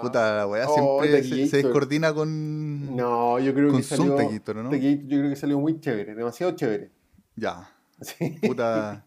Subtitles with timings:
[0.00, 2.94] Puta, la weá Oh, siempre se, se descoordina con.
[2.96, 4.14] No, yo creo que salió.
[4.14, 4.72] Tequillator, ¿no?
[4.74, 6.90] Yo creo que salió muy chévere, demasiado chévere.
[7.36, 7.70] Ya.
[8.00, 8.38] Sí.
[8.46, 9.04] Puta.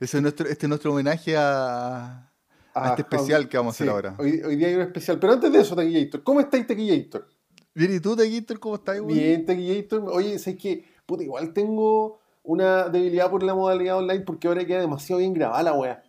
[0.00, 2.30] Ese es nuestro, este es nuestro homenaje a,
[2.74, 4.14] a este Ah, especial que vamos a hacer sí, ahora.
[4.18, 5.18] Hoy, hoy día hay un especial.
[5.18, 7.28] Pero antes de eso, Tequillator, ¿cómo estáis, Tequillator?
[7.74, 9.08] Bien, ¿y tú, Tequillator, cómo estás, weón?
[9.14, 10.04] Bien, Tequillator.
[10.12, 14.80] Oye, sé que, puta, igual tengo una debilidad por la modalidad online porque ahora queda
[14.80, 16.02] demasiado bien grabada la wea.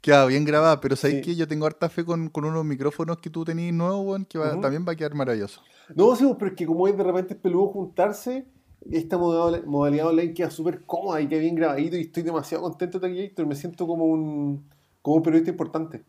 [0.00, 1.22] Queda bien grabada, pero ¿sabes Sí.
[1.22, 1.34] qué?
[1.34, 4.60] Yo tengo harta fe con, con unos micrófonos que tú tenés nuevos, weón, que va-
[4.60, 5.62] también va a quedar maravilloso.
[5.94, 8.46] No, sí, pues, pero es que como es de repente es peludo juntarse,
[8.90, 13.08] esta modalidad, online queda súper cómoda y queda bien grabadito y estoy demasiado contento de
[13.08, 13.46] Tequillator.
[13.46, 14.68] Me siento como un,
[15.00, 16.04] como un periodista importante.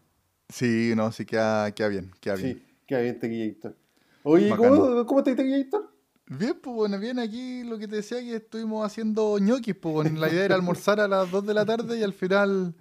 [0.50, 2.58] Sí, no, sí, queda, queda bien, queda bien.
[2.58, 3.78] Sí, queda bien Tequillator.
[4.24, 4.76] Oye, Bacano.
[4.76, 5.95] ¿cómo, ¿cómo estás, Tequillator?
[6.28, 10.20] Bien, pues bueno, bien aquí lo que te decía que estuvimos haciendo ñoquis, pues bueno,
[10.20, 12.74] la idea era almorzar a las 2 de la tarde y al final,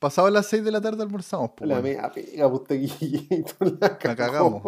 [0.00, 3.00] pasado las 6 de la tarde almorzamos, pues La mea pega, pues.
[3.80, 4.62] La, La cagamos.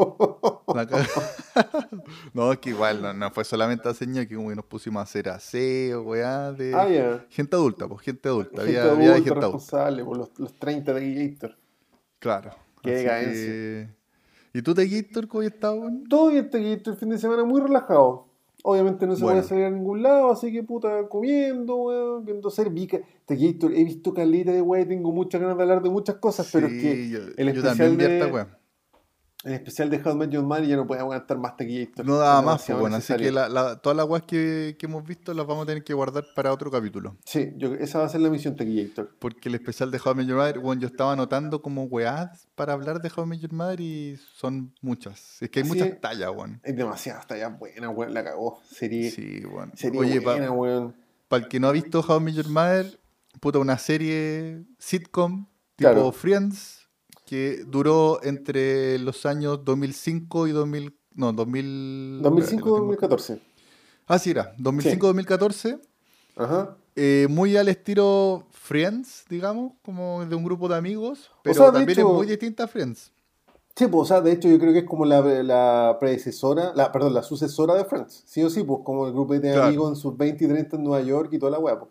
[0.72, 1.04] La ca-
[2.32, 5.02] no, es que igual no, no fue solamente hacer ñoquis, como que nos pusimos a
[5.02, 7.26] hacer aseo, weá, de Ah, ya.
[7.28, 9.46] gente adulta, pues gente adulta, Gente había, había adulta, gente adulta.
[9.48, 11.58] responsable por los, los 30 de Tequillator.
[12.20, 12.50] Claro.
[12.82, 13.98] Qué
[14.54, 16.04] ¿Y tú, Tequillator, cómo estás, weón?
[16.08, 18.26] Todo bien, Tequillator, el fin de semana muy relajado.
[18.64, 19.38] Obviamente no se Bueno.
[19.38, 23.00] puede salir a ningún lado, así que puta, comiendo, weón, viendo ser vica.
[23.26, 26.48] Tequillator, he visto caleta de weá y tengo muchas ganas de hablar de muchas cosas,
[26.52, 28.32] pero es que yo, el yo especial también vi de- harta
[29.44, 32.06] el especial de How Met Your ya no puede aguantar más Tequillator.
[32.06, 34.86] No daba Es más, pues bueno, así que la, la- todas las weas que, que
[34.86, 37.16] hemos visto las vamos a tener que guardar para otro capítulo.
[37.24, 39.16] Sí, yo, esa va a ser la misión Tequillator.
[39.18, 42.72] Porque el especial de How Met Your Mother, bueno, yo estaba anotando como weas para
[42.72, 45.42] hablar de How Met Your Mother y son muchas.
[45.42, 45.70] Es que hay Sí.
[45.72, 46.60] muchas tallas, weón.
[46.62, 48.60] Es demasiado, está ya buena, weón, la cagó.
[48.70, 49.72] Sería, Sí, weón.
[49.74, 50.94] sería Oye, buena, weón.
[51.28, 53.00] para el que no ha visto How Met Your Mother,
[53.40, 56.12] puta, una serie sitcom tipo Claro.
[56.12, 56.81] Friends
[57.32, 62.20] que duró entre los años 2005 y 2000, no, 2000...
[62.22, 63.38] espérate, lo tengo- 2005-2014.
[64.06, 64.54] Ah, sí, era.
[64.58, 65.80] 2005-2014.
[66.36, 66.76] Ajá.
[66.94, 71.72] eh, muy al estilo Friends, digamos, como de un grupo de amigos, pero sea, de
[71.78, 73.10] también hecho- es muy distinta a Friends.
[73.76, 76.92] Sí, pues, o sea, de hecho yo creo que es como la, la predecesora, la,
[76.92, 78.24] perdón, la sucesora de Friends.
[78.26, 79.62] Sí o sí, pues como el grupo de Claro.
[79.64, 81.90] amigos en sus 20 y 30 en Nueva York y toda la weá, pues.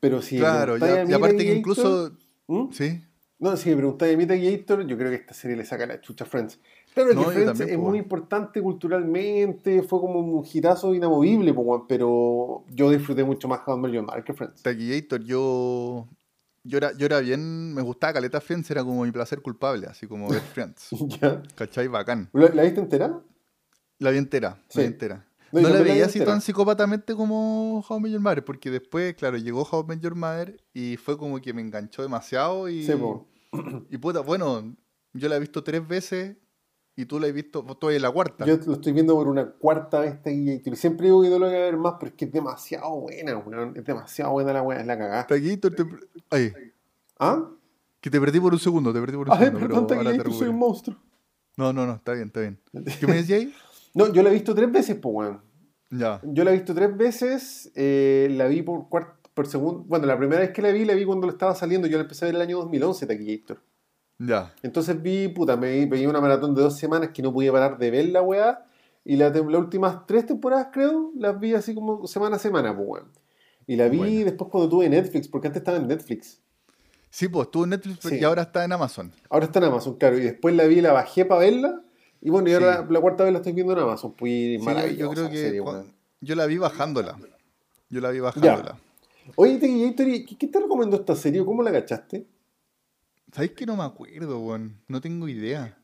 [0.00, 2.10] Pero si me claro, y, aparte que incluso...
[2.48, 2.72] ¿Mm?
[2.72, 3.00] Sí,
[3.42, 6.00] No, si me preguntáis a mí, Tequillator, yo creo que esta serie le saca la
[6.00, 6.60] chucha a Friends.
[6.94, 11.52] Claro No, que Friends también, es po, muy importante culturalmente, fue como un hitazo inamovible,
[11.52, 14.62] po, pero yo disfruté mucho más How I Met que Friends.
[14.62, 16.06] Taquillator, yo...
[16.64, 20.06] Yo era, yo era bien, me gustaba Caleta Friends, era como mi placer culpable, así
[20.06, 20.90] como ver Friends.
[21.56, 21.88] ¿Cachai?
[21.88, 22.30] Bacán.
[22.32, 23.20] ¿La, la viste entera?
[23.98, 24.78] La vi entera, Sí.
[24.78, 25.26] la vi entera.
[25.50, 26.32] No, la veía así entera.
[26.34, 30.00] tan psicópatamente como How I Met Your Mother, porque después, claro, llegó How I Met
[30.00, 32.84] Your Mother y fue como que me enganchó demasiado y...
[32.84, 33.26] Sí, po.
[33.90, 34.74] Y puta, bueno,
[35.12, 36.36] yo la he visto tres veces
[36.94, 38.44] y tú la has visto, tú en la cuarta.
[38.44, 40.18] Yo lo estoy viendo por una cuarta vez.
[40.26, 43.76] Y siempre digo que no lo voy a ver más porque es demasiado buena, weón.
[43.76, 45.26] Es demasiado buena la weá, es la cagada.
[45.26, 45.84] Taquillator, te...
[46.30, 46.52] Ay,
[47.18, 47.48] ¿Ah?
[48.00, 50.10] que te perdí por un segundo, te perdí por un Ay, segundo, perdón, pero ahora
[50.10, 50.96] te Tequillator, soy un monstruo.
[51.56, 52.58] No, no, no, está bien, está bien.
[53.00, 53.54] ¿Qué me decías ahí?
[53.94, 55.40] No, yo la he visto tres veces, pues, weón.
[55.90, 59.84] Ya, Yo la he visto tres veces, eh, la vi por cuarto, por segundo.
[59.86, 61.86] Bueno, la primera vez que la vi, la vi cuando lo estaba saliendo.
[61.88, 63.60] Yo la empecé a ver el año 2011, Taquillator.
[64.18, 64.54] ya.
[64.62, 67.90] Entonces vi, puta, me veía una maratón de dos semanas que no podía parar de
[67.90, 68.66] ver la weá.
[69.04, 72.88] Y la las últimas tres temporadas, creo, las vi así como semana a semana, pues,
[72.88, 73.08] weón.
[73.66, 76.40] Y la vi después cuando tuve Netflix, porque antes estaba en Netflix.
[77.10, 78.18] Sí, pues estuvo en Netflix Sí.
[78.20, 79.12] y ahora está en Amazon.
[79.28, 80.16] Ahora está en Amazon, claro.
[80.18, 81.82] Y después la vi, la bajé para verla.
[82.20, 82.82] Y bueno, y ahora Sí.
[82.86, 84.14] la, la cuarta vez la estoy viendo en Amazon.
[84.14, 85.92] Pues Sí, yo- maravillosa yo creo la que serie, cua- weón.
[86.20, 87.18] yo la vi bajándola.
[87.90, 88.78] Yo la vi bajándola.
[89.36, 91.44] Oye, Tequillator, ¿y ¿qué, qué te recomendó esta serie?
[91.44, 92.26] ¿Cómo la cachaste?
[93.32, 94.80] ¿Sabes que no me acuerdo, weón?
[94.88, 95.78] No tengo idea.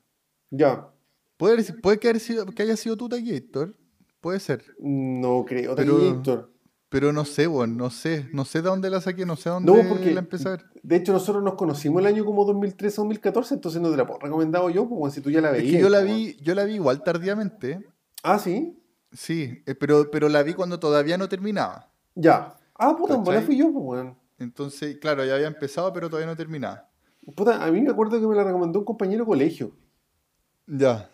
[0.51, 0.89] Ya.
[1.37, 3.75] Puede, puede que, haber sido, que haya sido tú, Taquillator.
[4.21, 4.65] Puede ser.
[4.79, 6.53] No creo, Tequillator.
[6.91, 7.77] Pero no sé, weón.
[7.77, 8.29] No sé.
[8.33, 9.25] No sé de dónde la saqué.
[9.25, 10.65] No sé dónde No, porque- la empecé a ver.
[10.83, 14.71] De hecho, nosotros nos conocimos el año como 2013-2014, entonces no te la puedo recomendado
[14.71, 15.75] yo, pues, si tú ya la Es veías.
[15.77, 17.87] que yo la pues, vi, yo la vi igual tardíamente.
[18.23, 18.75] Ah, sí.
[19.13, 21.91] Sí, eh, pero, pero la vi cuando todavía no terminaba.
[22.15, 22.58] Ya.
[22.79, 24.17] Ah, puta, en bola fui yo, pues, weón.
[24.39, 26.89] Entonces, claro, ya había empezado, pero todavía no terminaba.
[27.35, 29.73] Puta, a mí me acuerdo que me la recomendó un compañero de colegio.
[30.67, 31.11] Ya.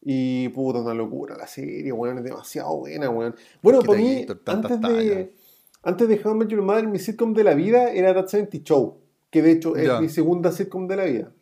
[0.00, 3.34] Y puta, una locura la serie, weón, es demasiado buena, weón.
[3.62, 5.34] Bueno, para mí, antes de,
[5.82, 8.58] antes de How I Met Your Mother, mi sitcom de la vida era That 70
[8.64, 8.98] Show,
[9.30, 10.00] que de hecho es Ya.
[10.00, 11.32] mi segunda sitcom de la vida.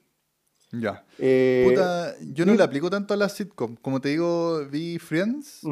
[0.73, 1.05] Ya.
[1.19, 3.77] Eh, Puta, yo no vi- le aplico tanto a la sitcom.
[3.77, 5.63] Como te digo, vi Friends,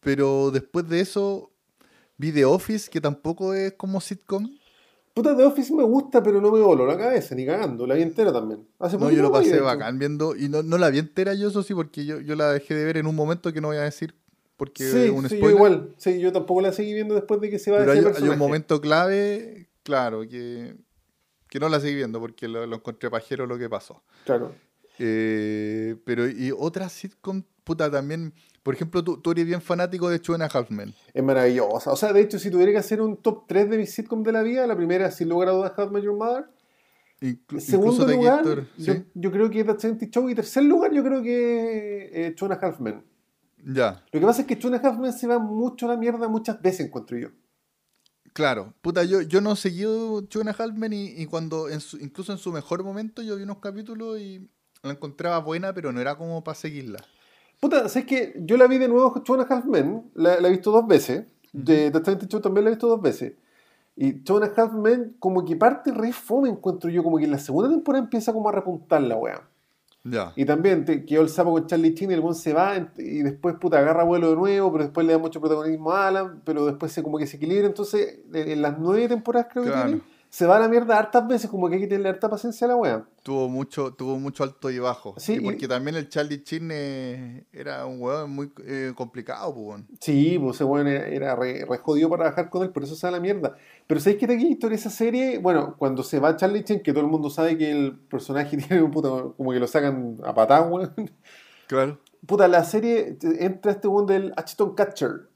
[0.00, 1.52] pero después de eso
[2.18, 4.50] Vi The Office, que tampoco es como sitcom.
[5.14, 7.86] Puta, The Office me gusta, pero no me voló la cabeza, ni cagando.
[7.86, 8.66] La vi entera también.
[8.78, 10.36] Hace No, yo lo pasé bacán viendo.
[10.36, 12.84] Y no, no la vi entera yo, eso sí, porque yo, yo la dejé de
[12.84, 14.14] ver en un momento que no voy a decir
[14.56, 15.50] porque Sí, es un sí, yo spoiler.
[15.54, 15.94] igual.
[15.96, 18.28] Sí, yo tampoco la seguí viendo después de que se va pero ese hay, hay
[18.28, 20.76] un momento clave, claro, que,
[21.48, 24.02] que no la seguí viendo porque lo, lo encontré pajero lo que pasó.
[24.24, 24.52] Claro.
[24.98, 28.32] Eh, pero y otra sitcom, puta, también.
[28.62, 30.92] Por ejemplo, tú, tú eres bien fanático de Two and a Half Men.
[31.14, 31.90] Es maravillosa.
[31.92, 34.32] O sea, de hecho, si tuviera que hacer un top 3 de mis sitcoms de
[34.32, 36.44] la vida, la primera, sin lugar a dudas, How Your Mother.
[37.20, 39.04] Inclu- Segundo The lugar, Gator, yo, ¿sí?
[39.14, 40.28] yo creo que es That 70 Show.
[40.28, 43.04] Y tercer lugar, yo creo que eh, Two and a Half Men.
[43.64, 45.88] Ya, Lo que pasa es que Two and a Half Men se va mucho a
[45.90, 47.28] la mierda muchas veces, encuentro yo.
[48.32, 48.72] claro.
[48.82, 51.98] Puta, yo, yo no seguí Two and a Half Men y, y cuando, en su-
[51.98, 54.48] incluso en su mejor momento, yo vi unos capítulos y
[54.82, 57.04] la encontraba buena, pero no era como para seguirla.
[57.60, 60.48] Puta, ¿sabes que Yo la vi de nuevo Two and a Half Men, la, la
[60.48, 61.24] he visto dos veces.
[61.52, 63.32] De 70 Show también la he visto dos veces.
[63.96, 67.02] Y Two and a Half Men, como que parte re fome, encuentro yo.
[67.02, 69.48] Como que en la segunda temporada empieza como a repuntar la weá.
[70.04, 70.32] Ya.
[70.36, 73.22] Y también te quedó el sapo con Charlie Chin y el buen se va y
[73.22, 76.64] después puta agarra vuelo de nuevo, pero después le da mucho protagonismo a Alan, pero
[76.64, 77.66] después se como que se equilibra.
[77.66, 79.88] Entonces, en, en las nueve temporadas creo que Claro.
[79.88, 82.66] tiene, se va a la mierda hartas veces, como que hay que tenerle harta paciencia
[82.66, 83.04] a la wea.
[83.22, 85.14] Tuvo mucho, tuvo mucho alto y bajo.
[85.16, 89.54] Sí, y y- porque también el Charlie Chin eh, era un hueón muy eh, complicado,
[89.54, 89.66] pues.
[89.66, 89.88] weón.
[90.00, 92.94] Sí, pues ese weón era, era re, re jodido para trabajar con él, por eso
[92.94, 93.56] se va a la mierda.
[93.86, 95.38] Pero ¿sabéis que te historia esa serie?
[95.38, 98.82] Bueno, cuando se va Charlie Chin, que todo el mundo sabe que el personaje tiene
[98.82, 100.92] un puto, como que lo sacan a patá, weón.
[101.66, 101.98] Claro.
[102.26, 105.28] Puta, la serie entra este weón del Ashton Catcher.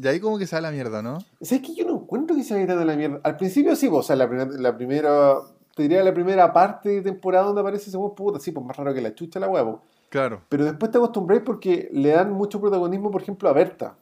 [0.00, 1.18] Y ahí como que se va a la mierda, ¿no?
[1.40, 3.20] ¿Sabes que yo no encuentro que se vaya tan a la mierda?
[3.22, 5.34] Al principio sí, pues, o sea, la, primera- la primera,
[5.76, 8.94] te diría la primera parte de temporada donde aparece ese puta, sí, pues más raro
[8.94, 9.82] que la chucha la huevo.
[10.08, 10.40] Claro.
[10.48, 13.96] Pero después te acostumbráis porque le dan mucho protagonismo, por ejemplo, a Berta.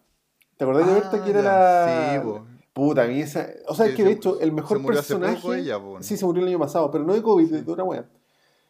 [0.57, 2.13] ¿Te acordás de Ah, Berta que era ya, la.
[2.15, 2.47] sí, po.
[2.73, 3.47] Puta, a mí esa.
[3.69, 5.41] O sea, es Que de hecho, el mejor se murió hace personaje.
[5.43, 5.97] poco ella, po.
[6.03, 8.05] Sí, se murió el año pasado, pero no de COVID, de, de otra wea.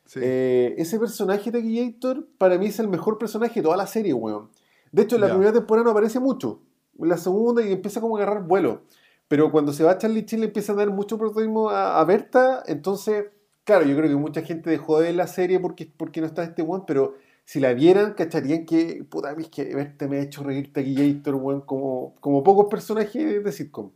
[0.07, 0.21] Sí.
[0.23, 4.15] Eh, ese personaje de Gator para mí es el mejor personaje de toda la serie,
[4.15, 4.49] weón.
[4.93, 5.33] De hecho, en la Ya.
[5.35, 6.61] primera temporada no aparece mucho.
[6.99, 8.83] En la segunda y empieza como a agarrar vuelo.
[9.29, 12.63] Pero cuando se va Charlie Chin le empieza a dar mucho protagonismo a, a Berta.
[12.67, 13.27] Entonces,
[13.65, 16.45] claro, yo creo que mucha gente dejó de ver la serie porque, porque no está
[16.45, 16.85] este weón.
[16.87, 20.73] Pero si la vieran, cacharían que, puta, a es que Berta me ha hecho reír
[20.73, 23.91] Taki Gator, weón, como, como pocos personajes de sitcom.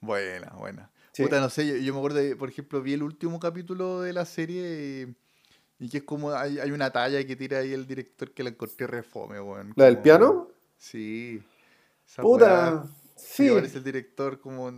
[0.00, 0.90] Buena, buena.
[1.12, 1.22] Sí.
[1.22, 4.12] Puta, no sé, yo, yo me acuerdo, de, por ejemplo, vi el último capítulo de
[4.12, 5.16] la serie
[5.78, 8.42] y, y que es como, hay, hay una talla que tira ahí el director que
[8.42, 9.72] la encontré refome, weón.
[9.76, 10.48] ¿La del piano?
[10.76, 11.42] Sí.
[12.06, 12.84] Esa Puta,
[13.18, 13.44] sí.
[13.44, 14.70] que aparece el director como,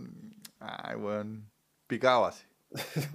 [0.59, 1.49] ay, weón,
[1.87, 2.43] picado así.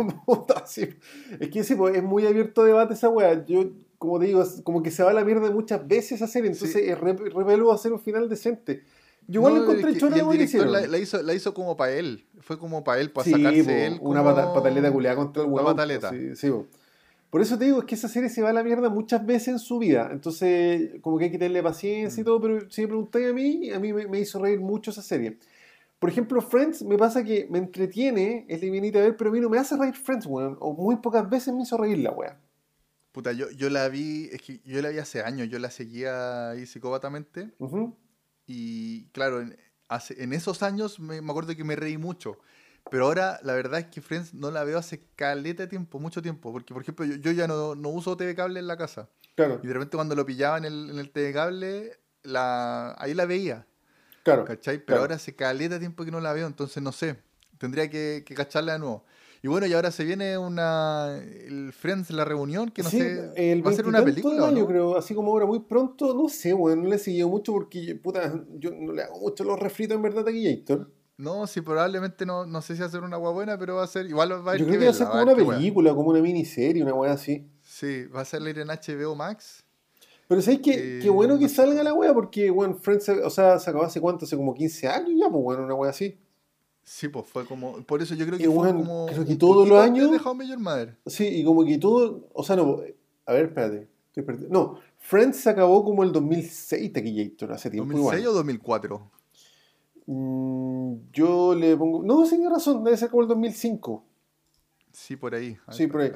[1.40, 3.44] Es que sí, pues, es muy abierto a debate esa wea.
[3.46, 3.64] Yo,
[3.99, 6.73] como te digo, como que se va a la mierda muchas veces esa serie, entonces
[6.82, 6.88] Sí.
[6.90, 7.17] es re,
[7.73, 8.84] hacer un final decente.
[9.28, 11.93] Yo igual No, lo encontré es que- que la, la hizo, la hizo como para
[11.93, 12.26] él.
[12.40, 13.99] Fue como para él, para Sí, sacarse po, él.
[14.00, 15.72] una como- pata- pataleta culiada contra el Una huevón.
[15.75, 16.11] pataleta.
[16.11, 16.67] Sí, sí, po.
[17.31, 19.49] Por eso te digo, es que esa serie se va a la mierda muchas veces
[19.49, 20.08] en su vida.
[20.12, 22.26] Entonces, como que hay que tenerle paciencia y Mm.
[22.26, 25.02] todo, pero si me preguntáis a mí, a mí me, me hizo reír mucho esa
[25.02, 25.38] serie.
[25.99, 29.40] Por ejemplo, Friends me pasa que me entretiene, es livianita a ver, pero a mí
[29.40, 30.56] no me hace reír Friends, weón.
[30.61, 32.38] O muy pocas veces me hizo reír la wea.
[33.12, 36.50] Puta, yo, yo la vi, es que yo la vi hace años, yo la seguía
[36.50, 37.50] ahí psicópatamente.
[37.58, 37.96] Ujú.
[38.46, 39.56] Y claro, en,
[39.88, 42.38] hace, en esos años me, me acuerdo que me reí mucho.
[42.91, 46.22] Pero ahora la verdad es que Friends no la veo hace caleta de tiempo, mucho
[46.22, 46.53] tiempo.
[46.53, 49.08] Porque, por ejemplo, yo, yo ya no, no uso TV cable en la casa.
[49.34, 53.13] Claro, Y de repente cuando lo pillaba en el, en el TV cable, la, ahí
[53.15, 53.67] la veía.
[54.22, 54.44] claro.
[54.44, 54.77] ¿Cachai?
[54.79, 55.01] Pero claro.
[55.03, 57.19] ahora hace caleta de tiempo que no la veo, entonces no sé.
[57.58, 59.05] Tendría que, que cacharla de nuevo.
[59.43, 61.17] Y bueno, y ahora se viene una.
[61.19, 63.31] El Friends, la reunión, que no Sí, sé.
[63.37, 64.49] el ¿Va a ser una 20 tanto película?
[64.49, 64.67] año, no?
[64.67, 67.94] creo, así como ahora muy pronto, no sé, weón, no le he seguido mucho porque,
[67.96, 70.91] puta, yo no le hago mucho los refritos en verdad a Gator.
[71.19, 73.85] No, sí, probablemente no, no sé si va a ser una hueá buena, pero va
[73.85, 74.06] a ser.
[74.06, 75.44] Igual va a haber Yo que creo que va a ser como a una que
[75.44, 77.46] película, como una miniserie, una weá así.
[77.63, 79.65] Sí, va a salir en HBO Max.
[80.29, 80.99] Pero ¿sabes qué?
[80.99, 84.01] Eh, Qué bueno que salga la weá, porque, weón, Friends, o sea, se acabó hace
[84.01, 86.19] cuánto, hace como 15 años ya, pues, weón, una weá así.
[86.85, 87.82] Sí, pues fue como.
[87.85, 89.06] Por eso yo creo que Y, fue como.
[89.06, 90.96] creo que todos los años- de How Your Mother.
[91.06, 92.81] Sí, y como que todo, o sea, no,
[93.25, 94.49] a ver, espérate, estoy perdido.
[94.51, 98.27] No, Friends se acabó como el 2006, Taquillator, hace tiempo ¿2006 igual.
[98.27, 99.11] o 2004?
[100.06, 104.05] Mm, yo le pongo, no, sí, tiene razón, debe ser como el 2005.
[104.93, 105.56] Sí, por ahí.
[105.67, 106.13] A ver, Sí, por ahí.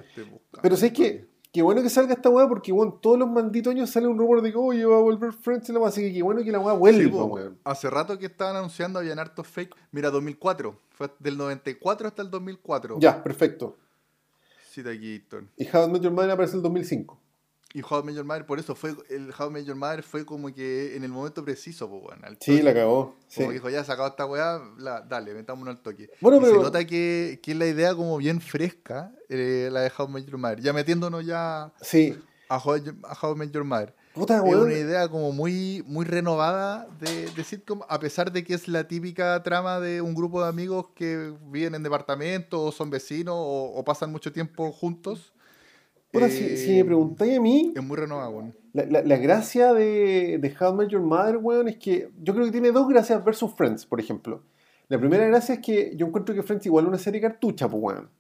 [0.63, 3.91] Pero sé que, qué bueno que salga esta weá, porque, weón, todos los malditos años
[3.91, 6.13] sale un rumor de que, oye, va a volver Friends y la weá, así que
[6.15, 7.59] qué bueno que la weá vuelva, Sí, po, weón.
[7.65, 9.75] hace rato que estaban anunciando, habían hartos fake.
[9.93, 10.79] Mira, 2004.
[10.91, 12.99] Fue del 94 hasta el 2004.
[13.01, 13.77] Ya, perfecto.
[14.71, 15.45] Sí, de aquí, Héctor.
[15.57, 17.19] Y How I Met Your Mother aparece el 2005.
[17.73, 20.03] Y How I Met Your Mother, por eso fue, el How I Met Your Mother
[20.03, 22.23] fue como que en el momento preciso, pues bueno.
[22.27, 23.15] al Sí, la cagó.
[23.37, 26.11] Como dijo, ya sacado esta weá, la, dale, metámonos al toque.
[26.21, 29.83] Bueno, y pero- se nota que, que es la idea como bien fresca, eh, la
[29.83, 30.61] de How I Met Your Mother.
[30.61, 32.19] Ya metiéndonos ya Sí.
[32.49, 32.75] a How,
[33.05, 33.95] a How I Met Your Mother.
[34.15, 34.65] Puta, Es weón.
[34.65, 38.89] una idea como muy, muy renovada de, de sitcom, a pesar de que es la
[38.89, 43.73] típica trama de un grupo de amigos que viven en departamentos, o son vecinos, o,
[43.77, 45.33] o pasan mucho tiempo juntos.
[46.13, 48.55] Puta, Eh, si, si me preguntáis a mí, Es muy renovada, weón.
[48.73, 52.33] la, la- la gracia de, de How I Met Your Mother, weón, es que yo
[52.35, 54.43] creo que tiene dos gracias versus Friends, por ejemplo.
[54.89, 57.83] La primera gracia es que yo encuentro que Friends igual es una serie cartucha, pues,
[57.83, 58.11] weón.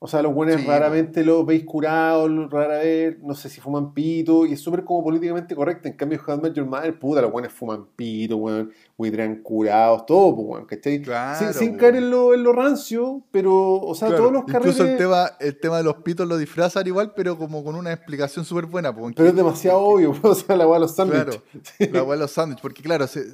[0.00, 3.92] O sea, los buenos Sí, raramente los veis curados, rara vez, no sé si fuman
[3.94, 5.88] pito, y es súper como políticamente correcto.
[5.88, 10.46] En cambio, Met Your Mother, puta, los buenos fuman pito, weón, huidrean curados, todo, pues,
[10.48, 11.02] weón, ¿cachai?
[11.02, 14.42] Claro, sin, sin caer en lo, en lo rancio, pero, o sea, Claro, todos los
[14.42, 14.80] Incluso carretes...
[14.92, 18.44] el tema, el tema de los pitos lo disfrazan igual, pero como con una explicación
[18.44, 18.94] súper buena.
[18.94, 21.40] Porque, Pero es demasiado obvio, o sea, la weá de los sándwiches.
[21.76, 22.62] Claro, la weá de los sándwiches.
[22.62, 23.26] Porque claro, se-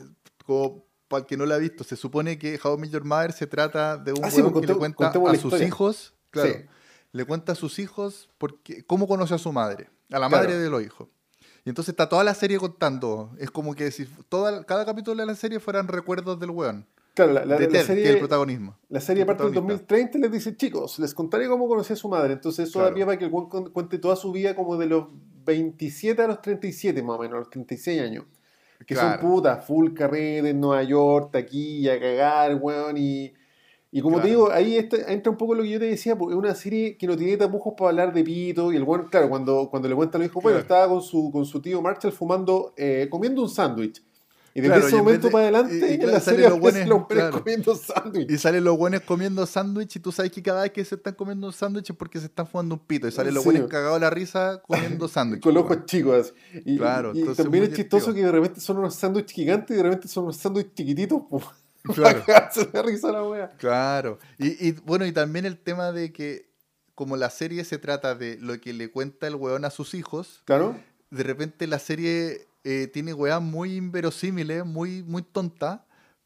[0.46, 3.46] como para el que no la ha visto, se supone que How Your Mother se
[3.46, 5.66] trata de un Ah, sí, pues, que le cuenta a sus historia.
[5.66, 6.64] hijos, claro, Sí.
[7.12, 10.30] le cuenta a sus hijos porque, cómo conoció a su madre, a la Claro.
[10.44, 11.08] madre de los hijos.
[11.64, 13.30] Y entonces está toda la serie contando.
[13.38, 16.86] Es como que si toda, cada capítulo de la serie fueran recuerdos del weón.
[17.14, 18.76] Claro, la, la- de la Ted, que es el serie, protagonismo.
[18.88, 19.84] la serie parte del protagonista.
[19.94, 22.32] 2030 les dice, chicos, les contaré cómo conocí a su madre.
[22.34, 22.94] Entonces eso da Claro.
[22.96, 25.06] pie para que el weón cuente toda su vida como de los
[25.46, 28.24] 27 a los 37 más o menos, a los 36 años.
[28.86, 29.20] Que Claro.
[29.22, 33.32] son putas, full carrera en Nueva York, taquilla, cagar, weón, y...
[33.96, 36.34] Y como te digo, ahí está- entra un poco lo que yo te decía, porque
[36.34, 39.28] es una serie que no tiene tapujos para hablar de pito, y el weón, claro,
[39.28, 40.62] cuando, cuando le cuenta a los hijos, bueno, Claro.
[40.62, 44.02] estaba con su, con su tío Marshall fumando, eh, comiendo un sándwich.
[44.56, 47.06] Y desde Claro, ese momento de- para adelante, y- y en la serie los buenos-
[47.08, 47.38] claro.
[47.42, 48.30] comiendo sándwich.
[48.30, 51.14] Y salen los buenos comiendo sándwich y tú sabes que cada vez que se están
[51.14, 53.06] comiendo un sándwich es porque se están fumando un pito.
[53.08, 53.50] Y salen los Sí.
[53.50, 55.40] buenos cagados de la risa comiendo sándwich.
[55.42, 55.72] Con los weón.
[55.78, 56.34] ojos chicos.
[56.64, 59.82] Y, Claro, y también es chistoso que de repente son unos sándwiches gigantes y de
[59.84, 61.22] repente son unos sándwiches chiquititos.
[61.28, 61.44] Pues,
[61.92, 62.22] Claro.
[62.84, 63.50] risa la wea.
[63.58, 64.18] Claro.
[64.38, 66.48] Y, y, bueno, y también el tema de que
[66.94, 70.42] como la serie se trata de lo que le cuenta el weón a sus hijos,
[70.44, 70.76] Claro.
[71.10, 75.80] de repente la serie eh, tiene weas muy inverosímiles, muy, muy tontas,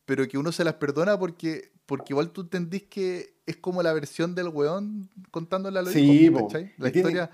[0.04, 3.92] pero que uno se las perdona porque, porque igual tú entendís que es como la
[3.94, 6.52] versión del weón contándole a los Sí, hijos.
[6.76, 7.30] La historia,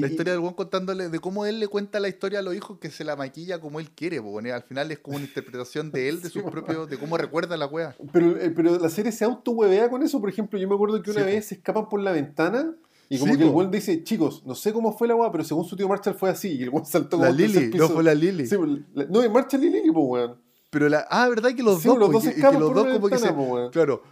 [0.00, 2.54] la y- historia del weón contándole de cómo él le cuenta la historia a los
[2.54, 4.20] hijos que se la maquilla como él quiere.
[4.20, 4.46] po, weón.
[4.48, 7.56] Al final es como una interpretación de él, de Sí, sus propios, de cómo recuerda
[7.56, 7.94] la wea.
[8.12, 10.20] pero, eh, pero la serie se auto-huevea con eso.
[10.20, 12.74] Por ejemplo, yo me acuerdo que una Sí, vez se escapan por la ventana
[13.08, 15.44] y como Sí, que el weón dice, chicos, no sé cómo fue la wea, pero
[15.44, 16.56] según su tío Marshall fue así.
[16.56, 17.84] Y el weón saltó como La Lily, piso.
[17.86, 18.48] no fue la Lily.
[18.94, 20.36] La- no, y Marshall y Lily, pues, weón.
[20.70, 21.06] Pero la.
[21.08, 21.98] Ah, ¿verdad que los Sí, dos?
[21.98, 23.32] los dos y que- y escapan que los dos como que se.
[23.70, 24.02] Claro.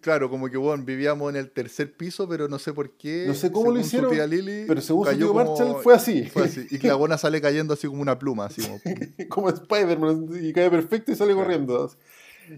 [0.00, 3.24] Claro, como que bueno, vivíamos en el tercer piso, pero no sé por qué.
[3.26, 4.10] No sé cómo lo su hicieron,
[4.66, 6.24] Pero según su cayó tío como- Marshall fue así.
[6.32, 6.66] fue así.
[6.70, 8.78] Y que la buena sale cayendo así como una pluma, así como.
[9.28, 11.46] como Spider-Man y cae perfecto y sale Claro.
[11.46, 11.90] corriendo.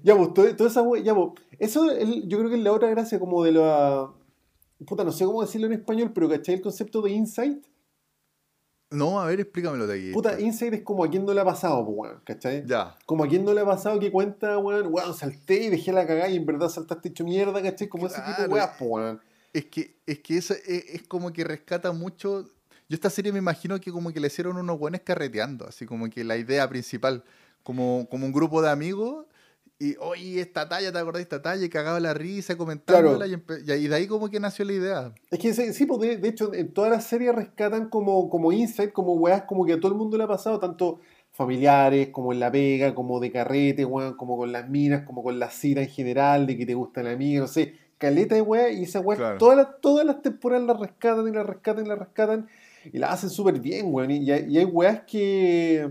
[0.03, 2.89] Ya, pues, todo- toda esa ya, pues, eso el- yo creo que es la otra
[2.91, 4.11] gracia como de la...
[4.87, 7.65] Puta, no sé cómo decirlo en español, pero ¿cachai el concepto de insight?
[8.95, 10.13] No, a ver, explícamelo de aquí.
[10.13, 12.65] Puta, insight es como a quien no le ha pasado, pues, weón, ¿cachai?
[12.67, 12.97] Ya.
[13.07, 16.07] Como a quien no le ha pasado que cuenta, weón, weón, salté y dejé la
[16.07, 17.89] cagada y en verdad saltaste hecho mierda, ¿cachai?
[17.89, 19.21] Como ese tipo de weas, pues, weón.
[19.53, 22.45] Es que, es que eso es, es como que rescata mucho.
[22.89, 26.11] Yo esta serie me imagino que como que le hicieron unos buenos carreteando, así como
[26.11, 27.25] que la idea principal,
[27.63, 29.27] como, como un grupo de amigos,
[29.85, 31.65] y oye, esta talla, ¿te acordás de esta talla?
[31.65, 33.37] Y cagaba la risa, comentándola, y,
[33.89, 35.15] de ahí como que nació la idea.
[35.31, 38.93] Es que sí, pues de, de hecho en todas las series rescatan como, como insight,
[38.93, 41.01] como weas como que a todo el mundo le ha pasado, tanto
[41.35, 45.39] familiares, como en la pega, como de carrete, weón, como con las minas, como con
[45.39, 48.73] la cita en general, de que te gusta la amiga, no sé, caleta de weas,
[48.73, 49.39] y esas weas Claro.
[49.39, 52.49] todas, las, todas las temporadas las rescatan y las rescatan y las rescatan,
[52.93, 55.91] y las hacen súper bien, weón, y, y hay weas que...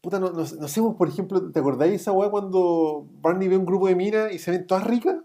[0.00, 3.48] Puta, no, no, no sé, vos, por ejemplo, ¿te acordáis de esa wea cuando Barney
[3.48, 5.16] ve un grupo de minas y se ven todas ricas?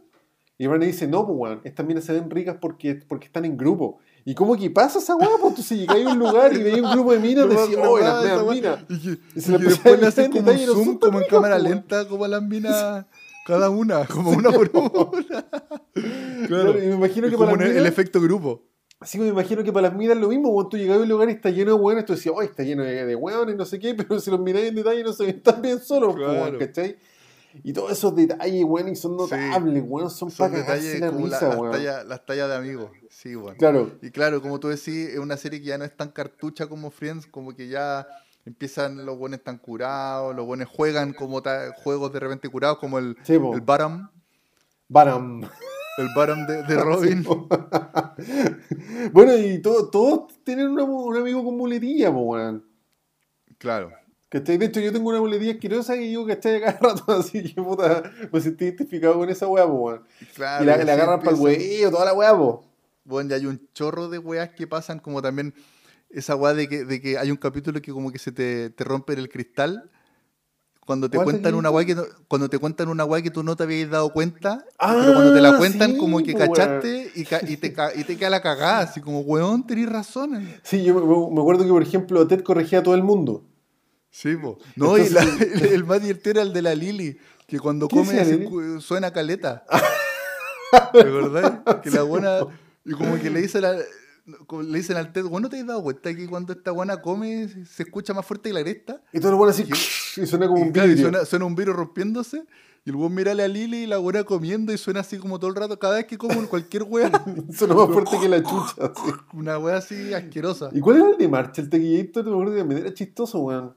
[0.58, 3.58] Y Barney dice, no, pues, weón, estas minas se ven ricas porque, porque están en
[3.58, 4.00] grupo.
[4.26, 5.30] ¿Y cómo que pasa esa weá?
[5.42, 7.98] Pues tú si llegáis a un lugar y veis un grupo de minas, decís, oh,
[8.00, 8.54] las meas weá.
[8.54, 8.80] minas.
[8.90, 11.20] Y que, Y y se la que después le hacen como un no zoom, como
[11.22, 13.06] en cámara po, lenta, como a las minas,
[13.46, 14.90] cada una, como una por una.
[16.48, 16.84] Claro, Claro.
[16.84, 18.64] y me imagino que como para el minas, efecto grupo.
[19.00, 21.10] Así me imagino que para las minas es lo mismo, cuando tú llegas a un
[21.10, 23.66] lugar y está lleno de weones, tú decías, oh, está lleno de, de weones, no
[23.66, 26.18] sé qué, pero si los miráis en detalle no se ven tan bien solos, po,
[26.20, 26.34] Claro.
[26.34, 26.98] weón, ¿cachai?
[27.64, 29.18] Y todos esos detalles, weón, y son Sí.
[29.36, 31.72] notables, weón, son, Son para detalles la como la- risa, las, weón.
[31.72, 32.92] tallas, las tallas de amigos.
[33.10, 33.58] Sí, bueno.
[33.58, 36.68] Claro, Y claro, como tú decís, es una serie que ya no es tan cartucha
[36.68, 38.06] como Friends, como que ya
[38.46, 43.00] empiezan los buenos tan curados, los buenos juegan como ta- juegos de repente curados, como
[43.00, 44.10] el, sí, el Baram.
[44.90, 45.42] Baram.
[45.98, 47.24] El Baron de, de Robin.
[49.12, 52.66] bueno, y todo- todos tienen una- un amigo con muletilla, po, weón.
[53.58, 53.92] Claro.
[54.30, 54.58] ¿Cachai?
[54.58, 56.56] De hecho, yo tengo una muletilla asquerosa y yo, ¿cachai?
[56.58, 60.04] A cada rato, así que puta, me sentí identificado con esa weá, weón.
[60.36, 62.66] claro y la, agarran para el huevo, toda la weá, po.
[63.06, 65.54] Bueno, ya hay un chorro de weas que pasan, como también
[66.10, 68.84] esa wea de que, de que hay un capítulo que como que se te, te
[68.84, 69.92] rompe el cristal.
[70.86, 73.42] Cuando te ¿Cuál cuentan una wea que no- cuando te cuentan una wea que tú
[73.44, 76.48] no te habías dado cuenta, Ah, pero cuando te la cuentan sí, como que weón.
[76.54, 79.90] cachaste y, ca- y te, ca- y te queda la cagada, así como, weón, tenés
[79.90, 80.48] razón.
[80.62, 81.02] Sí, yo me,
[81.36, 83.44] me acuerdo que, por ejemplo, Ted corregía a todo el mundo.
[84.12, 84.60] Sí, po.
[84.76, 87.96] No, y la- el, el más divertido era el de la Lili, que cuando ¿Qué
[87.96, 89.66] come suena caleta.
[90.94, 91.82] ¿De verdad?
[91.82, 92.40] Que la buena.
[92.86, 93.74] Y como que le dicen, a-
[94.48, 97.48] como le dicen al Ted, bueno, ¿te has dado cuenta que cuando esta buena come
[97.66, 99.02] se escucha más fuerte que la cresta?
[99.14, 99.64] Y todo lo bueno así,
[100.22, 101.10] y suena como Y un claro, vidrio.
[101.10, 102.44] suena, suena un vidrio rompiéndose.
[102.88, 105.40] Y el buen mira a la Lili y la buena comiendo y suena así como
[105.40, 107.10] todo el rato, cada vez que como cualquier wea.
[107.52, 108.92] Suena más fuerte que la chucha.
[109.34, 110.70] Una wea así asquerosa.
[110.72, 111.64] ¿Y cuál era el de Marcha?
[111.64, 113.74] El tequillator, me acuerdo que era chistoso, weón.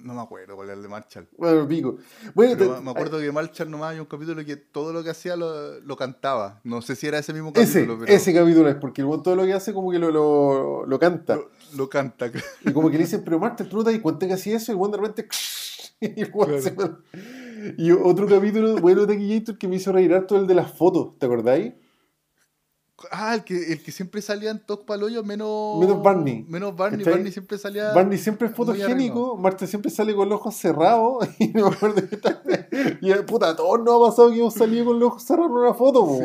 [0.00, 1.28] No me acuerdo cuál era el de Marshall.
[1.36, 1.96] Bueno, pico.
[2.34, 5.10] Bueno, Pero te- me acuerdo que Marshall nomás hay un capítulo que todo lo que
[5.10, 6.60] hacía lo, lo cantaba.
[6.64, 9.34] No sé si era ese mismo ese, capítulo, pero ese capítulo es porque el todo
[9.34, 11.34] lo que hace como que lo, lo, lo canta.
[11.36, 12.30] lo, lo canta.
[12.64, 14.72] Y como que le dicen, pero Marta, tú no te das cuenta que hacía eso,
[14.72, 15.28] y el de repente.
[16.00, 16.60] Y, Claro.
[16.62, 16.76] se
[17.90, 21.26] otro capítulo bueno de Tequillator que me hizo reír harto el de las fotos, ¿te
[21.26, 21.72] acordáis?
[23.12, 25.78] Ah, el que, el que siempre salía en Toc Paloyo, menos.
[25.78, 26.44] Menos Barney.
[26.48, 26.98] Menos Barney.
[26.98, 27.12] ¿Cachai?
[27.14, 27.92] Barney siempre salía.
[27.92, 32.98] Barney siempre es fotogénico, Marta siempre sale con los ojos cerrados, y me acuerdo que
[33.00, 35.74] Y puta, todos nos ha pasado que hemos salido con los ojos cerrados en una
[35.74, 36.18] foto, po,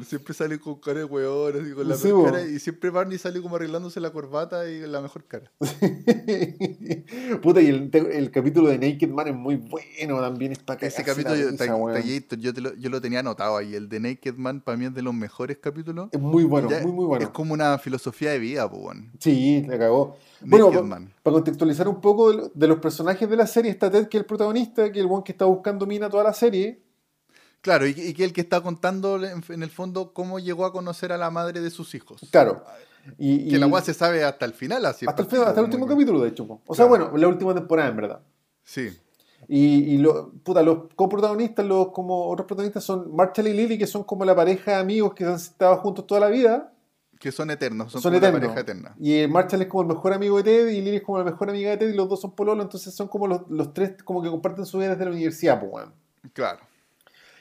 [0.00, 2.24] Sí, siempre sale con cara de weón, así con la Sí, po.
[2.24, 5.50] cara, y siempre Barney sale como arreglándose la corbata y la mejor cara.
[7.42, 11.02] Puta, y el, el capítulo de Naked Man es muy bueno también, es para Ese
[11.02, 12.00] capítulo, Ta-
[12.36, 13.74] yo, te lo, yo lo tenía anotado ahí.
[13.74, 15.93] El de Naked Man para mí es de los mejores capítulos.
[16.12, 17.24] Es muy bueno, Ya muy, muy bueno.
[17.24, 19.10] Es como una filosofía de vida, weón.
[19.18, 20.16] Sí, la cagó.
[20.40, 20.70] Bueno,
[21.22, 24.18] para contextualizar un poco de, lo- de los personajes de la serie, está Ted, que
[24.18, 26.82] es el protagonista, que es el one que está buscando mina toda la serie.
[27.62, 30.72] Claro, y, y que el que está contando en, en el fondo cómo llegó a
[30.72, 32.20] conocer a la madre de sus hijos.
[32.30, 32.62] Claro.
[33.18, 35.06] Y, Que la weá se sabe hasta el final, así.
[35.08, 36.46] hasta el, final- hasta el último capítulo, de hecho.
[36.46, 36.60] po.
[36.66, 38.20] O sea, bueno, la última temporada, en verdad.
[38.62, 38.90] Sí.
[39.48, 43.86] Y, y lo- puta, los coprotagonistas, los como otros protagonistas son Marshall y Lily, que
[43.86, 46.70] son como la pareja de amigos que han estado juntos toda la vida.
[47.18, 48.40] Que son eternos, son, Son, como eternos.
[48.40, 48.94] pareja eterna.
[48.98, 51.24] Y eh, Marshall es como el mejor amigo de Ted y Lily es como la
[51.24, 54.02] mejor amiga de Ted y los dos son pololo, entonces son como los, los tres
[54.02, 55.92] como que comparten su vida desde la universidad, pues, weón.
[56.32, 56.60] Claro.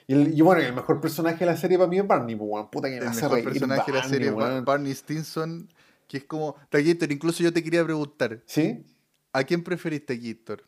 [0.07, 2.49] Y, el- y bueno, el mejor personaje de la serie para mí es Barney, pues,
[2.51, 2.69] weón.
[2.69, 4.65] Puta que me El hace mejor reír personaje de la serie es weón.
[4.65, 5.69] Barney Stinson,
[6.07, 6.55] que es como.
[6.69, 8.83] Taquillator, incluso yo te quería preguntar: ¿Sí?
[9.31, 10.63] ¿a quién preferís, Taquillator?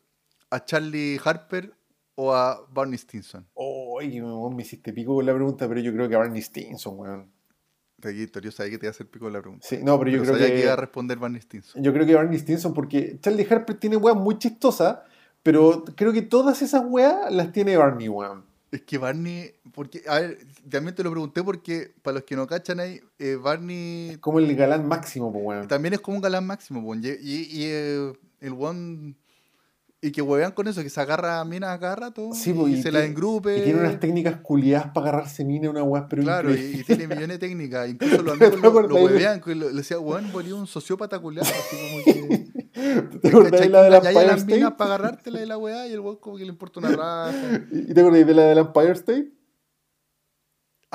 [0.56, 1.74] ¿A Charlie Harper
[2.16, 3.46] o a Barney Stinson?
[3.56, 6.98] Oye, weón, me hiciste pico con la pregunta, pero yo creo que a Barney Stinson,
[6.98, 7.30] weón.
[8.00, 9.66] Taquillator, yo sabía que te iba a hacer pico la pregunta.
[9.68, 10.56] Sí, no, pero yo Pero creo sabía que...
[10.56, 11.84] que iba a responder Barney Stinson.
[11.84, 15.00] Yo creo que Barney Stinson, porque Charlie Harper tiene weas muy chistosas,
[15.44, 18.46] pero creo que todas esas weas las tiene Barney, weón.
[18.72, 20.38] Es que Barney, porque, a ver,
[20.70, 24.56] también te lo pregunté porque para los que no cachan ahí, eh, Barney Como el
[24.56, 25.68] galán máximo, pues, weón.
[25.68, 29.16] también es como un galán máximo, y, y- y, eh, el one
[30.08, 32.68] y que huevean con eso, que se agarra a minas a rato Sí, y, po,
[32.68, 33.58] y se la tiene- engrupe.
[33.60, 37.08] Y tiene unas técnicas culiadas para agarrarse mina una wea, pero Claro, y, y tiene
[37.08, 37.90] millones de técnicas.
[37.90, 41.20] Incluso los ¿Te amigos lo, lo de- huevean, que le decía, weón, volvió un sociópata
[41.20, 42.46] culiado, así como que.
[43.22, 43.98] ¿Te acordás de la de la.
[43.98, 44.76] Empire las minas State?
[44.78, 47.32] para agarrártela de la weá y el weón como que le importa una raja.
[47.72, 49.32] ¿Y te acordás de la del Empire State?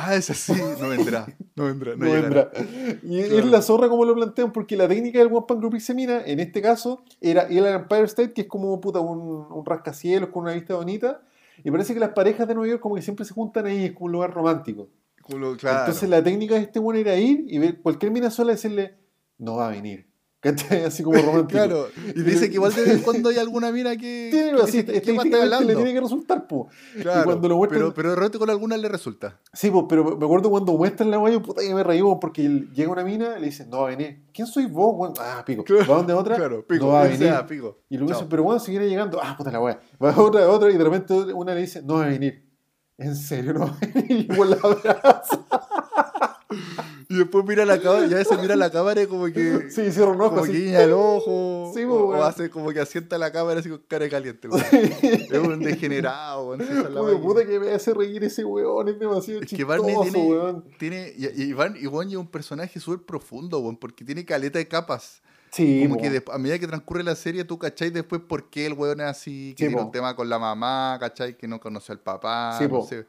[0.02, 1.26] Ah, esa sí, no vendrá.
[1.54, 2.50] No vendrá, no, vendrá.
[3.02, 3.38] Y Claro.
[3.38, 6.62] es la zorra como lo plantean, porque la técnica del One Pan Group en este
[6.62, 10.52] caso, era ir al Empire State, que es como puta, un, un rascacielos con una
[10.54, 11.20] vista bonita.
[11.62, 13.92] Y parece que las parejas de Nueva York como que siempre se juntan ahí, es
[13.92, 14.88] como un lugar romántico.
[15.58, 15.80] Claro.
[15.80, 18.96] Entonces la técnica de este bueno era ir y ver cualquier mina sola y decirle,
[19.38, 20.09] no va a venir.
[20.40, 20.85] ¿Cachai?
[20.85, 21.48] Así como romántico.
[21.50, 24.29] Claro, y dice que igual de vez en cuando hay alguna mina que.
[24.31, 26.68] Tiene, que así, dice, ¿qué más estás estadísticamente le tiene que resultar, po.
[27.03, 29.38] Claro, cuando lo muestran- pero, pero de repente con algunas le resulta.
[29.53, 32.42] Sí, pues, pero me acuerdo cuando muestran la guayo, puta que me reí, weón, porque
[32.74, 34.22] llega una mina y le dicen, no va a venir.
[34.33, 35.12] ¿Quién soy vos, weón?
[35.20, 35.62] Ah, pico.
[35.62, 36.37] Claro, ¿Va donde otra?
[36.37, 36.87] Claro, pico.
[36.87, 37.18] no va a venir.
[37.18, 37.79] sea, pico.
[37.90, 39.20] Y luego dice, pero bueno, seguirá llegando.
[39.22, 39.79] Ah, puta la weá.
[40.03, 42.48] Va a otra, a otra, y de repente una le dice, no va a venir.
[42.96, 44.26] ¿En serio no va a venir?
[44.31, 45.40] Y la abraza.
[47.12, 49.68] Y después mira la cámara, y a veces mira la cámara y como que.
[49.70, 50.62] Sí, cierra un ojo como que así.
[50.64, 51.72] guiña el ojo.
[51.74, 54.48] Sí, o, po, o hace como que asienta la cámara así con cara de caliente.
[54.48, 54.64] weón.
[54.72, 59.48] Es un degenerado, weón, Puta, puta que me hace reír ese weón, es demasiado Es
[59.50, 60.64] que Barney tiene, weón.
[60.78, 64.58] tiene y, y, Barney- y Barney es un personaje súper profundo, weón, porque tiene caleta
[64.58, 65.20] de capas.
[65.52, 68.74] Sí, Como que a medida que transcurre la serie, tú cachai después por qué el
[68.74, 71.90] weón es así, que Sí, tiene un tema con la mamá, cachai, que no conoce
[71.90, 73.04] al papá, Sí, no sé.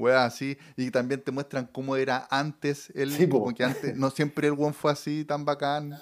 [0.00, 0.56] Weá así.
[0.76, 3.40] Y también te muestran cómo era antes él, Sí, po.
[3.40, 5.96] como que antes, no siempre el one fue así tan bacán.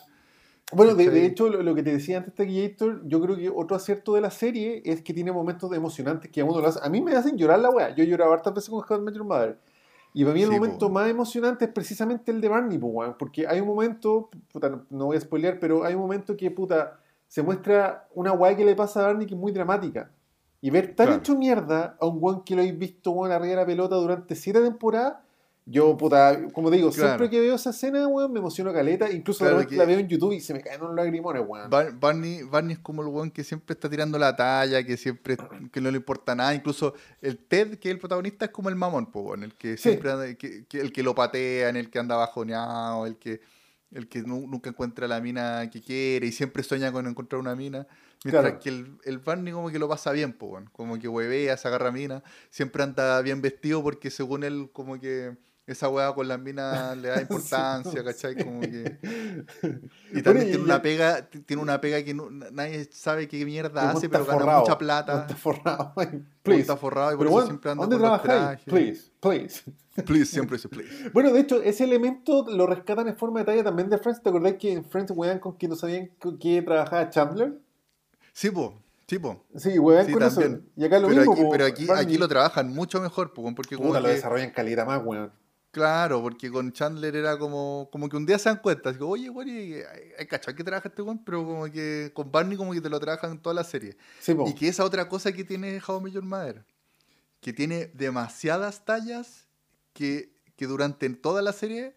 [0.72, 3.48] Bueno, de, de hecho, lo, lo que te decía antes de Gator, yo creo que
[3.48, 6.78] otro acierto de la serie es que tiene momentos emocionantes que a uno lo hace.
[6.82, 7.94] A mí me hacen llorar la weá.
[7.94, 9.58] Yo lloraba hartas veces con How I Met Your Mother.
[10.12, 10.90] Y para mí el Sí, momento po.
[10.90, 13.16] más emocionante es precisamente el de Barney, po, weón.
[13.18, 16.50] Porque hay un momento, puta, no- no voy a spoilear, pero hay un momento que,
[16.50, 20.11] puta, se muestra una weá que le pasa a Barney que es muy dramática.
[20.61, 21.21] Y ver tan Claro.
[21.21, 24.35] hecho mierda a un weón que lo habéis visto, weón, arriba de la pelota durante
[24.35, 25.14] siete temporadas.
[25.71, 27.09] Yo, puta, como te digo, Claro.
[27.11, 29.11] siempre que veo esa escena, weón, me emociono caleta.
[29.12, 31.68] Incluso Claro la veo en YouTube y se me caen unos lagrimones, weón.
[31.68, 35.37] Bar- Barney, Barney es como el weón que siempre está tirando la talla, que siempre
[35.71, 36.55] que no le importa nada.
[36.55, 39.77] Incluso el Ted, que es el protagonista, es como el mamón, po, weón, el que
[39.77, 39.90] Sí.
[39.90, 43.40] siempre anda- que, que- el que lo patea, en el que anda bajoneado, el que
[43.90, 47.55] el que nu- nunca encuentra la mina que quiere y siempre sueña con encontrar una
[47.55, 47.87] mina.
[48.24, 48.59] Mientras Claro.
[48.61, 50.68] que el, el Barney como que lo pasa bien, po, weón.
[50.72, 55.37] como que huevea, se agarra mina, siempre anda bien vestido porque según él como que
[55.68, 58.42] esa weá con las minas le da importancia, ¿cachai?
[58.42, 58.98] Como que...
[60.12, 64.09] Y también tiene una pega, tiene una pega que no- nadie sabe qué mierda hace,
[64.09, 65.12] weón pero gana mucha plata.
[65.14, 65.92] weón Está forrado.
[65.96, 66.61] Weón Please.
[66.62, 68.64] Está forrado y por Pero eso bueno, siempre anda ¿dónde con los trajes.
[68.64, 69.62] Please, please.
[70.07, 71.11] Please, siempre dice please.
[71.11, 74.22] Bueno, de hecho, ese elemento lo rescatan en forma de talla también de Friends.
[74.22, 77.59] ¿Te acordás que en Friends wean con que no sabían con qué trabajaba Chandler?
[78.38, 79.44] Sí, po, sí, po.
[79.57, 80.40] Sí, wean Sí, con eso.
[80.40, 80.70] también.
[80.77, 81.33] Y acá lo pero mismo.
[81.33, 84.14] aquí, po, pero aquí, aquí lo trabajan mucho mejor, po, porque como Puta, lo que-
[84.14, 85.33] desarrollan calidad más, weón.
[85.72, 89.29] claro, porque con Chandler era como, como que un día se dan cuenta, así, oye,
[89.29, 89.83] güey,
[90.16, 93.01] hay, cachado que trabaja este weón, pero como que con Barney como que te lo
[93.01, 93.96] trabajan en toda la serie.
[94.20, 94.48] Sí, po.
[94.48, 96.64] Y que esa otra cosa que tiene How Your Mother,
[97.40, 99.48] que tiene demasiadas tallas
[99.92, 101.96] que, que durante toda la serie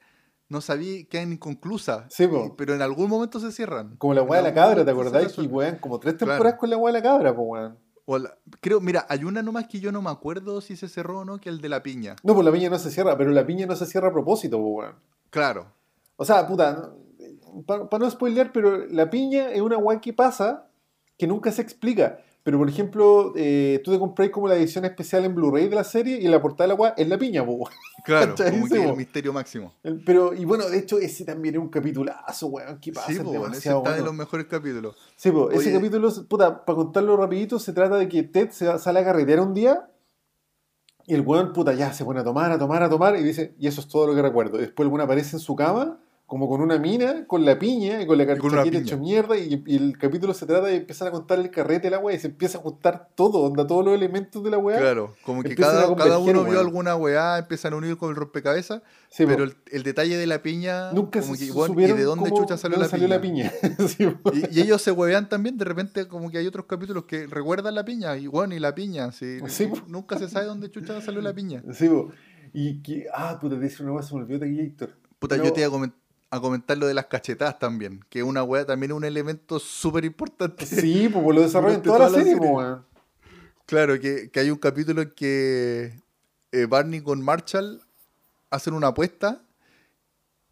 [0.52, 2.06] no sabía, quedan inconclusas.
[2.14, 2.46] Sí, po.
[2.48, 3.96] Y- pero en algún momento se cierran.
[3.98, 5.24] Como la weá de la cabra, ¿te acordás?
[5.24, 5.56] Resuelven.
[5.56, 6.34] wean como tres Claro.
[6.34, 7.78] temporadas con la weá de la cabra, po, weón.
[8.08, 11.26] La- creo, mira, hay una nomás que yo no me acuerdo si se cerró o
[11.26, 12.18] no, que el de la piña.
[12.24, 14.58] No, pues la piña no se cierra, pero la piña no se cierra a propósito,
[14.58, 14.96] po, weón.
[15.30, 15.68] Claro.
[16.18, 16.92] O sea, puta,
[17.66, 20.68] para no spoilear, pero la piña es una weá que pasa
[21.18, 22.20] que nunca se explica.
[22.44, 25.84] Pero, por ejemplo, eh, tú te compras como la edición especial en Blu-ray de la
[25.84, 27.46] serie y la portada de la weá es la piña.
[28.04, 29.74] Claro, como que el misterio máximo.
[30.06, 32.80] Pero, y bueno, de hecho, ese también es un capitulazo, weón.
[32.80, 33.12] ¿Qué pasa?
[33.12, 34.06] Sí, po, ese está de bueno.
[34.06, 34.96] los mejores capítulos.
[35.16, 39.00] Sí, po, ese capítulo, puta, para contarlo rapidito, se trata de que Ted se sale
[39.00, 39.88] a carretera un día
[41.06, 43.56] y el weón, puta, ya se pone a tomar, a tomar, a tomar y dice,
[43.60, 44.58] y eso es todo lo que recuerdo.
[44.58, 46.00] Después el weón aparece en su cama,
[46.32, 48.26] como con una mina, con la piña y con la
[48.64, 48.80] piña.
[48.80, 51.92] hecho mierda y, y el capítulo se trata de empezar a contar el carrete de
[51.92, 54.80] la weá y se empieza a juntar todo, onda, todos los elementos de la weá.
[54.80, 58.82] Claro, como que cada, cada uno vio alguna weá, empiezan a unir con el rompecabezas,
[59.10, 62.04] Sí, pero el, el detalle de la piña, Nunca como se que, bueno, ¿y de
[62.04, 63.52] dónde chucha salió, la, piña?
[63.90, 64.08] Sí.
[64.32, 67.76] Y, y ellos se huevean también, de repente como que hay otros capítulos que recuerdan
[67.76, 69.40] la piña, y bueno, y la piña, sí,
[69.90, 71.62] nunca se sabe dónde chucha salió la piña.
[71.74, 72.10] Sí, po.
[72.54, 74.92] Y que, ah, puta, te dice una weá, se me olvidó de Héctor.
[75.20, 75.94] Puta, Pero- yo te iba a, comen-
[76.32, 79.60] a comentar lo de las cachetadas también, que es una weá, también es un elemento
[79.60, 80.66] súper importante.
[80.66, 82.86] Sí, pues lo desarrollan Durante toda la toda la serie, weón.
[83.66, 86.00] Claro, que, que hay un capítulo en que
[86.54, 87.82] eh, Barney con Marshall
[88.50, 89.44] hacen una apuesta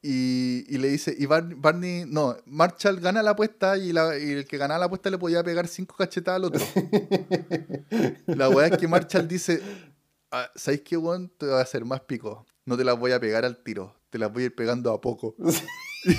[0.02, 4.32] y, y le dice, y Bar- Barney, no, Marshall gana la apuesta y, la- y
[4.32, 6.62] el que ganaba la apuesta le podía pegar cinco cachetadas al otro.
[8.28, 9.62] la weá es que Marshall dice,
[10.32, 11.30] ah, ¿sabéis qué, weón?
[11.38, 12.46] Te va a hacer más pico.
[12.70, 15.02] No te las voy a pegar al tiro, te las voy a ir pegando a
[15.02, 15.36] poco.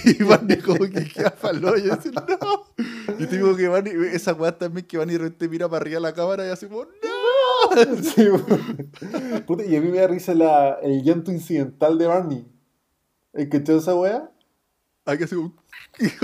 [0.04, 2.66] Y Barney como que queda palo y dice, no.
[3.18, 6.00] Y te digo que Barney, esa weá también que Barney de repente mira para arriba
[6.00, 8.02] la cámara y así como, no.
[8.02, 9.46] Sí, po.
[9.46, 12.46] Puta, y a mí me da risa la, el llanto incidental de Barney.
[13.32, 14.30] ¿El que echó esa weá?
[15.06, 15.56] Hay que hacer un...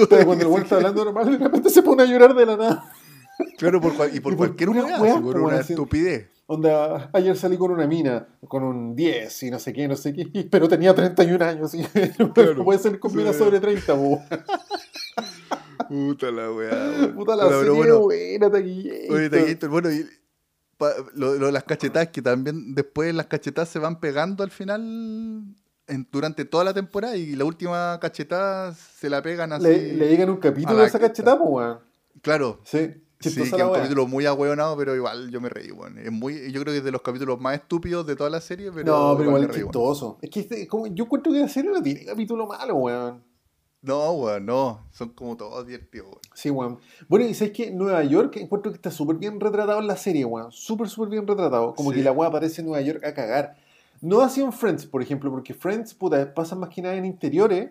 [0.07, 2.93] Cuando el weón está hablando normal, de repente se pone a llorar de la nada.
[3.57, 6.29] Claro, por y por Y por cualquier pura weá, weá, por po, una estupidez.
[6.49, 10.13] Onda, ayer salí con una mina, con un 10 y no sé qué, no sé
[10.15, 11.83] qué, pero tenía 31 años y
[12.35, 12.65] Claro.
[12.65, 13.39] puede ser con mina Sí.
[13.41, 14.23] sobre 30, po.
[15.89, 17.13] Puta la weá.
[17.15, 19.13] Puta la serie bueno, buena, Taquillito.
[19.15, 20.07] oye, Taquito, bueno, y
[20.77, 24.81] pa- lo, lo las cachetadas, que también después las cachetadas se van pegando al final
[25.89, 29.65] en- durante toda la temporada y la última cachetada se la pegan así.
[29.65, 31.79] Le, le llegan un a capítulo la de esa cachetada, weón.
[32.23, 32.61] Claro.
[32.65, 35.99] Sí, Sí, que es un capítulo muy ahueonado, pero igual yo me reí, weón.
[35.99, 38.71] Es muy, yo creo que es de los capítulos más estúpidos de toda la serie,
[38.73, 39.67] pero, no, pero igual me es weón.
[39.69, 40.19] chistoso.
[40.21, 43.23] Es que este- como, yo encuentro que la serie no tiene capítulo malo, weón.
[43.83, 44.87] No, weón, no.
[44.91, 46.21] Son como todos divertidos, weón.
[46.35, 46.79] Sí, weón.
[47.09, 50.25] Bueno, y sabes que Nueva York encuentro que está súper bien retratado en la serie,
[50.25, 50.53] weón.
[50.53, 51.75] Súper, súper bien retratado.
[51.75, 51.97] Como Sí.
[51.99, 53.57] que la weá aparece en Nueva York a cagar.
[54.03, 57.71] No así en Friends, por ejemplo, porque Friends, puta, pasa más que nada en interiores.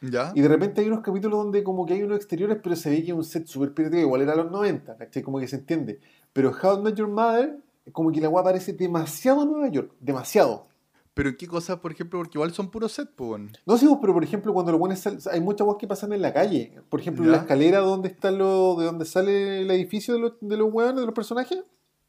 [0.00, 0.32] ¿Ya?
[0.34, 3.02] Y de repente hay unos capítulos donde como que hay unos exteriores, pero se ve
[3.02, 5.22] que es un set súper pirata, igual era los 90, ¿cachai?
[5.22, 6.00] Como que se entiende.
[6.32, 7.58] Pero How I Met Your Mother
[7.92, 10.66] como que la weá parece demasiado Nueva York, demasiado.
[11.14, 13.30] Pero qué cosas, por ejemplo, porque igual son puros set, pues.
[13.30, 13.50] weón.
[13.64, 16.20] No sé, vos, pero por ejemplo, cuando buenos sal- hay muchas weas que pasan en
[16.20, 16.74] la calle.
[16.90, 17.42] Por ejemplo, en la Ya.
[17.44, 21.06] escalera donde está lo, de donde sale el edificio de los, de los weones, de
[21.06, 21.62] los personajes,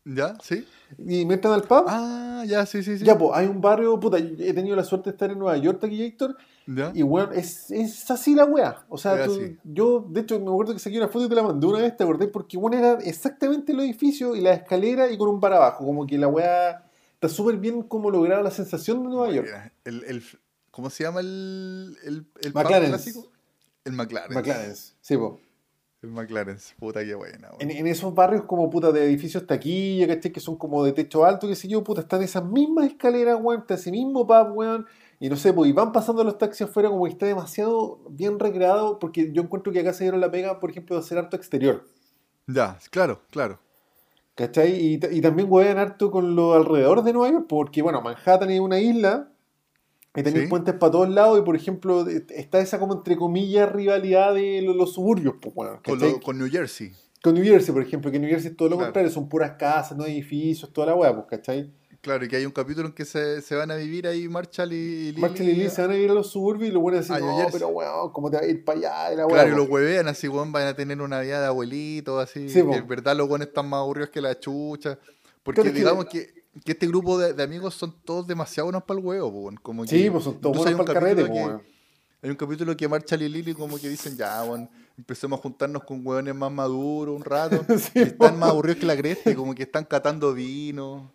[0.04, 0.36] ¿Ya?
[0.41, 0.65] ¿Sí?
[0.97, 1.84] y meten al pub.
[1.88, 3.06] Ah, ya, sí, sí, sí.
[3.06, 5.82] Ya, pues, hay un barrio, puta, he tenido la suerte de estar en Nueva York
[5.84, 6.36] aquí, Héctor,
[6.67, 6.91] ¿Ya?
[6.93, 8.86] y weón, es, es así la wea.
[8.89, 11.43] O sea, tú- yo, de hecho, me acuerdo que saqué una foto y te la
[11.43, 12.27] mandé una vez, ¿te acordás?
[12.32, 16.06] Porque bueno, era exactamente el edificio y la escalera y con un bar abajo, como
[16.06, 19.47] que la wea está súper bien como lograda la sensación de Nueva York.
[19.86, 20.23] El, el,
[20.71, 22.89] ¿Cómo se llama el, el, el pub McLaren's.
[22.89, 23.32] clásico?
[23.86, 24.34] El McLaren.
[24.38, 25.39] McLaren's, sí, po.
[26.03, 26.58] El McLaren.
[26.77, 27.47] Puta, qué buena.
[27.49, 27.62] weón.
[27.62, 30.32] En, en esos barrios como puta de edificios taquilla, ¿cachai?
[30.32, 33.62] Que son como de techo alto, qué sé yo, puta, están esas mismas escaleras, weón,
[33.62, 34.86] está ese mismo pub, weón.
[35.19, 38.38] Y no sé, pues, y van pasando los taxis afuera como que está demasiado bien
[38.39, 41.36] recreado, porque yo encuentro que acá se dieron la pega, por ejemplo, de hacer harto
[41.36, 41.86] exterior.
[42.45, 43.60] Ya, claro, claro.
[44.36, 44.75] ¿Cachai?
[44.80, 48.51] Y, ta- y también huevean harto con lo alrededor de Nueva York, porque, bueno, Manhattan
[48.51, 49.32] es una isla,
[50.15, 50.49] y tenéis Sí.
[50.49, 54.73] puentes para todos lados, y por ejemplo, está esa como entre comillas rivalidad de lo-
[54.75, 56.91] los, suburbios, pues, bueno, Con, lo- con New Jersey.
[57.23, 58.89] Con New Jersey, por ejemplo, que New Jersey es todo lo Claro.
[58.89, 61.71] contrario, son puras casas, no edificios, toda la weá, pues, ¿cachai?
[62.08, 64.72] Claro, y que hay un capítulo en que se, se van a vivir ahí Marshall
[64.72, 65.20] y, y Lily.
[65.22, 67.28] Marshall y Lee se van a ir a los suburbios y los buenos A decir,
[67.30, 69.15] New no, pero weón, ¿cómo te vas a ir para allá?
[69.17, 72.48] La Claro, y los huevean así, weón, van a tener una vida de abuelitos, así.
[72.50, 74.98] Sí, en verdad los weones están más aburridos que la chucha.
[75.43, 78.67] Porque Claro, es que- digamos que, que este grupo de, de amigos son todos demasiado
[78.67, 79.58] buenos para el huevo, weón.
[79.58, 81.62] Como Sí, que- pues son todos buenos para el carrete, que- weón.
[82.22, 85.84] Hay un capítulo que Marshall y Lily como que dicen, ya, weón, empecemos a juntarnos
[85.84, 87.65] con hueones más maduros un rato.
[87.78, 91.12] Sí, están más aburridos que la cresta, como que están catando vino.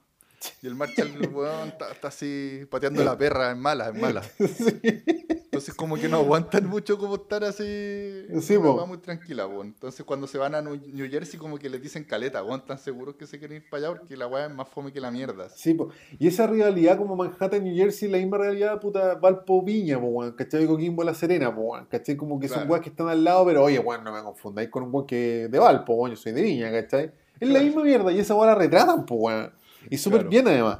[0.62, 4.22] Y el Marshall, weón, está, así pateando la perra, en mala, en mala.
[5.52, 8.24] Entonces como que no aguantan mucho como estar así.
[8.40, 9.66] Sí, weá muy tranquila, weón.
[9.66, 13.16] Entonces cuando se van a New Jersey como que les dicen caleta, weón, están seguros
[13.16, 15.50] que se quieren ir para allá porque la weá es más fome que la mierda.
[15.50, 15.90] Sí, po.
[16.18, 20.32] Y esa rivalidad como Manhattan, New Jersey, la misma realidad, puta, Valpo, Viña, po, weón,
[20.32, 20.66] ¿cachai?
[20.66, 22.16] Coquimbo, La Serena, weón, ¿cachai?
[22.16, 24.84] Como que son weas que están al lado, pero oye, weón, no me confundáis con
[24.84, 27.12] un weón que de Valpo, weón, yo soy de Viña, ¿cachai?
[27.38, 29.52] Es la misma mierda y esa wea la retratan, po, weón.
[29.90, 30.30] Y súper Claro.
[30.30, 30.78] bien además.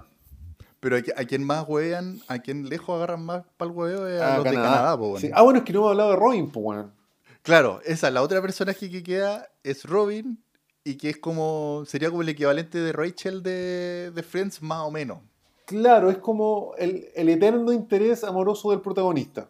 [0.80, 4.06] Pero a, qui- a quien más huean, a quien lejos agarran más para el hueveo
[4.08, 5.20] es a Ah, los de Canadá, po, weón.
[5.20, 5.30] Sí.
[5.32, 6.92] Ah, bueno, es que no hemos hablado de Robin, po, weón.
[7.42, 10.42] Claro, esa, la otra personaje que queda es Robin
[10.84, 14.90] y que es como, sería como el equivalente de Rachel de, de Friends más o
[14.90, 15.18] menos.
[15.66, 19.48] Claro, es como el, el eterno interés amoroso del protagonista.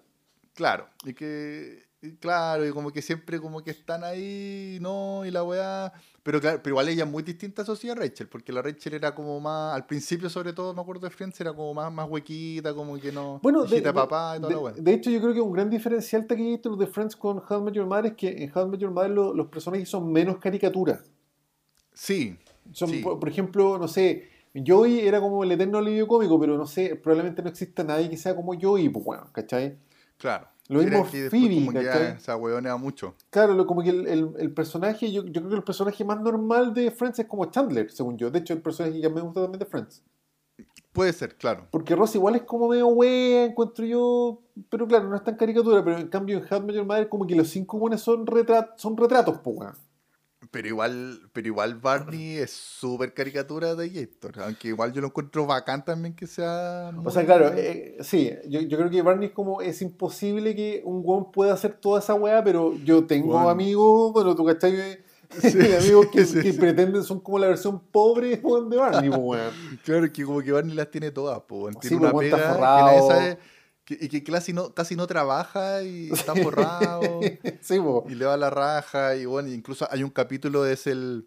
[0.55, 5.31] Claro, y que, y claro, y como que siempre como que están ahí, no, y
[5.31, 8.53] la weá, pero claro, pero igual ella es muy distinta a su a Rachel, porque
[8.53, 11.75] la Rachel era como más, al principio sobre todo, me acuerdo de Friends, era como
[11.75, 14.41] más, más huequita, como que no, Bueno, de, de- papá y
[14.81, 17.75] de- hecho, yo creo que un gran diferencial Taquillator de Friends con How I Met
[17.75, 20.39] Your Mother es que en How I Met Your Mother lo- los personajes son menos
[20.39, 21.01] caricaturas.
[21.93, 22.39] Sí,
[22.73, 23.01] Son, Sí.
[23.03, 26.95] por, por ejemplo, no sé, Joey era como el eterno alivio cómico, pero no sé,
[26.95, 29.77] probablemente no exista nadie que sea como Joey, pues bueno, ¿cachai?
[30.17, 30.47] claro.
[30.69, 31.29] Lo mismo Phoebe,
[31.67, 33.15] como que se hueonea mucho.
[33.31, 36.73] Claro, como que el, el- el personaje, yo, yo creo que el personaje más normal
[36.73, 38.31] de Friends es como Chandler, según yo.
[38.31, 40.03] De hecho, el personaje que me gusta también de Friends.
[40.93, 41.67] Puede ser, claro.
[41.71, 44.43] Porque Ross igual es como medio wea, encuentro yo.
[44.69, 45.83] Pero claro, no es tan caricatura.
[45.83, 48.97] Pero en cambio en Met Your Mother como que los cinco buenos son, retrat son
[48.97, 49.75] retratos, weón.
[50.53, 54.43] Pero igual, pero igual Barney es súper caricatura de Gator.
[54.43, 56.93] Aunque igual yo lo encuentro bacán también que sea.
[57.03, 60.83] O sea, claro, eh, sí, yo, yo creo que Barney es como, es imposible que
[60.85, 64.99] un weón pueda hacer toda esa weá, pero yo tengo amigos, bueno, tú cachai,
[65.41, 66.59] Sí, amigos que, sí, que sí.
[66.59, 69.53] pretenden, son como la versión pobre de Barney, pues, weón.
[69.85, 71.71] Claro, que como que Barney las tiene todas, po.
[71.81, 73.39] Sí, Tiene pues, una pega
[73.85, 77.01] que y que casi no, casi no trabaja y está forrado.
[77.61, 78.05] sí, po.
[78.09, 79.17] y le va la raja.
[79.17, 81.27] Y bueno, incluso hay un capítulo, es el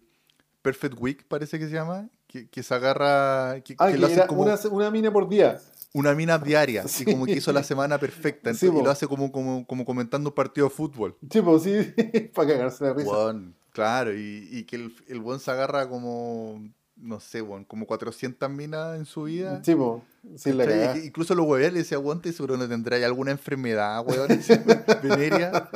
[0.62, 2.08] Perfect Week, parece que se llama.
[2.26, 3.60] Que, que se agarra.
[3.62, 5.60] Que, Ah, que lo hace como una, una mina por día.
[5.92, 6.88] una mina diaria.
[6.88, 7.04] Sí.
[7.06, 8.52] Y como que hizo la semana perfecta.
[8.52, 8.84] Sí, entonces- y po.
[8.84, 11.16] lo hace como, como, como comentando un partido de fútbol.
[11.30, 13.08] Sí, pues sí, para cagarse la risa.
[13.10, 16.60] Weón, claro, y, y que el, el buen se agarra como,
[16.96, 19.60] no sé, weón, como 400 minas en su vida.
[19.62, 20.00] Sí, pues,
[20.36, 24.28] sí, la incluso los hueveas le decía, weón, te seguro no tendrá alguna enfermedad, weón,
[25.02, 25.68] veneria,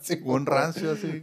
[0.00, 0.32] Sí, po.
[0.32, 1.22] un rancio, así.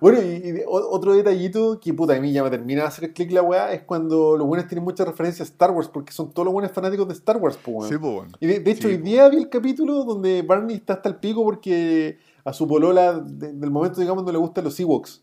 [0.00, 3.42] Bueno, y, otro detallito que puta, a mí ya me termina de hacer clic la
[3.42, 6.52] weá es cuando los buenos tienen muchas referencias a Star Wars, porque son todos los
[6.52, 7.88] buenos fanáticos de Star Wars, pues, weón.
[7.88, 8.32] Sí, pues, weón.
[8.40, 9.04] Y de, de hecho, Sí, hoy po.
[9.04, 13.52] día vi el capítulo donde Barney está hasta el pico porque a su polola de-
[13.54, 15.22] del momento, digamos, no le gustan los Ewoks.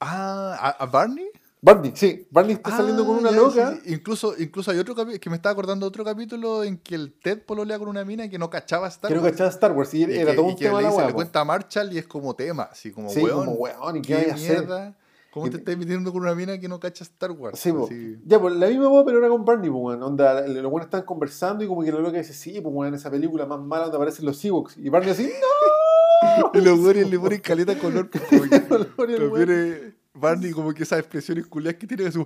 [0.00, 1.26] Ah, ¿a, a Barney?
[1.62, 3.72] Barney, sí, Barney está saliendo con Ah, una ya, loca.
[3.74, 3.94] sí, sí.
[3.94, 7.12] Incluso, incluso hay otro capítulo, que me estaba acordando de otro capítulo en que el
[7.12, 9.32] Ted pololea con una mina que no cachaba Star Que no Wars.
[9.32, 11.06] cachaba Star Wars, y Y era que- todo y un que tema le, la dice-
[11.06, 13.44] le cuenta a Marshall y es como tema, así como Sí, weón.
[13.44, 14.36] como weón, ¿y qué hacer?
[14.60, 14.96] mierda.
[15.32, 17.58] ¿Cómo Y- te estás metiendo con una mina que no cacha Star Wars?
[17.60, 17.70] Sí.
[17.84, 20.02] Así- Ya, pues la misma weá, pero era con Barney, pues, weón.
[20.02, 23.10] Onda, los buenos están conversando y como que la loca dice, sí, pues, weón, esa
[23.10, 24.78] película más mala donde aparecen los Ewoks.
[24.78, 25.30] Y Barney así,
[26.40, 26.50] ¡no!
[26.54, 28.08] Y los güeyes le ponen caleta color.
[28.96, 32.24] como que Barney, como que esas expresiones culiadas que tiene su...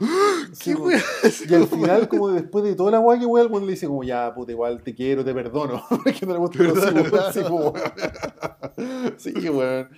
[0.53, 1.03] Sí, ¿Qué wea?
[1.49, 4.03] Y al final, como después de toda la weá que weón, el le dice como,
[4.05, 5.85] ya, puta, igual te quiero, te perdono.
[6.19, 7.73] que no le ¿Verdad, Ewoks.
[7.95, 9.15] verdad?
[9.19, 9.89] Sí, weón.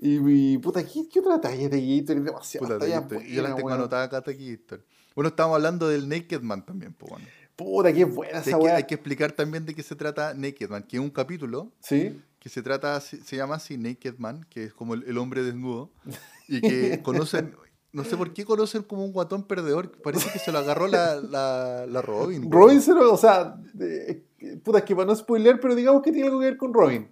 [0.00, 2.22] Y, y, puta, ¿qué, qué otra talla de Gator?
[2.22, 3.78] Demasiado Puta, talla Taquito, Yo las tengo weón.
[3.80, 4.78] anotadas acá, Taquito.
[5.14, 7.26] Bueno, estábamos hablando del Naked Man también, pues bueno.
[7.56, 8.76] Puta, qué buena esa hay, que, weá.
[8.76, 12.20] hay que explicar también de qué se trata Naked Man, que es un capítulo Sí,
[12.38, 15.42] que se trata, se, se llama así Naked Man, que es como el, el hombre
[15.42, 15.90] desnudo,
[16.48, 17.54] y que conocen,
[17.92, 21.16] no sé por qué conocen como un guatón perdedor, parece que se lo agarró la,
[21.16, 22.50] la, la Robin.
[22.50, 24.24] Robin se lo, o sea, eh,
[24.64, 27.08] puta, es que para no spoilear, pero digamos que tiene algo que ver con Robin.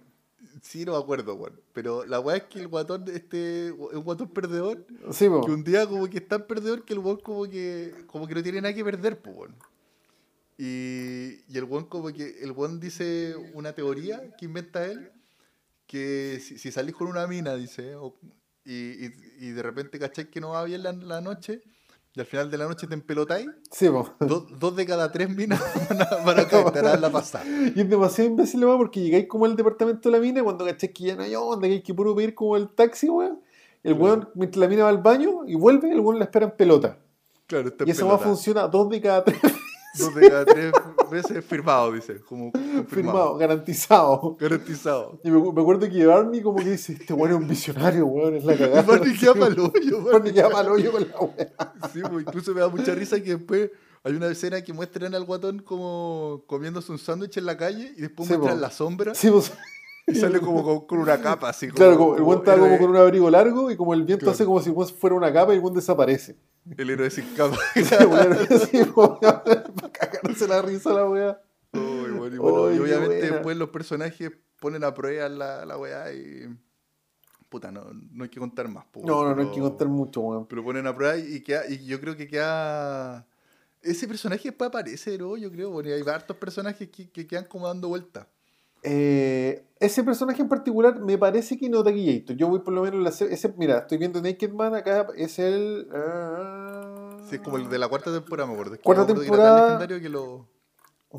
[0.61, 1.61] Sí, no me acuerdo, weón.
[1.71, 5.41] Pero la weá es que el guatón, este, es un guatón perdedor, Sí, po.
[5.41, 8.35] que un día como que es tan perdedor que el weón como que, como que
[8.35, 9.55] no tiene nada que perder, pues, weón.
[10.57, 15.11] Y, y el weón como que, el weón dice una teoría que inventa él,
[15.85, 18.15] que si, si salís con una mina, dice, o-
[18.67, 21.61] y, y, y de repente cacháis que no va bien la, la noche,
[22.13, 25.61] y al final de la noche te empelotáis, Sí, do- dos de cada tres minas
[26.25, 27.45] van a, caer, la pasada.
[27.75, 30.91] Y es demasiado imbécil, weón, porque llegáis como al departamento de la mina cuando cacháis
[30.93, 33.39] que ya no hay onda, que hay que puro pedir como el taxi, weón.
[33.83, 34.03] El Claro.
[34.03, 36.97] weón, mientras la mina va al baño y vuelve, el weón la espera en pelota.
[37.45, 38.17] Claro, está Y weá empelotada.
[38.27, 39.39] funciona dos de cada tres
[39.99, 40.71] Dos de cada tres
[41.11, 42.19] veces firmado, dice.
[42.21, 42.85] Como confirmado.
[42.87, 44.37] firmado, garantizado.
[44.39, 45.19] Garantizado.
[45.23, 48.35] Y me, me acuerdo que Barney como que dice, este weón es un visionario, weón,
[48.35, 48.81] es la cagada.
[48.83, 51.73] Barney queda pa'l hoyo, Barney queda mal hoyo con la weá.
[51.93, 53.71] Sí, pues, incluso me da mucha risa que después
[54.03, 58.01] hay una escena que muestran al guatón como comiéndose un sándwich en la calle y
[58.01, 58.61] después Sí, muestran po.
[58.61, 59.51] la sombra Sí, pues,
[60.09, 61.67] y sale como con, con una capa así.
[61.67, 64.23] Como, claro, como el weón está como con un abrigo largo y como el viento
[64.23, 64.33] Claro.
[64.35, 66.37] hace como si fuera una capa y el weón desaparece.
[66.75, 67.57] El héroe sin capa.
[68.95, 71.41] Para cagarse la risa la weá.
[71.73, 73.33] Uy, bueno, y, bueno, y obviamente buena.
[73.35, 76.47] después los personajes ponen a prueba la, la weá y...
[77.49, 78.85] Puta, no, no hay que contar más.
[78.85, 80.47] po, No, no, no hay que contar mucho, weón.
[80.47, 83.25] Pero ponen a prueba y, queda, y yo creo que queda...
[83.81, 85.37] Ese personaje después aparece, ¿no?
[85.37, 88.27] Yo creo, porque hay hartos personajes que, que quedan como dando vueltas.
[88.83, 92.35] Eh, ese personaje en particular me parece que no Taquillator.
[92.35, 95.07] Yo voy por lo menos en la se- ese, mira, estoy viendo Naked Man acá,
[95.15, 98.73] es el ah, Sí, es como el de la cuarta temporada, me acuerdo.
[98.75, 99.65] Es que Cuarta me acuerdo que era tan temporada.
[99.79, 100.47] legendario que lo...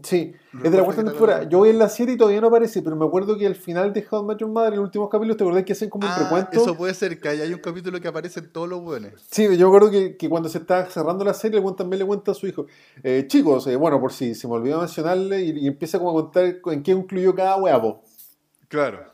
[0.03, 1.49] Sí, es de la cuarta temporada.
[1.49, 3.93] Yo voy en la 7 y todavía no aparece, pero me acuerdo que al final
[3.95, 6.13] de How Met Your Mother, en los últimos capítulos, ¿te acordás que hacen como un
[6.13, 6.61] Ah, recuento?
[6.61, 9.13] eso puede ser, que hay, un capítulo que aparecen todos los buenos.
[9.31, 12.05] Sí, yo me acuerdo que, que cuando se está cerrando la serie, el también le
[12.05, 12.67] cuenta a su hijo,
[13.03, 16.23] eh, chicos, eh, bueno, por si se me olvidó mencionarle, y, y empieza como a
[16.23, 18.03] contar en qué incluyó cada huevo.
[18.69, 19.11] Claro.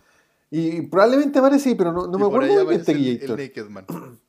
[0.51, 3.37] Y probablemente aparece pero no, no me acuerdo de aparece el, el.
[3.37, 3.87] Naked Man.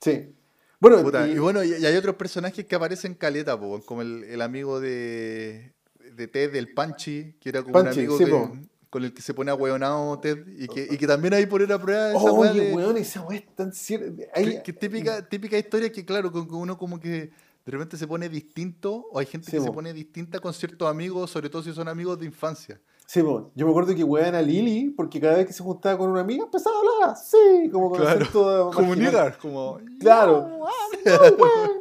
[0.00, 0.34] Sí.
[0.80, 4.00] Bueno, Puta, y- y bueno, y, y hay otros personajes que aparecen caleta, po, como
[4.00, 5.74] el, el amigo de,
[6.20, 9.22] de Ted, el Panchi, que era como un Panchi, amigo sí, que- con el que
[9.22, 12.32] se pone a hueonado Ted, y que, y que también ahí poner a prueba esa
[12.32, 12.74] weá Oye, de...
[12.74, 14.24] weón, esa weá es tan cierta.
[14.34, 17.30] Que, que típica, típica historia que, claro, con que uno como que
[17.64, 19.74] de repente se pone distinto, o hay gente Sí, que se po.
[19.74, 22.80] pone distinta con ciertos amigos, sobre todo si son amigos de infancia.
[23.06, 23.50] Sí, po.
[23.54, 26.20] yo me acuerdo que weón a Lily, porque cada vez que se juntaba con una
[26.22, 29.38] amiga empezaba a hablar así, como con Claro, acento Como marginal.
[29.38, 29.78] como...
[30.00, 30.48] Claro.
[30.48, 31.79] No, no,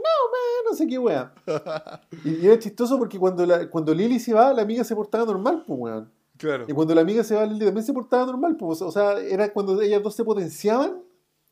[0.70, 1.32] no sé qué weón.
[2.24, 5.64] Y, era chistoso porque cuando, la, cuando Lily se va, la amiga se portaba normal,
[5.66, 6.12] pues weón.
[6.38, 6.66] Claro.
[6.68, 8.82] Y cuando la amiga se va, Lily también se portaba normal, pues.
[8.82, 11.02] O sea, era cuando ellas dos se potenciaban,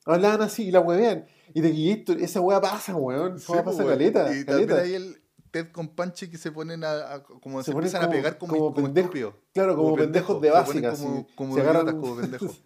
[0.06, 1.26] hablaban así y la huevean.
[1.54, 3.40] Y de Guillito, esa weá pasa, weón.
[3.40, 3.90] Sí, pasa weón.
[3.98, 4.34] caleta.
[4.38, 4.76] Y caleta.
[4.76, 7.88] también hay el Ted con Panchi que se ponen a, a- como Se se, ponen
[7.88, 9.34] empiezan a como- pegar como, como como.
[9.54, 10.92] Claro, como, pendejos de se básica.
[10.94, 11.26] Como, así.
[11.36, 12.62] como se idiotas, agarran como pendejos.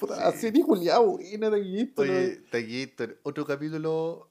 [0.00, 2.02] Puta, así ni culiado, buena de Guillito.
[2.02, 4.27] Oye, Taquillator, otro capítulo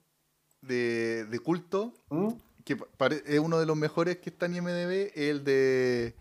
[0.67, 2.29] de, de culto ¿Mm?
[2.63, 2.77] que
[3.25, 6.15] es uno de los mejores que está en IMDB, es el de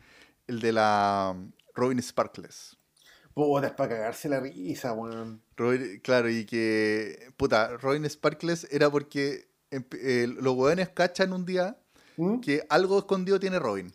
[0.47, 1.35] el de la
[1.75, 2.77] Robin Sparkles.
[3.35, 5.43] Puta, es para cagarse la risa, weón.
[5.57, 11.77] Robin- claro, y que puta, Robin Sparkles era porque eh, los hueones cachan un día
[12.17, 12.41] ¿Mm?
[12.41, 13.93] que algo escondido tiene Robin.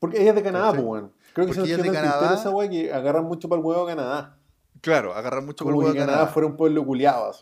[0.00, 1.12] Porque ella es de Canadá, pues, weón.
[1.34, 2.34] Creo que se ella es de Canadá.
[2.34, 4.38] esa weá que agarran mucho para el huevo a Canadá.
[4.80, 6.32] Claro, agarran mucho por el huevo de Canadá Canadá.
[6.32, 7.32] fuera un pueblo culiado.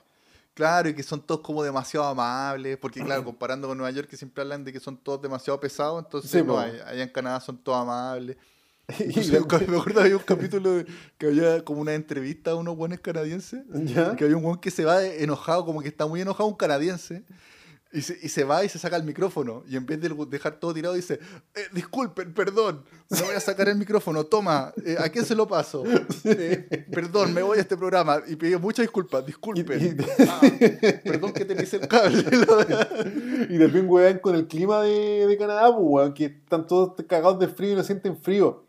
[0.55, 4.16] Claro, y que son todos como demasiado amables, porque claro, comparando con Nueva York que
[4.16, 7.40] siempre hablan de que son todos demasiado pesados, entonces Sí, no, allá allá en Canadá
[7.40, 8.36] son todos amables.
[8.98, 9.30] Entonces,
[9.68, 10.86] me acuerdo había un capítulo de-
[11.16, 14.16] que había como una entrevista a unos buenos canadienses, ¿Ya?
[14.16, 17.22] que había un buen que se va enojado, como que está muy enojado un canadiense,
[17.93, 19.64] Y se, y se va y se saca el micrófono.
[19.66, 21.18] Y en vez de dejar todo tirado, dice:
[21.57, 24.22] eh, Disculpen, perdón, me voy a sacar el micrófono.
[24.24, 25.82] Toma, eh, ¿a quién se lo paso?
[26.24, 28.20] Eh, perdón, me voy a este programa.
[28.28, 29.26] Y pidió muchas disculpas.
[29.26, 29.80] Disculpen.
[29.80, 30.41] Y- y- Ah,
[31.05, 32.24] perdón que tenéis el cable.
[33.51, 37.38] Y también weón con el clima de, de Canadá, pues, weón, que están todos cagados
[37.41, 38.64] de frío y no sienten frío.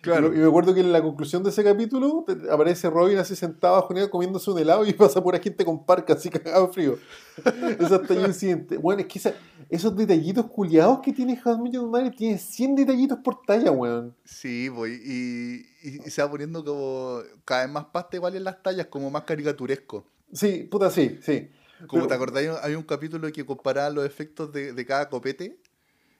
[0.00, 0.32] Claro.
[0.34, 3.92] Y me acuerdo que en la conclusión de ese capítulo aparece Robin así sentado bajo
[3.94, 6.98] nieve comiéndose un helado y pasa por gente con parca así cagado frío.
[7.78, 8.76] Eso hasta ahí incidente.
[8.76, 9.34] Bueno, es que esa-
[9.68, 14.14] esos detallitos culiados que tiene How Mother tiene 100 detallitos por talla, weón.
[14.24, 15.00] Sí, voy.
[15.04, 18.86] Y, y- y se va poniendo como cada vez más pasta igual en las tallas,
[18.86, 20.04] como más caricaturesco.
[20.32, 21.48] Sí, puta, sí, sí.
[21.86, 25.56] Como Pero- te acordáis, hay un capítulo que comparaba los efectos de, de cada copete,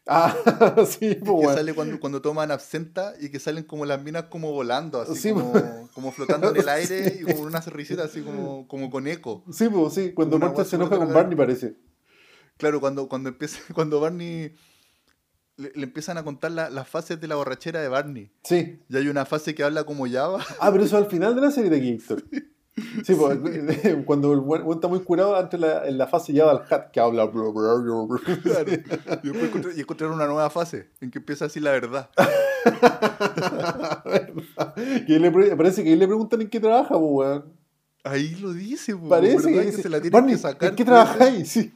[0.06, 0.34] Ah,
[0.88, 4.50] sí, pues, que sale cuando, cuando toman absenta y que salen como las minas como
[4.52, 8.66] volando, así Sí, como, como flotando en el aire y como una risita así como,
[8.66, 9.44] como con eco.
[9.52, 11.12] Sí, pues, sí, cuando Marta se enoja con.
[11.12, 11.76] Barney parece.
[12.56, 14.54] Claro, cuando, cuando empieza, cuando Barney
[15.56, 18.32] le, le empiezan a contar la- las fases de la borrachera de Barney.
[18.42, 18.80] Sí.
[18.88, 20.44] Y hay una fase que habla como Java.
[20.60, 22.24] Ah, pero eso al final de la serie de Gator.
[22.32, 22.38] Sí,
[23.06, 23.38] pues,
[24.06, 27.00] cuando el buen está muy curado, antes la, en la fase ya al hat que
[27.00, 27.24] habla.
[27.26, 28.20] bla, bla, bla.
[29.22, 32.10] Y después encontrar, una nueva fase en que empieza así la verdad.
[35.06, 37.60] que le parece que ahí le preguntan en qué trabaja, pues, weón.
[38.02, 40.70] Ahí lo dice, po, Parece que, dice, se la tienen que sacar.
[40.70, 40.96] ¿en qué pues.
[40.96, 41.48] trabajáis?
[41.48, 41.72] Sí.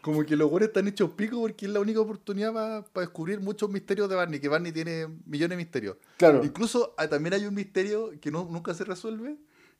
[0.00, 2.52] Como que los güeyes están hechos pico porque es la única oportunidad
[2.92, 5.96] para descubrir muchos misterios de Barney, que Barney tiene millones de misterios.
[6.16, 6.44] Claro.
[6.44, 9.36] Incluso ah, también hay un misterio que no, nunca se resuelve,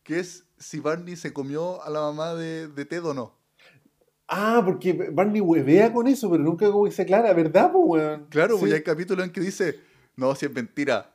[0.07, 3.35] que es si Barney se comió a la mamá de, de Ted o no.
[4.29, 8.27] Ah, porque Barney huevea con eso, pero nunca como que se aclara, ¿verdad, pues, weón?
[8.29, 8.61] Claro, Sí.
[8.61, 9.79] pues hay capítulos en que dice,
[10.17, 11.13] no, si es mentira.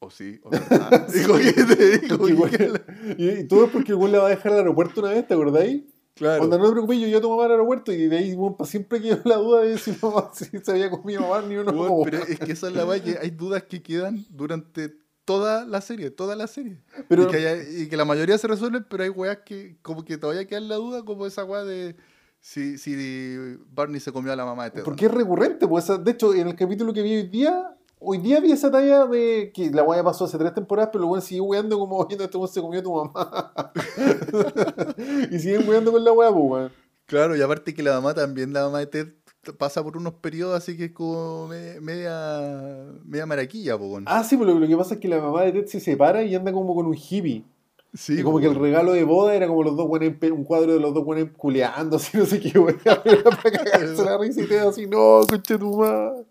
[0.00, 1.08] O sí, o verdad.
[1.12, 4.30] Digo que te digo Porque, que- y, y todo es porque el le va a
[4.30, 5.82] dejar al aeropuerto una vez, ¿te acordáis?
[6.14, 6.38] Claro.
[6.38, 9.20] Cuando no te preocupes, yo yo tomo al aeropuerto y de ahí, para siempre quedó
[9.24, 11.72] la duda de si, mamá- si se había comido a Barney o no.
[11.72, 14.94] Weón, pero es que esa es la que hay dudas que quedan durante
[15.28, 16.80] toda la serie, toda la serie.
[17.06, 20.02] Pero- y, que hay- y que la mayoría se resuelven, pero hay weas que como
[20.02, 21.96] que todavía quedan la duda, como esa weá de
[22.40, 22.96] si, si
[23.70, 24.84] Barney se comió a la mamá de Ted.
[24.84, 25.86] Porque es recurrente, pues.
[26.02, 29.50] De hecho, en el capítulo que vi hoy día, hoy día vi esa talla de
[29.54, 32.38] que la weá pasó hace tres temporadas, pero el weón sigue weando como viendo este
[32.38, 33.72] weón se comió a tu mamá.
[35.30, 36.72] y siguen weando con la weá, pues, weón.
[37.06, 39.08] Claro, y aparte que la mamá también, la mamá de Ted
[39.52, 44.00] pasa por unos periodos así que es como me- media, media maraquilla, po.
[44.06, 46.34] Ah, sí, pero lo que pasa es que la mamá de Ted se separa y
[46.34, 47.44] anda como con un hippie.
[47.94, 50.44] sí, y como po, que el regalo de boda era como los dos buenos, un
[50.44, 52.78] cuadro de los dos buenos culeando, así no sé qué, weón.
[52.84, 56.24] Para cagarse la risa y te así, no, conche tu madre.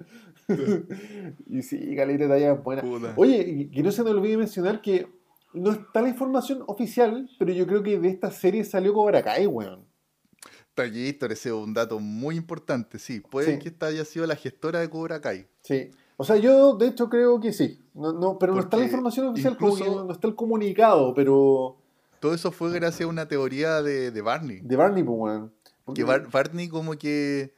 [1.50, 2.82] y sí, Calera talla buena.
[2.82, 3.14] Puta.
[3.18, 5.08] Oye, que no se me olvide mencionar que
[5.54, 9.48] no está la información oficial, pero yo creo que de esta serie salió Cobra Kai,
[9.48, 9.87] weón.
[10.78, 13.20] Taquillator, ese es un dato muy importante, sí.
[13.20, 13.60] Puede Sí.
[13.60, 15.48] que esta haya sido la gestora de Cobra Kai.
[15.64, 15.92] Sí.
[16.16, 17.84] O sea, yo de hecho creo que sí.
[17.94, 21.14] No, no, pero no está la información oficial, como incluso- que no está el comunicado,
[21.14, 21.78] pero
[22.20, 24.62] Todo eso fue gracias a una teoría de, de Barney.
[24.62, 25.42] de Barney, pues.
[25.86, 27.54] Porque- Que Bar- Barney como que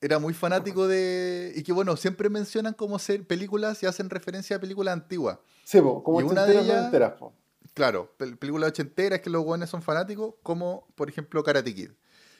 [0.00, 1.52] era muy fanático de...
[1.56, 5.38] Y que bueno, siempre mencionan como ser películas y hacen referencia a películas antiguas.
[5.64, 7.32] Sí, po, como y una de ellas- noventeras, po.
[7.74, 11.90] Claro, pel- películas ochenteras que los guanes son fanáticos, como por ejemplo Karate Kid.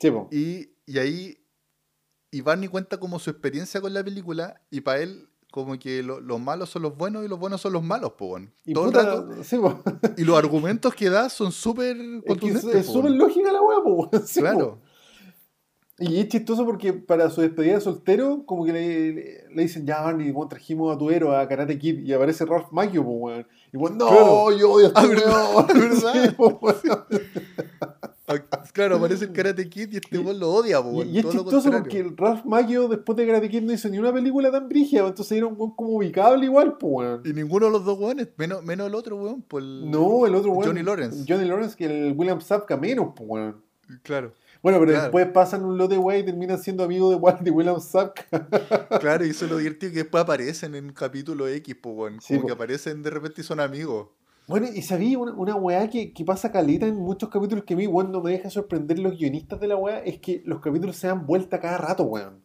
[0.00, 0.28] Sí, po.
[0.32, 1.34] Y, y ahí...
[2.30, 6.20] Y Barney cuenta como su experiencia con la película y para él como que lo-
[6.20, 8.38] los malos son los buenos y los buenos son los malos, po.
[8.66, 9.42] Y, Todo el puta, rato.
[9.42, 9.82] sí, po.
[10.18, 14.10] Y los argumentos que da son súper Es po, súper lógica la weá, po.
[14.26, 14.46] Sí, po.
[14.46, 14.82] Claro.
[16.00, 19.86] Y es chistoso porque para su despedida de soltero, como que le, le- le dicen,
[19.86, 23.10] ya Barney, weón, trajimos a tu héroe a Karate Kid y aparece Ralph Macchio, po,
[23.12, 23.46] weón.
[23.72, 24.52] Y weón, no, Claro.
[24.52, 27.02] yo odio a este Ah, ¿verdad?
[28.28, 31.18] Sí, Claro, aparece el Karate Kid y este Y- weón lo odia, po, Y, y
[31.18, 34.12] es todo chistoso porque el Ralph Macchio después de Karate Kid no hizo ni una
[34.12, 37.22] película tan brígida, entonces era un weón como ubicable igual, weón.
[37.24, 40.34] Y ninguno de los dos weones, menos, menos el otro weón, pues el- No, el
[40.34, 40.66] otro weón.
[40.66, 41.24] Johnny Lawrence.
[41.26, 43.62] Johnny Lawrence que el William Sapka menos, weón.
[44.02, 45.02] Claro, Bueno, pero Claro.
[45.04, 48.24] después pasan un lote, güey, y terminan siendo amigos de, Walt- de William Sapka.
[49.00, 52.12] claro, y eso es lo divertido que después aparecen en capítulo X, pues.
[52.20, 52.46] Sí, Como po.
[52.48, 54.08] que aparecen de repente y son amigos.
[54.48, 57.76] Bueno, y sabía una, una weá que, que pasa caleta en muchos capítulos que a
[57.76, 60.96] mí, weón, no me deja sorprender los guionistas de la weá, es que los capítulos
[60.96, 62.42] se dan vuelta cada rato, weón.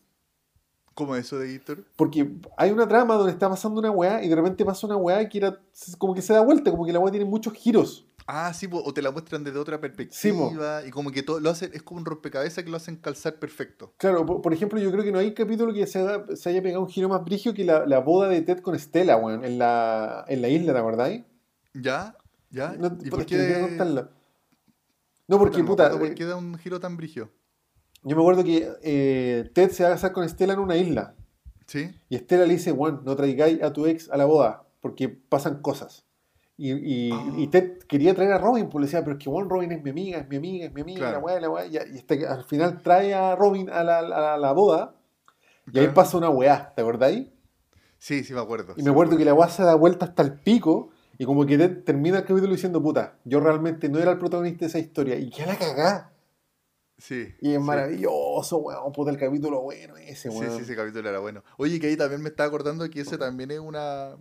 [0.93, 1.85] ¿Cómo es eso de Héctor?
[1.95, 5.27] Porque hay una trama donde está pasando una weá y de repente pasa una weá
[5.27, 5.59] que era
[5.97, 8.05] como que se da vuelta, como que la weá tiene muchos giros.
[8.27, 10.81] Ah, sí, o te la muestran desde otra perspectiva.
[10.85, 13.93] y como que todo lo hacen, es como un rompecabezas que lo hacen calzar perfecto.
[13.97, 16.61] Claro, por, por ejemplo, yo creo que no hay capítulo que se, haga- se haya
[16.61, 19.57] pegado un giro más brigio que la, la boda de Ted con Stella, weón, en
[19.57, 21.23] la, en la isla, ¿te acordáis?
[21.73, 22.15] ¿Ya?
[22.49, 22.73] ¿Ya?
[22.77, 23.61] No, ¿Y por que no qué?
[23.61, 24.09] contarla.
[25.27, 27.29] No, porque, no me puta, acuerdo eh, ¿Por qué da un giro tan brigio?
[28.03, 31.15] Yo me acuerdo que eh, Ted se va a casar con Estela en una isla.
[31.65, 31.89] ¿Sí?
[32.09, 35.61] Y Estela le dice, Juan, no traigáis a tu ex a la boda, porque pasan
[35.61, 36.05] cosas.
[36.57, 37.33] Y, y, Ah.
[37.37, 39.81] y Ted quería traer a Robin, pues le decía, pero es que Juan Robin es
[39.81, 41.13] mi amiga, es mi amiga, es mi amiga, Claro.
[41.19, 41.65] la weá, la weá.
[41.65, 43.99] Y, y este, al final trae a Robin a la,
[44.33, 44.95] a la- boda,
[45.71, 47.27] y ahí pasa una weá, ¿te acordáis?
[47.97, 48.73] Sí, sí me acuerdo.
[48.75, 50.89] Y sí me acuerdo que la weá se da vuelta hasta el pico,
[51.23, 54.65] y como que termina el capítulo diciendo, puta, yo realmente no era el protagonista de
[54.67, 56.11] esa historia, y que la cagá.
[56.97, 57.33] Sí.
[57.39, 57.63] Y es sí.
[57.63, 60.57] maravilloso, weón, puta, el capítulo bueno ese, Sí, weón.
[60.57, 61.41] sí, ese capítulo era bueno.
[61.57, 64.17] Oye, que ahí también me estaba acordando que ese también es una.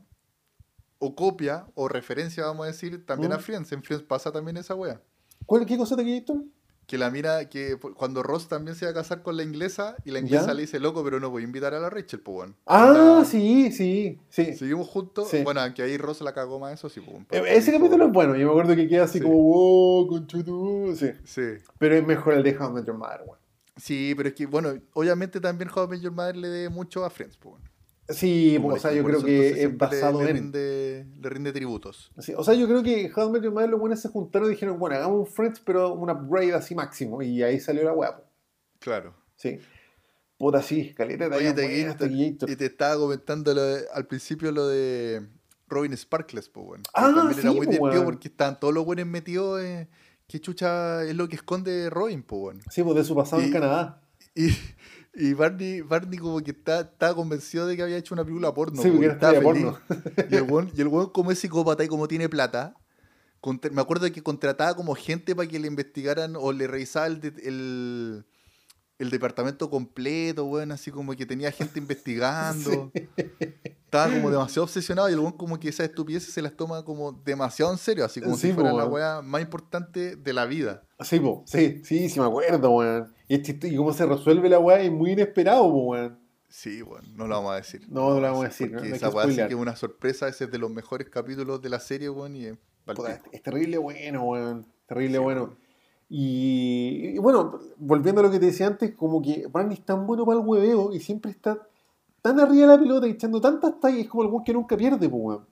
[1.01, 3.41] O copia, o referencia, vamos a decir, también a Mm.
[3.41, 3.73] Friends.
[3.73, 5.01] En Friends pasa también esa wea.
[5.45, 6.45] ¿Cuál, ¿Qué cosa te esto?
[6.93, 10.11] Que la mira, que cuando Ross también se va a casar con la inglesa, y
[10.11, 10.53] la inglesa ¿Ya?
[10.53, 12.55] le dice, loco, pero no voy a invitar a la Rachel, pues bueno.
[12.67, 14.53] Ah, sí, sí, sí.
[14.53, 15.27] Seguimos juntos.
[15.31, 15.41] Sí.
[15.43, 17.25] Bueno, aunque ahí Ross la cagó más, eso sí, pues.
[17.47, 19.25] Ese capítulo es bueno, yo me acuerdo que queda así Sí.
[19.25, 21.13] como, wow, conchutu, sí.
[21.25, 21.65] Sí.
[21.79, 23.39] Pero es mejor el de How I Met Your Mother, weón.
[23.79, 27.07] Sí, pero es que, bueno, obviamente también How I Met Your Mother le debe mucho
[27.07, 27.72] a Friends, pues bueno.
[28.09, 30.37] Sí, o sea, le- yo creo que es le- basado le, en...
[30.37, 32.13] Rinde, le rinde tributos.
[32.19, 34.49] Sí, o sea, yo creo que How I Met Your Mother los buenos se juntaron
[34.49, 37.23] y dijeron, bueno, hagamos un Friends, pero un upgrade así máximo.
[37.23, 38.21] Y ahí salió la weá.
[38.81, 39.15] Claro.
[39.37, 39.59] Sí.
[40.37, 42.51] Puta, sí, caleta de Oye, te, Taquillator.
[42.51, 45.25] y te estaba comentando lo de- al principio lo de
[45.69, 46.83] Robin Sparkles, pues bueno.
[46.93, 49.89] Ah, también era sí, muy po, divertido porque estaban todos los buenos metidos en
[50.27, 52.61] qué chucha es lo que esconde Robin, pues bueno.
[52.71, 54.03] Sí, pues de su pasado en Canadá.
[54.35, 54.49] Y,
[55.15, 58.81] y Barney, Barney como que está- estaba convencido de que había hecho una película porno.
[58.83, 59.45] sí, po, porque estaba feliz.
[59.45, 59.79] porno.
[60.31, 62.75] Y el weón, y el weón como es psicópata y como tiene plata,
[63.41, 67.07] contra- me acuerdo de que contrataba como gente para que le investigaran o le revisaba
[67.09, 68.25] el, el,
[68.99, 72.91] el departamento completo, weón, así como que tenía gente investigando.
[73.93, 77.13] Estaba como demasiado obsesionado y el weón como que esas estupideces se las toma como
[77.13, 80.83] demasiado en serio, así como Sí, si fuera la weá más importante de la vida.
[81.05, 83.13] Sí, po, sí, sí, sí me acuerdo, weón.
[83.29, 86.19] Y, es chist- y cómo se resuelve la weá es muy inesperado, weón.
[86.49, 87.87] Sí, bueno, no lo vamos a decir.
[87.89, 89.75] No, no lo vamos a decir, Porque no esa que weá sí que es una
[89.75, 93.43] sorpresa, ese es de los mejores capítulos de la serie, weón, y es Puta, es,
[93.43, 94.67] terrible bueno, weón.
[94.87, 95.57] Terrible Sí, bueno.
[96.11, 100.07] Y, y bueno, volviendo a lo que te decía antes, como que Barney es tan
[100.07, 101.59] bueno para el hueveo y siempre está
[102.21, 104.77] tan arriba de la pelota y echando tantas tallas, es como el weón que nunca
[104.77, 105.47] pierde, weón.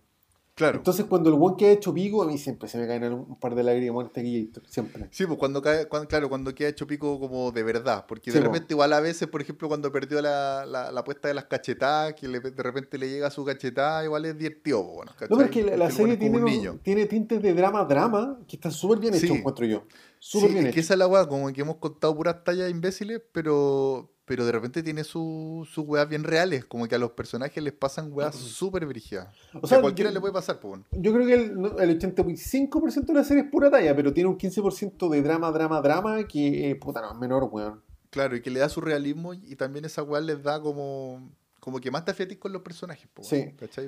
[0.60, 0.76] Claro.
[0.76, 3.38] Entonces, cuando el weón que ha hecho pico, a mí siempre se me caen un,
[3.40, 5.08] par de lágrimas en este siempre.
[5.10, 8.36] Sí, pues cuando cae, cuando- claro, cuando queda hecho pico como de verdad, porque Sí,
[8.38, 11.46] de repente igual a veces, por ejemplo, cuando perdió la, la, la apuesta de las
[11.46, 15.40] cachetadas, que le- de repente le llega su cachetada, igual es divertido, bueno, No, pero
[15.44, 16.78] es que la, serie tiene, un unos- niño.
[16.82, 19.36] tiene tintes de drama-drama que están súper bien hechos, Sí.
[19.36, 19.84] encuentro yo.
[20.18, 22.70] Sí, Súper bien es que esa es la weá, como que hemos contado puras tallas
[22.70, 27.10] imbéciles, pero, pero de repente tiene su- sus weas bien reales, como que a los
[27.10, 29.26] personajes les pasan weas súper brígidas.
[29.60, 30.68] O sea, a cualquiera yo- le puede pasar, pues.
[30.70, 30.84] bueno.
[30.92, 34.38] Yo creo que el, el 85% de la serie es pura talla, pero tiene un
[34.38, 37.82] 15% de drama, drama, drama que, eh, puta, no, es menor, weón.
[38.10, 41.28] Claro, y que le da su realismo y también esa weá les da como,
[41.58, 43.46] como que más te con los personajes, po, Sí.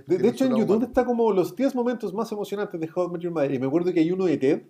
[0.08, 0.86] De, hecho, su en YouTube humano.
[0.86, 3.54] está como los 10 momentos más emocionantes de How I Met Your Mother.
[3.54, 4.62] Y me acuerdo que hay uno de Ted,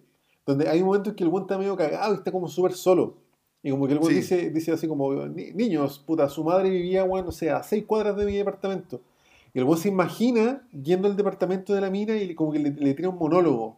[0.45, 2.73] donde hay un momento en que el weón está medio cagado y está como súper
[2.75, 3.17] solo.
[3.63, 4.17] Y como que el weón Sí.
[4.21, 7.85] dice, dice así como, "Ni- niños, puta, su madre vivía, weón, o sea, a 6
[7.87, 9.01] cuadras de mi departamento.
[9.55, 12.71] Y el weón se imagina yendo al departamento de la mina y como que le,
[12.71, 13.77] le tira un monólogo.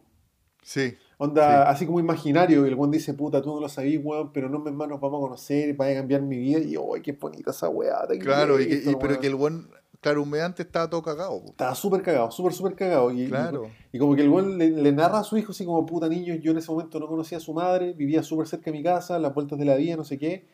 [0.63, 4.33] Sí, Onda, así como imaginario, y el weón dice, puta, tú no lo sabís, weón,
[4.33, 7.01] pero no más nos vamos a conocer, vaya a cambiar mi vida, y yo, ¡ay,
[7.01, 7.99] qué bonita esa weá!
[8.19, 9.19] claro, y que- y- pero weón".
[9.21, 9.67] que el buen,
[10.13, 11.49] claro, antes estaba todo cagado, po.
[11.49, 13.11] Estaba súper cagado, súper, súper cagado.
[13.11, 13.71] Y, y- Claro.
[13.91, 16.35] y, como que el weón le, le narra a su hijo así como, puta niño,
[16.35, 19.17] yo en ese momento no conocía a su madre, vivía súper cerca de mi casa,
[19.19, 20.47] las vueltas de la vida, no sé qué,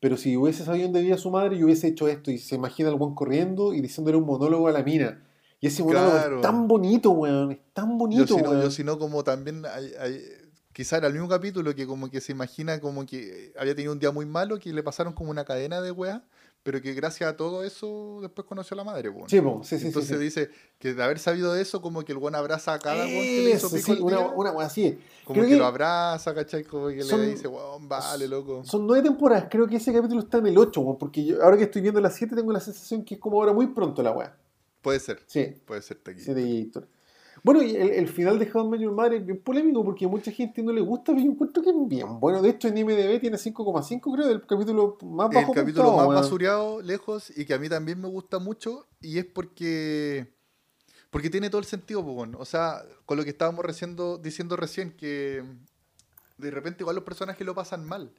[0.00, 2.88] pero si hubiese sabido dónde vivía su madre, yo hubiese hecho esto, y se imagina
[2.88, 5.22] el weón corriendo y diciéndole un monólogo a la mina.
[5.60, 6.36] Y ese monólogo Claro.
[6.36, 8.62] es tan bonito, weón, es tan Yo bonito, si no, weón.
[8.62, 10.20] yo si no, como también hay, hay-
[10.72, 13.98] quizá era el mismo capítulo que como que se imagina como que había tenido un
[13.98, 16.20] día muy malo, que le pasaron como una cadena de weas,
[16.66, 19.28] pero que gracias a todo eso después conoció a la madre, po.
[19.28, 20.24] Sí, po, sí, sí, Entonces sí.
[20.24, 20.50] dice
[20.80, 23.50] que de haber sabido eso, como que el buen abraza a cada weón que le
[23.52, 24.98] hizo Eso, pico sí, el una, una así.
[25.24, 26.64] como que, que- lo abraza, ¿cachai?
[26.64, 28.64] Como que son- le dice, weón, vale, loco.
[28.64, 31.56] Son nueve temporadas, creo que ese capítulo está en el 8, weón, porque yo, ahora
[31.56, 34.10] que estoy viendo las 7 tengo la sensación que es como ahora muy pronto la
[34.10, 34.36] weá.
[34.82, 36.20] Puede ser, Sí, puede ser aquí.
[36.20, 36.70] sí.
[37.42, 40.04] Bueno, y el, el final de How I Met Your Mother es bien polémico porque
[40.04, 42.18] a mucha gente no le gusta, pero yo encuentro que es bien.
[42.18, 45.96] Bueno, de hecho en IMDB tiene 5,5 creo, del capítulo más el bajo capítulo puntuado,
[45.96, 46.22] más weón.
[46.22, 50.32] basureado lejos y que a mí también me gusta mucho y es porque
[51.10, 52.38] porque tiene todo el sentido bueno.
[52.40, 55.42] o sea con lo que estábamos reciendo- diciendo recién que
[56.38, 58.12] de repente igual los personajes lo pasan mal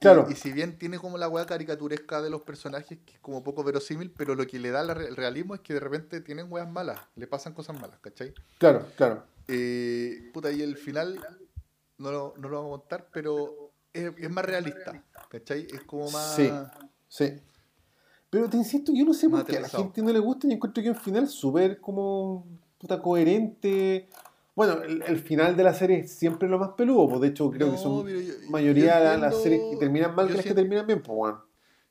[0.00, 0.26] Claro.
[0.30, 3.64] y, si bien tiene como la weá caricaturesca de los personajes que es como poco
[3.64, 7.00] verosímil pero lo que le da el realismo es que de repente tienen weas malas
[7.16, 8.32] le pasan cosas malas ¿cachai?
[8.58, 9.24] Claro, claro.
[9.48, 11.18] Eh, puta, y el final
[11.96, 15.02] no lo, no lo vamos a contar, pero es, es más realista.
[15.30, 15.66] ¿Cachai?
[15.72, 16.36] Es como más.
[16.36, 16.50] Sí,
[17.08, 17.40] sí.
[18.30, 20.52] Pero te insisto, yo no sé por qué a la gente no le gusta y
[20.52, 22.46] encuentro que un final súper como
[22.76, 24.08] puta coherente.
[24.58, 27.48] Bueno, el, el final de la serie es siempre lo más peludo, pues de hecho
[27.48, 30.46] creo que son yo- mayoría yo la- las series que terminan mal yo que las
[30.46, 31.44] que terminan bien, pues bueno.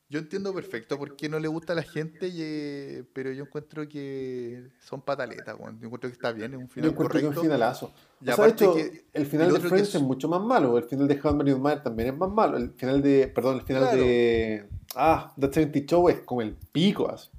[0.10, 3.88] Yo entiendo perfecto por qué no le gusta a la gente, y, pero yo encuentro
[3.88, 5.80] que son pataletas, weón.
[5.80, 7.86] Yo encuentro que está bien, es un Yo final encuentro que es un finalazo.
[7.88, 10.28] Y o sea, de aparte hecho, que el final el de Friends es- es mucho
[10.30, 10.78] más malo.
[10.78, 12.58] El final de How I Mother también es más malo.
[12.58, 13.98] El final de, perdón, el final Claro.
[13.98, 17.10] de ah, That 70 Show es como el pico.
[17.10, 17.30] así.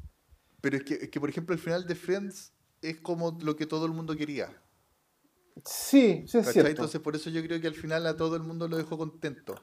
[0.63, 2.53] Pero es que, es que, por ejemplo, el final de Friends
[2.83, 4.51] es como lo que todo el mundo quería.
[5.65, 6.53] Sí, sí es ¿cachai?
[6.53, 6.71] cierto.
[6.71, 9.55] Entonces, por eso yo creo que al final a todo el mundo lo dejó contento.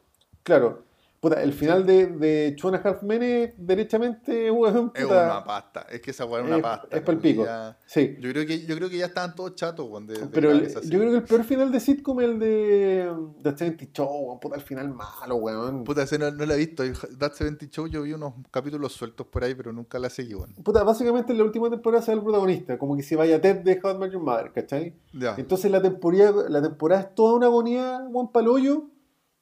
[0.44, 0.86] Claro.
[1.26, 5.88] Puta, el final de, de Half Men es derechamente, weón, Es una pasta.
[5.90, 6.88] Es que esa weá es una pasta.
[6.96, 7.46] es como que pico.
[7.46, 8.16] ya- Sí.
[8.20, 11.10] Yo creo que, yo creo que ya estaban todos chatos, weón, Pero el- yo creo
[11.12, 13.12] que el peor final de sitcom es el de
[13.42, 15.84] The 70 Show, weón, puta, el final malo, weón.
[15.84, 16.84] Puta, ese no, no la he visto.
[17.18, 20.54] That 70 Show yo vi unos capítulos sueltos por ahí, pero nunca la seguí, weón.
[20.64, 23.62] Puta, básicamente en la última temporada se va el protagonista, como que se vaya Ted
[23.64, 24.94] de How I Met Your Mother, ¿cachai?
[25.12, 25.34] Ya.
[25.40, 28.92] Entonces la temporada, la temporada es toda una agonía, weón, palollo.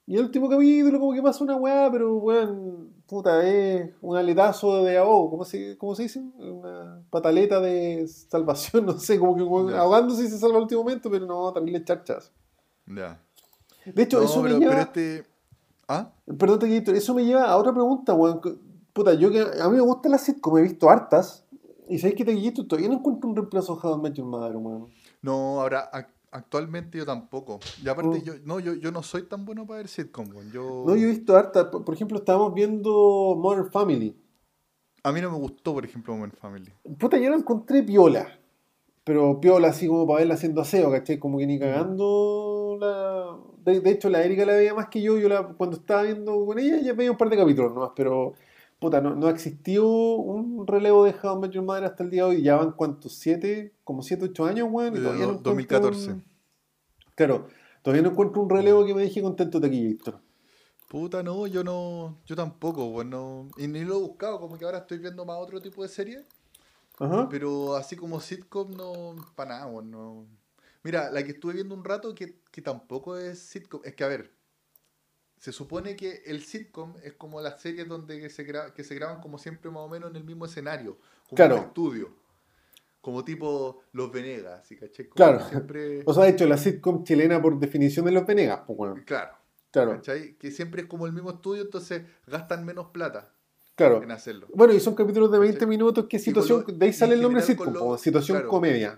[0.05, 4.83] Y el último capítulo como que pasa una weá, pero weón, puta, es un aletazo
[4.83, 6.19] de ahogo, ¿cómo se, cómo se dice?
[6.39, 9.79] Una pataleta de salvación, no sé, como que weón, Ya.
[9.79, 12.31] ahogándose y se salva al último momento, pero no, también le charchas.
[12.85, 13.21] Ya.
[13.85, 14.71] De hecho, No, eso pero, me lleva...
[14.71, 15.25] pero este.
[15.87, 16.11] ¿Ah?
[16.37, 18.41] Perdón, Taquito, eso me lleva a otra pregunta, weón.
[18.93, 21.45] Puta, yo que a mí me gusta la sitcom, he visto hartas.
[21.89, 24.55] Y sabéis que Taquito todavía no encuentro un reemplazo a How I Met Your Mother,
[24.57, 24.87] weón.
[25.21, 25.89] No, ahora
[26.33, 27.59] actualmente yo tampoco.
[27.83, 28.23] Y aparte, Mm.
[28.23, 30.27] yo, no, yo, yo no soy tan bueno para ver sitcom.
[30.51, 31.67] Yo, No, yo he visto hartas.
[31.67, 34.15] Por ejemplo, estábamos viendo Modern Family.
[35.03, 36.71] A mí no me gustó, por ejemplo, Modern Family.
[36.97, 38.27] Puta, yo la encontré piola.
[39.05, 41.19] Pero piola así como para verla haciendo aseo, ¿cachai?
[41.19, 43.37] Como que ni cagando la...
[43.65, 45.17] De, de hecho, la Erika la veía más que yo.
[45.17, 47.91] Yo la, cuando estaba viendo con ella ya veía un par de capítulos nomás.
[47.95, 48.33] Pero,
[48.83, 52.29] puta, no, no existió un relevo de How Met Your Mother hasta el día de
[52.29, 52.41] hoy.
[52.43, 53.13] Ya van, ¿cuántos?
[53.13, 53.73] ¿Siete?
[53.83, 54.93] Como siete, ocho años, weón.
[54.93, 56.11] Todavía no do- encuentro 2014.
[56.11, 56.23] un-
[57.15, 57.47] Claro,
[57.81, 60.19] todavía no encuentro un relevo que me deje contento de aquí, Víctor.
[60.89, 63.09] Puta, no, yo no, yo tampoco, weón.
[63.09, 65.89] no- y ni lo he buscado, como que ahora estoy viendo más otro tipo de
[65.89, 66.25] series.
[66.99, 67.27] Ajá.
[67.29, 70.25] Pero así como sitcom, no, para nada, weón, no.
[70.83, 74.07] Mira, la que estuve viendo un rato que, que tampoco es sitcom, es que a
[74.07, 74.31] ver,
[75.43, 79.37] se supone que el sitcom es como las series donde se, que se graban como
[79.37, 81.55] siempre más o menos en el mismo escenario, como Claro.
[81.57, 82.15] un estudio,
[83.01, 84.77] como tipo Los Venegas, ¿sí?
[84.77, 85.07] ¿cachai?
[85.07, 85.49] Como Claro.
[85.49, 89.03] Siempre, O sea, de hecho, la sitcom chilena por definición de los Venegas, pues, weón.
[89.03, 89.35] claro,
[89.69, 90.35] Claro, ¿cachai?
[90.37, 93.33] Que siempre es como el mismo estudio, entonces gastan menos plata
[93.75, 94.01] claro.
[94.01, 94.47] en hacerlo.
[94.55, 95.67] Bueno, y son capítulos de 20 ¿Cachai?
[95.67, 98.37] minutos que Y situación, lo- de ahí y sale el nombre sitcom, lo- po, situación
[98.37, 98.49] claro.
[98.49, 98.97] comedia.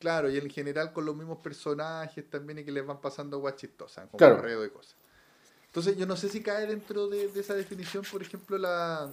[0.00, 3.54] Claro, y en general con los mismos personajes también y que les van pasando guas
[3.54, 4.34] chistosas, como Claro.
[4.36, 4.96] correo de cosas.
[5.70, 9.08] Entonces yo no sé si cae dentro de, de esa definición, por ejemplo, la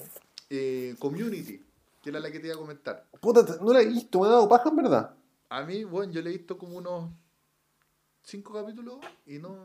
[0.50, 1.64] eh, community,
[2.02, 3.06] que era la que te iba a comentar.
[3.22, 5.16] Puta, no la he visto, me ha dado paja en verdad.
[5.50, 7.12] A mí, bueno, yo le he visto como unos
[8.24, 8.98] cinco capítulos
[9.28, 9.56] y no,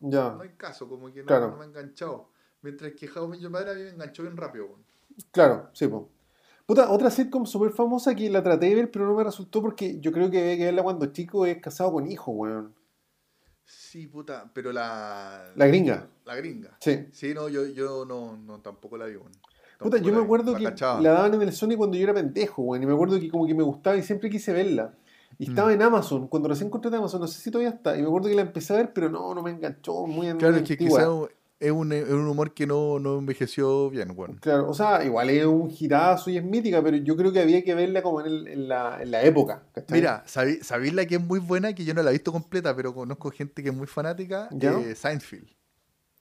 [0.00, 1.50] Ya, no hay caso, como que no, Claro.
[1.50, 2.28] no me ha enganchado.
[2.62, 4.66] Mientras que How Met Your Mother a mí me enganchó bien rápido.
[4.66, 4.84] weón.
[5.32, 6.08] claro, sí, po.
[6.66, 9.98] Puta, otra sitcom súper famosa que la traté de ver, pero no me resultó porque
[10.00, 12.74] yo creo que había que verla cuando chico es casado con hijo, weón.
[13.70, 15.52] Sí, puta, pero la...
[15.54, 16.76] La gringa, la gringa.
[16.80, 17.06] sí.
[17.12, 19.16] Sí, no, yo, yo no, no, tampoco la vi.
[19.16, 19.30] weón.
[19.78, 21.00] Puta, yo la me acuerdo la que cachaba.
[21.02, 22.82] la daban en el Sony cuando yo era pendejo, weón.
[22.82, 24.94] Y me acuerdo que como que me gustaba y siempre quise verla.
[25.38, 25.74] Y estaba Mm.
[25.74, 27.96] en Amazon, cuando recién contraté Amazon, no sé si todavía está.
[27.96, 30.56] Y me acuerdo que la empecé a ver, pero no, no me enganchó, muy, Claro,
[30.56, 31.06] es que quizás
[31.60, 34.36] es un, es un humor que no, no envejeció bien, bueno.
[34.40, 37.64] Claro, o sea, igual es un girazo y es mítica, pero yo creo que había
[37.64, 39.64] que verla como en, el- en la, en la época.
[39.72, 39.98] ¿cachai?
[39.98, 41.72] Mira, ¿sabí- ¿sabéis la que es muy buena?
[41.74, 44.48] Que yo no la he visto completa, pero conozco gente que es muy fanática.
[44.52, 44.78] ¿Ya?
[44.78, 45.48] Eh, Seinfeld.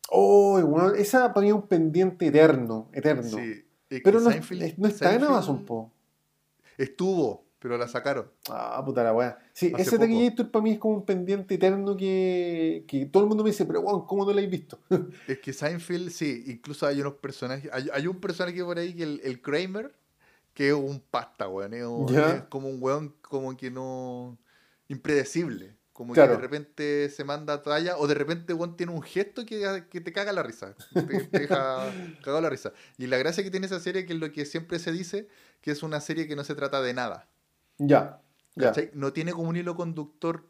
[0.09, 3.23] Oh, weón, esa para mí es un pendiente eterno, eterno.
[3.23, 3.63] Sí,
[4.03, 5.91] pero no, Seinfeld- es- no está en Seinfeld Amazon, po.
[6.77, 8.29] Estuvo, pero la sacaron.
[8.49, 9.37] Ah, puta la weá.
[9.53, 9.99] Sí, Hace ese.
[9.99, 13.65] Taquillator para mí es como un pendiente eterno que, que todo el mundo me dice,
[13.65, 14.79] pero weón, ¿cómo no la habéis visto?
[15.27, 17.69] Es que Seinfeld, sí, incluso hay unos personajes.
[17.73, 19.93] Hay, hay un personaje por ahí que el, el Kramer,
[20.53, 21.73] que es un pasta, weón.
[21.73, 24.37] Es, un- es como un weón como que no.
[24.87, 25.75] impredecible.
[25.93, 26.33] Como Claro.
[26.33, 29.99] que de repente se manda talla, o de repente weón tiene un gesto que, que
[29.99, 30.75] te caga la risa.
[30.93, 31.91] Te, te deja
[32.23, 32.71] cagado la risa.
[32.99, 35.27] Y la gracia que tiene esa serie, que es lo que siempre se dice,
[35.59, 37.27] que es una serie que no se trata de nada.
[37.77, 38.21] Ya,
[38.55, 38.73] ya.
[38.93, 40.45] No tiene como un hilo conductor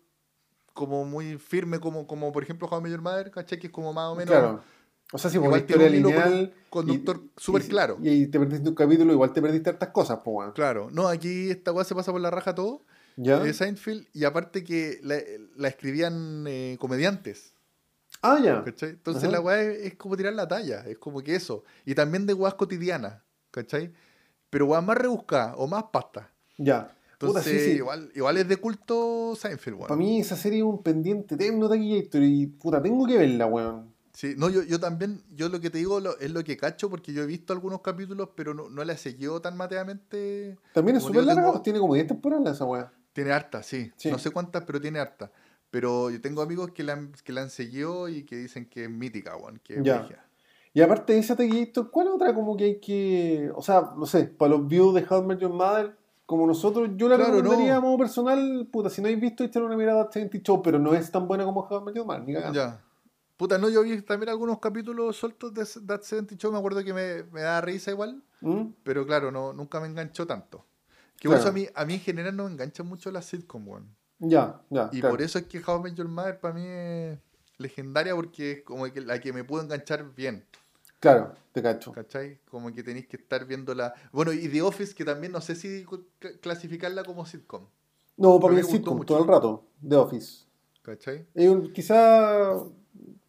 [0.74, 3.60] como muy firme, como, como por ejemplo How I Met Your Mother, ¿cachai?
[3.60, 4.32] Que es como más o menos.
[4.32, 4.62] Claro.
[5.14, 6.54] O sea, si por tiene historia un hilo con- lineal.
[6.70, 7.98] conductor súper claro.
[8.02, 10.52] Y te perdiste un capítulo, igual te perdiste hartas cosas, pues.
[10.54, 12.84] Claro, no, aquí esta weá se pasa por la raja todo,
[13.16, 13.40] ¿Ya?
[13.40, 15.16] de Seinfeld, y aparte que la,
[15.56, 17.54] la escribían eh, comediantes.
[18.22, 18.64] Ah, ya.
[18.64, 18.90] ¿Cachai?
[18.92, 19.32] Entonces Ajá.
[19.32, 21.64] la weá es, es como tirar la talla, es como que eso.
[21.86, 23.22] Y también de weas cotidianas,
[23.52, 23.94] ¿cachai?
[24.50, 26.32] Pero weas más rebuscadas o más pasta.
[26.58, 26.94] Ya.
[27.18, 27.78] Puta, Entonces, sí, sí.
[27.78, 29.88] Igual, igual es de culto Seinfeld, weón.
[29.88, 33.94] Para mí esa serie es un pendiente eterno de y puta, tengo que verla, weón.
[34.14, 36.90] Sí, no, yo, yo también, yo lo que te digo lo- es lo que cacho,
[36.90, 40.58] porque yo he visto algunos capítulos, pero no, no la he seguido tan mateamente.
[40.74, 42.92] También es súper larga, tengo- tiene como 10 temporadas esa weá.
[43.14, 43.92] Tiene harta, sí.
[43.96, 44.10] Sí.
[44.12, 45.32] No sé cuántas, pero tiene harta.
[45.70, 48.86] Pero yo tengo amigos que la han, que la han seguido y que dicen que
[48.86, 50.08] es mítica, weón, que es Ya.
[50.74, 53.52] Y aparte de esa Taquillator, ¿cuál otra como que hay que.
[53.56, 55.96] O sea, no sé, para los views de How Met Your Mother,
[56.28, 57.78] como nosotros, yo la Claro, recomendaría no.
[57.80, 60.78] a modo personal, puta, si no habéis visto, échale una mirada a 70 Show, pero
[60.78, 62.54] no es tan buena como How I Met Your Mother, ni cagando.
[62.54, 62.84] Ya.
[63.38, 66.94] Puta, no, yo vi también algunos capítulos sueltos de That 70 Show, me acuerdo que
[66.94, 68.66] me, me da risa igual, ¿Mm?
[68.84, 70.66] pero claro, no, nunca me enganchó tanto.
[71.18, 71.32] Que Claro.
[71.32, 73.96] por eso a mí, a mí en general no me enganchan mucho las sitcom, weón.
[74.20, 74.90] Ya, ya.
[74.92, 75.14] Y claro.
[75.14, 77.20] por eso es que How I Met Your Mother para mí es
[77.58, 80.44] legendaria porque es como que la que me pudo enganchar bien,
[81.00, 81.92] Claro, te cacho.
[81.92, 82.40] ¿cachai?
[82.50, 83.94] Como que tenéis que estar viéndola.
[84.12, 87.68] Bueno, y The Office, que también no sé si cl- clasificarla como sitcom,
[88.18, 89.06] No, para mí es sitcom mucho.
[89.14, 90.46] todo el rato, The Office.
[90.82, 91.28] ¿cachai?
[91.34, 92.54] Es un- quizá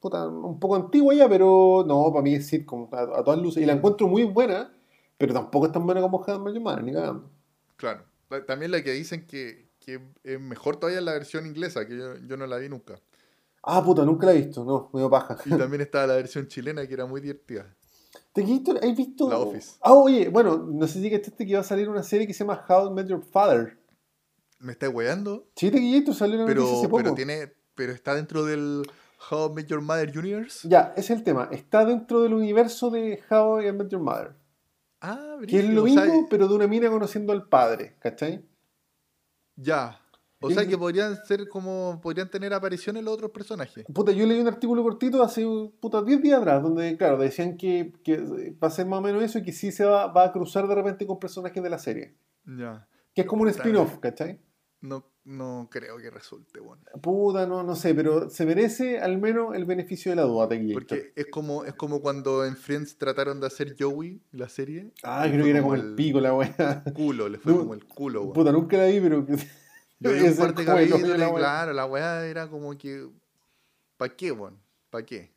[0.00, 3.62] puta, un poco antigua ya, pero no, para mí es sitcom a, a todas luces.
[3.62, 4.72] Y la encuentro muy buena,
[5.18, 7.30] pero tampoco es tan buena como Your Mother, ni cagando.
[7.76, 8.04] Claro.
[8.30, 11.96] La- También la que dicen que, que es mejor todavía es la versión inglesa, que
[11.98, 13.00] yo, yo no la vi nunca.
[13.62, 15.36] Ah, puta, nunca la he visto, no, me dio paja.
[15.44, 17.74] Y también estaba la versión chilena que era muy divertida.
[18.32, 18.74] ¿Te visto?
[18.80, 19.28] ¿Has visto?
[19.28, 19.76] La Office.
[19.80, 22.44] Ah, oye, bueno, no sé si cachaste que va a salir una serie que se
[22.44, 23.78] llama How I Met Your Father.
[24.60, 25.48] ¿Me está weando?
[25.56, 27.02] Sí, te guillé, salió una noticia Pero, hace poco.
[27.02, 28.82] pero tiene, pero está dentro del
[29.30, 30.68] How I Met Your Mother Universe.
[30.68, 31.48] Ya, ese es el tema.
[31.52, 34.34] Está dentro del universo de How I Met Your Mother.
[35.00, 38.44] Ah, Que es lo o mismo, sea, pero de una mina conociendo al padre, ¿cachai?
[39.56, 40.00] Ya.
[40.40, 42.00] O sea que podrían ser como.
[42.00, 43.84] Podrían tener apariciones los otros personajes.
[43.92, 45.44] Puta, yo leí un artículo cortito hace
[45.80, 49.22] puta 10 días atrás, donde, claro, decían que, que va a ser más o menos
[49.22, 51.78] eso y que sí se va, va a cruzar de repente con personajes de la
[51.78, 52.16] serie.
[52.44, 52.88] Ya.
[53.14, 54.40] Que es como un spin-off, ¿cachai?
[54.80, 56.82] No, no creo que resulte, bueno.
[57.02, 60.48] Puta, no, no sé, pero se merece al menos el beneficio de la duda.
[60.72, 64.92] Porque es como, es como cuando en Friends trataron de hacer Joey, la serie.
[65.02, 66.84] Ah, creo que era como el pico la wea.
[66.94, 68.32] culo, le fue No, como el culo, weón.
[68.34, 69.26] Puta, nunca la vi, pero.
[70.00, 71.38] Yo vi un par de capítulos la y wea.
[71.38, 73.08] claro, la weá era como que.
[73.96, 74.58] ¿Para qué, weón?
[74.90, 75.32] ¿Para qué?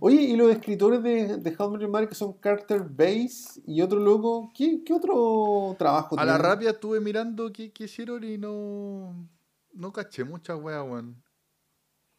[0.00, 4.50] Oye, y los escritores de, de How Mother que son Carter Bass y otro loco,
[4.54, 9.28] ¿qué, qué otro trabajo A la rápida estuve mirando qué, qué hicieron y no.
[9.72, 11.22] No caché muchas weas, weón.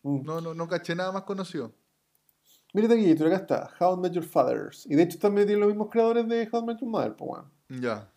[0.03, 0.23] Mm.
[0.23, 1.73] No, no, no caché nada más conocido.
[2.73, 4.85] Mira, Tequillito, acá está, How I Met Your Fathers.
[4.85, 7.27] Y de hecho también tienen los mismos creadores de How I Met Your Mother, pues
[7.27, 7.51] bueno.
[7.69, 8.11] Ya.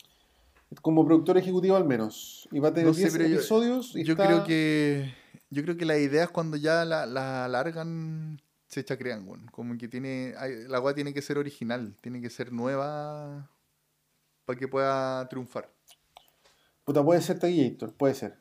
[0.82, 2.48] Como productor ejecutivo al menos.
[2.52, 5.14] Y va a tener No sé, 10 pero yo- episodios y Yo está- creo que.
[5.50, 9.46] Yo creo que las ideas cuando ya la, la alargan se chacrean, weón.
[9.46, 10.34] Como que tiene.
[10.68, 13.50] la wea tiene que ser original, tiene que ser nueva
[14.44, 15.70] para que pueda triunfar.
[16.84, 18.36] Puta, puede ser Tequillito, puede ser.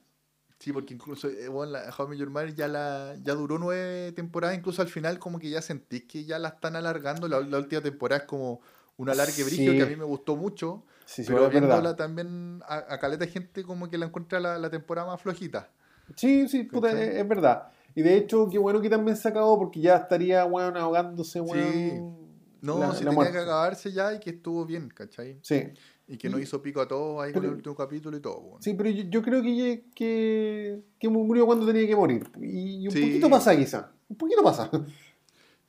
[0.59, 4.57] Sí, porque incluso, eh, bueno, la How Your Mother ya, la, ya duró nueve temporadas,
[4.57, 7.81] incluso al final como que ya sentís que ya la están alargando, la, la última
[7.81, 8.59] temporada es como
[8.97, 9.65] un alargue Sí.
[9.65, 11.67] que a mí me gustó mucho, Sí, sí, pero es verdad.
[11.69, 15.69] viéndola también a, a caleta gente como que la encuentra la, la temporada más flojita.
[16.15, 17.69] Sí, sí, puta, es, es verdad.
[17.95, 22.27] Y de hecho, qué bueno que también se acabó porque ya estaría, weón, ahogándose, weón.
[22.61, 23.31] No, la- si la tenía muerte.
[23.33, 25.39] que acabarse ya y que estuvo bien, ¿cachai?
[25.41, 25.63] Sí,
[26.07, 28.39] Y que no hizo pico a todos ahí con el último capítulo y todo.
[28.39, 28.61] weón.
[28.61, 32.29] sí, pero yo, yo creo que, que, que murió cuando tenía que morir.
[32.41, 33.01] Y, y un Sí.
[33.01, 33.91] poquito pasa, quizá.
[34.09, 34.69] Un poquito pasa.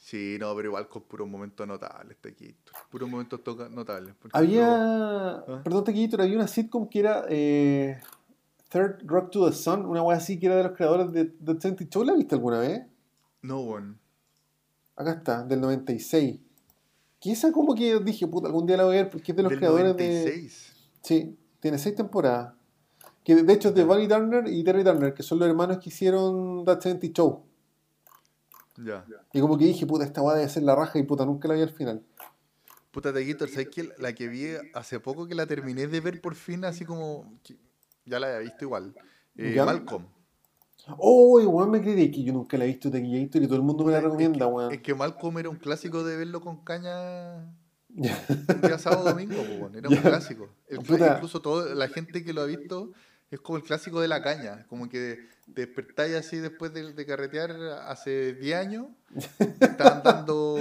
[0.09, 2.57] Sí, no, pero igual con puros momentos notables, este aquí.
[2.91, 4.15] Puros momentos toca- notables.
[4.33, 5.61] Había, ¿Ah?
[5.63, 8.01] perdón, Tequillito, había una sitcom que era eh,
[8.71, 11.61] Third Rock to the Sun, una wea así que era de los creadores de The
[11.61, 12.05] 70 Show.
[12.05, 12.87] ¿La viste alguna vez?
[13.43, 13.99] No, weón.
[14.97, 16.41] Acá está, del 96.
[17.21, 19.43] Que esa como que dije, puta, algún día la voy a ver porque es de
[19.43, 20.73] los Del creadores 96.
[20.73, 21.07] de...
[21.07, 22.55] Sí, tiene seis temporadas.
[23.23, 23.85] Que de hecho es de.
[23.85, 27.45] Bonnie Turner y Terry Turner, que son los hermanos que hicieron That 70 Show.
[28.85, 29.05] Ya.
[29.33, 31.55] Y como que dije, puta, esta weá debe ser la raja y puta, nunca la
[31.55, 32.03] vi al final.
[32.91, 36.35] Puta Taquito, ¿sabes que La que vi hace poco que la terminé de ver por
[36.35, 37.33] fin, así como.
[38.07, 38.95] ya la había visto igual.
[39.37, 39.65] Eh, ¿Ya?
[39.65, 40.07] Malcolm.
[40.97, 43.85] Oh, igual me creí que yo nunca la he visto Tequillator y todo el mundo
[43.85, 44.73] me la Es que- recomienda, weón.
[44.73, 47.37] Es que Malcolm era un clásico de verlo con caña
[47.95, 49.75] un día sábado domingo, po, weón.
[49.77, 50.49] era un clásico.
[50.69, 52.93] El incluso toda la gente que lo ha visto
[53.31, 54.67] es como el clásico de la caña.
[54.69, 55.19] Como que
[55.55, 57.51] te despertáis así después de, de carretear
[57.87, 58.87] hace 10 años.
[59.61, 60.57] Estaban dando,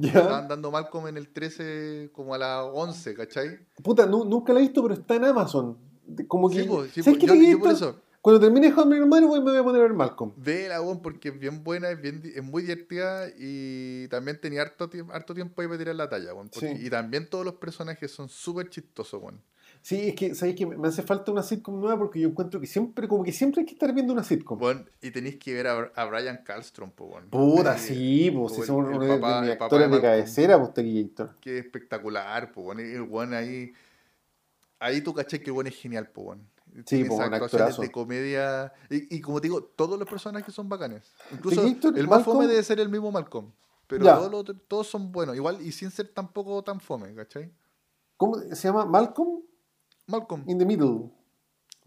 [0.00, 0.08] Ya.
[0.08, 3.58] estaban dando Malcolm en el 13 como a las 11, ¿cachai?
[3.82, 5.76] Puta, nu- nunca la he visto, pero está en Amazon.
[6.26, 6.62] Como que.
[6.62, 8.00] Sí, sí, ¿sabes qué yo, por eso.
[8.20, 10.32] Cuando termine Mother, voy- me voy a poner a ver Malcolm.
[10.36, 14.90] Vela, weón, porque es bien buena, es, bien, es muy divertida y también tenía harto,
[14.90, 16.50] tiemp- harto tiempo ahí para tirar la talla, weón.
[16.52, 16.66] Sí.
[16.80, 19.40] Y también todos los personajes son súper chistosos, weón.
[19.82, 22.66] Sí, es que, ¿sabes que Me hace falta una sitcom nueva porque yo encuentro que
[22.66, 24.60] siempre, como que siempre hay que estar viendo una sitcom.
[24.60, 27.28] Weón, y tenéis que ver a, a Brian Calstrom, po, weón.
[27.30, 30.72] Puta, Eh, sí, pues si son uno de- mis actores de cabecera, pues
[31.40, 32.80] que espectacular, po, weón.
[32.80, 33.72] El weón ahí.
[34.80, 36.48] Ahí tú caché que el es genial, po, weón.
[36.84, 38.72] Tiene po, actuaciones de comedia.
[38.90, 41.02] Y, y como te digo, todos los personajes son bacanes.
[41.32, 43.50] Incluso el más Malcolm- fome debe ser el mismo Malcolm.
[43.86, 45.34] Pero todos, los todos son buenos.
[45.34, 47.50] Igual y sin ser tampoco tan fome, ¿cachai?
[48.18, 48.84] ¿Cómo se llama?
[48.84, 49.40] Malcolm
[50.08, 50.42] Malcolm.
[50.46, 51.10] in the Middle.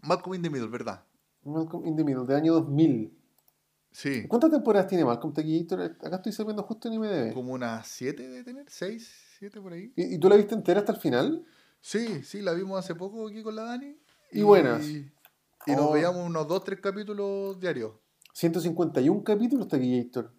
[0.02, 1.04] Malcolm in the Middle, ¿verdad?
[1.44, 3.12] Malcolm in the Middle, del año 2000.
[3.90, 4.26] Sí.
[4.26, 5.80] ¿Cuántas temporadas tiene Malcolm Taquillator?
[5.82, 7.34] Acá estoy sabiendo justo en IMDb.
[7.34, 9.92] Como unas siete de tener, seis, siete por ahí.
[9.96, 11.44] ¿Y, y tú la viste entera hasta el final?
[11.80, 13.94] Sí, sí, la vimos hace poco aquí con la Dani.
[14.32, 14.86] Y buenas.
[14.86, 15.10] Y
[15.68, 15.92] nos Oh.
[15.92, 17.92] veíamos unos dos, tres capítulos diarios.
[18.32, 20.32] 151 capítulos Taquillator.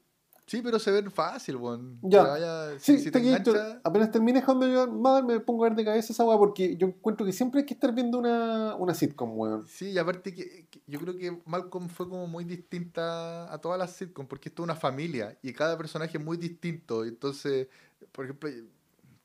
[0.45, 1.97] Sí, pero se ven fácil, weón.
[2.01, 2.23] Ya.
[2.23, 5.69] Vaya- Sí, si, te engancha, apenas termine How I Met Your Mother me pongo a
[5.69, 8.75] ver de cabeza esa weá porque yo encuentro que siempre hay que estar viendo una,
[8.75, 9.65] una sitcom, weón.
[9.67, 13.79] Sí, y aparte que, que yo creo que Malcolm fue como muy distinta a todas
[13.79, 17.05] las sitcoms, porque esto es una familia y cada personaje es muy distinto.
[17.05, 17.67] Entonces,
[18.11, 18.49] por ejemplo,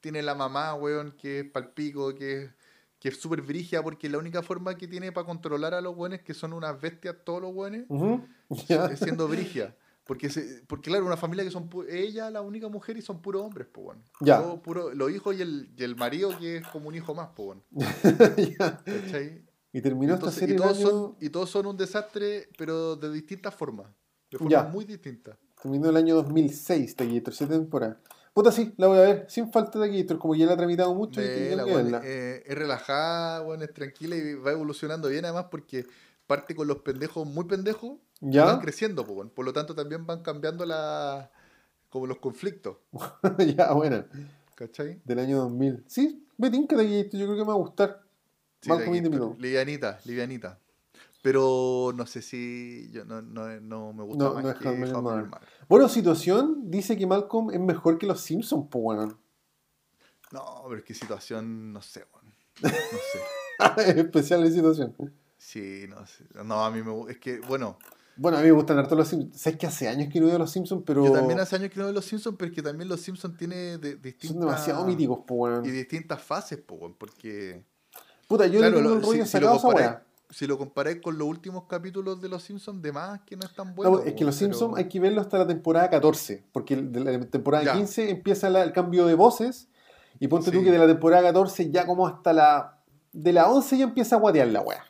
[0.00, 2.50] tiene la mamá, weón, que es palpico, que es
[3.00, 6.18] que es súper brigia, porque la única forma que tiene para controlar a los buenos,
[6.20, 7.82] que son unas bestias todos los buenos,
[8.90, 9.74] es siendo brigia.
[10.08, 13.42] Porque, se, porque claro, una familia que son ella la única mujer y son puros
[13.42, 14.02] hombres, pues bueno.
[14.22, 14.40] Ya.
[14.62, 17.58] Puro- los hijos y el, y el marido que es como un hijo más, pues
[17.70, 17.92] bueno.
[18.56, 19.44] ¿Cachai?
[19.70, 20.88] Y terminó esta Entonces, serie y, todos año...
[20.90, 23.88] son, y todos son un desastre, pero de distintas formas.
[24.30, 24.70] De formas Ya.
[24.70, 25.36] muy distintas.
[25.62, 27.98] Terminó el año 2006, Taquillator, siete temporadas.
[28.32, 30.94] Puta, sí, la voy a ver, sin falta de Taquillator, como ya la he tramitado
[30.94, 32.00] mucho y Vela, que verla.
[32.02, 35.84] eh, es relajada, bueno, es tranquila y va evolucionando bien además porque
[36.28, 38.44] parte con los pendejos muy pendejos y ¿Ya?
[38.44, 39.32] van creciendo, bueno.
[39.34, 41.32] por lo tanto también van cambiando la
[41.88, 42.76] como los conflictos,
[43.56, 44.06] ya, buena.
[44.54, 45.00] ¿cachai?
[45.04, 45.84] Del año 2000.
[45.86, 48.02] Sí, me tinca yo creo que me va a gustar.
[48.60, 49.36] Sí, de Middle.
[49.38, 50.58] Livianita, livianita.
[51.22, 54.68] Pero no sé si yo no, no, no me gusta No, más no es que
[54.68, 55.30] How How.
[55.68, 59.18] Bueno, situación dice que Malcolm es mejor que los Simpsons, pues bueno.
[60.32, 62.34] No, pero es que situación, no sé, weón.
[62.62, 63.90] No sé.
[63.90, 64.94] es especial la situación.
[65.38, 66.24] Sí, no sé.
[66.44, 67.12] No, a mí me gusta.
[67.12, 67.78] Es que, bueno,
[68.16, 69.40] Bueno, a mí me gustan harto los Simpsons.
[69.40, 71.78] Sabes que hace años que no veo los Simpsons, pero yo también hace años que
[71.78, 74.30] no veo los Simpsons, pero es que también los Simpsons tiene de, distintas.
[74.30, 75.64] son demasiado míticos, pues bueno.
[75.64, 77.62] Y distintas fases, po, weón, porque.
[78.26, 79.96] Puta, yo claro, le tengo lo- el rollo si, si lo comparáis,
[80.30, 83.54] si lo comparáis con los últimos capítulos de los Simpsons, de más que no es
[83.54, 83.98] tan No, bueno.
[84.00, 87.00] es que po, los pero- Simpsons hay que verlo hasta la temporada 14, porque de
[87.00, 87.72] la temporada Ya.
[87.74, 89.68] 15 empieza la- el cambio de voces,
[90.18, 92.74] y ponte tú que de la temporada 14 ya como hasta la...
[93.12, 94.84] De la 11 ya empieza a guatear la weá.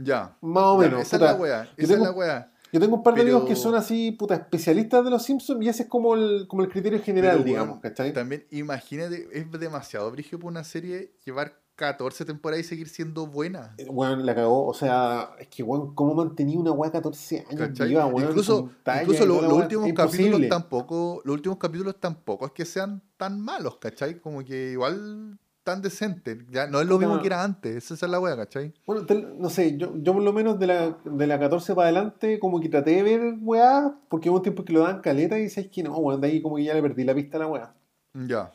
[0.00, 0.36] Ya.
[0.40, 1.02] Más o Ya, menos.
[1.02, 1.30] esa puta.
[1.32, 1.62] es la wea.
[1.76, 2.52] Esa tengo- es la wea.
[2.70, 5.64] Yo tengo un par de Pero- amigos que son así, puta, especialistas de los Simpsons,
[5.64, 8.12] y ese es como el, como el criterio general, Pero, digamos, ¿cachai?
[8.12, 13.74] También, imagínate, es demasiado brígido para una serie llevar 14 temporadas y seguir siendo buena.
[13.88, 18.04] Weón, la cagó, o sea, es que, weón, ¿cómo mantenía una weá 14 años viva,
[18.06, 18.28] weón?
[18.28, 18.68] incluso
[19.00, 19.54] incluso los weá?
[19.54, 20.48] últimos capítulos imposible.
[20.48, 24.20] tampoco, los últimos capítulos tampoco es que sean tan malos, ¿cachai?
[24.20, 25.38] Como que igual
[25.68, 26.38] tan decentes.
[26.50, 28.72] Ya no es lo mismo que era antes, esa es la wea, ¿cachai?
[28.86, 31.88] Bueno, te- no sé, yo, yo por lo menos de la, de la 14 para
[31.88, 35.38] adelante, como que traté de ver weá, porque hubo un tiempo que lo daban caleta
[35.38, 37.40] y sabes que no, weón, de ahí como que ya le perdí la pista a
[37.40, 37.74] la weá.
[38.14, 38.50] Ya.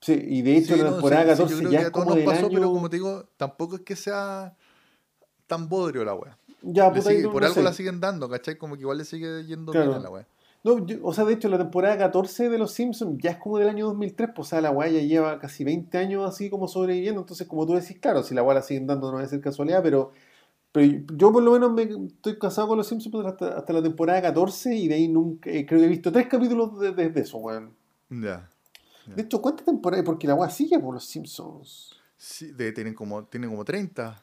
[0.00, 2.04] Sí, y de hecho Sí, la temporada sí, sí, yo 14 creo ya es como
[2.06, 2.54] nos del pasó, año...
[2.54, 4.54] pero como te digo, tampoco es que sea
[5.46, 6.38] tan bodrio la wea.
[6.62, 7.62] ya, puta, ahí sigue- no- por no algo sé.
[7.62, 8.56] la siguen dando, ¿cachai?
[8.56, 9.88] Como que igual le sigue yendo Claro.
[9.90, 10.26] bien a la wea.
[10.64, 13.58] No, yo- o sea, de hecho la temporada 14 de Los Simpsons ya es como
[13.58, 16.66] del año 2003, pues o sea, la weá ya lleva casi 20 años así como
[16.68, 19.28] sobreviviendo, entonces como tú decís, claro, si la weá la siguen dando no va a
[19.28, 20.12] ser casualidad, pero,
[20.72, 24.22] pero yo por lo menos me estoy casado con Los Simpsons hasta, hasta la temporada
[24.22, 27.36] 14 y de ahí nunca, eh, creo que he visto tres capítulos de- desde eso,
[27.38, 27.70] weón.
[28.08, 28.50] Ya.
[29.14, 30.04] De hecho, ¿cuántas temporadas?
[30.06, 31.94] Porque la weá sigue por Los Simpsons.
[32.16, 34.18] Sí, de, tienen, como, tienen como 30.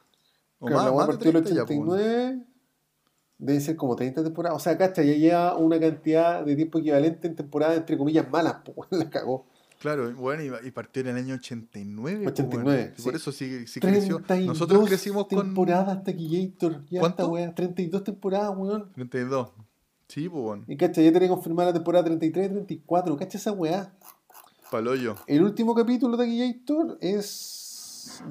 [0.58, 1.88] O Claro, más, la de partió el 30 ya, pues, weón.
[1.90, 2.42] 89.
[3.44, 4.56] Debe ser como 30 temporadas.
[4.56, 8.58] O sea, cacha, ya lleva una cantidad de tiempo equivalente en temporadas, entre comillas, malas,
[8.64, 9.46] pues la cagó.
[9.80, 12.20] Claro, bueno, y, partió en el año 89.
[12.22, 12.94] pues, 89, weón.
[12.96, 13.16] Y Por sí.
[13.16, 14.18] eso sí, sí creció.
[14.18, 16.84] 32 Nosotros crecimos con temporadas Taquillator.
[16.88, 17.28] Ya ¿Cuánto?
[17.30, 17.52] weá.
[17.52, 18.92] 32 temporadas, weón.
[18.94, 19.50] 32.
[20.06, 23.16] Sí, pues, bueno, Y cacha, ya tenía confirmada la temporada 33 y 34.
[23.16, 23.92] Cacha esa weá.
[24.70, 25.16] paloyo.
[25.26, 27.61] El último capítulo de Taquillator es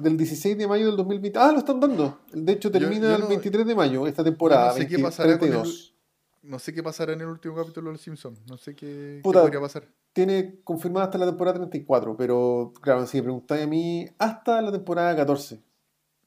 [0.00, 1.38] del 16 de mayo del 2020.
[1.38, 2.20] Ah, lo están dando.
[2.32, 4.68] De hecho, termina yo el no- 23 de mayo, esta temporada.
[4.68, 5.94] no sé qué 20 pasará con el- 32.
[6.42, 8.40] No sé qué pasará en el último capítulo de Los Simpsons.
[8.48, 9.42] No sé qué, qué Puta.
[9.42, 9.86] podría pasar.
[10.12, 14.72] Tiene confirmada hasta la temporada 34, pero claro, si me preguntáis a mí, hasta la
[14.72, 15.62] temporada 14,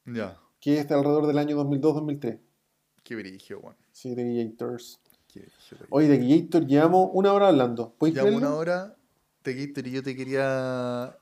[0.06, 0.38] Ya.
[0.58, 2.38] que es alrededor del año 2002-2003.
[3.04, 3.76] Qué brillo, weón.
[3.92, 4.14] Sí.
[4.16, 5.86] Qué brillo.
[5.90, 7.94] Oye, Tequillator, llevamos una hora hablando.
[7.98, 8.38] ¿Puedes Ya creerlo?
[8.46, 8.96] una hora,
[9.42, 11.16] Tequillator, y yo te quería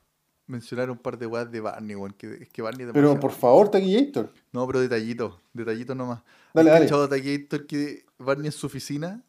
[0.47, 2.13] mencionar un par de weas de Barney, weón.
[2.13, 4.31] Que, es que Barney Pero por favor, Tequillator.
[4.51, 6.21] No, pero detallitos, detallitos nomás.
[6.53, 6.85] Dale, ¿Has dale.
[6.85, 9.23] cachado Taquillator que Barney en su oficina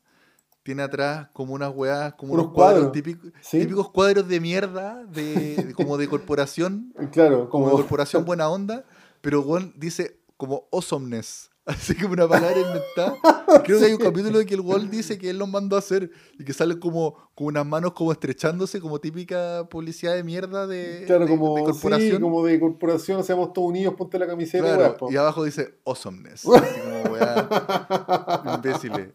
[0.62, 2.92] tiene atrás como unas weas, como Unos unos cuadros, cuadros.
[2.92, 3.60] típicos, Sí.
[3.60, 7.68] típicos cuadros de mierda, de, de- como de corporación, Claro, como como.
[7.68, 8.84] de corporación buena onda,
[9.20, 11.50] pero weón dice como awesomeness.
[11.66, 13.16] Así como una palabra inventada.
[13.64, 15.80] Creo que hay un capítulo de que el Walt dice que él los mandó a
[15.80, 20.68] hacer y que salen como, como unas manos como estrechándose, como típica publicidad de mierda
[20.68, 22.16] de, Claro, de- como, de corporación.
[22.16, 24.62] sí, como de corporación, seamos todos unidos, ponte la camiseta.
[24.76, 25.10] Claro, po.
[25.10, 26.46] y abajo dice awesomeness.
[26.54, 29.08] Así como weá, imbéciles.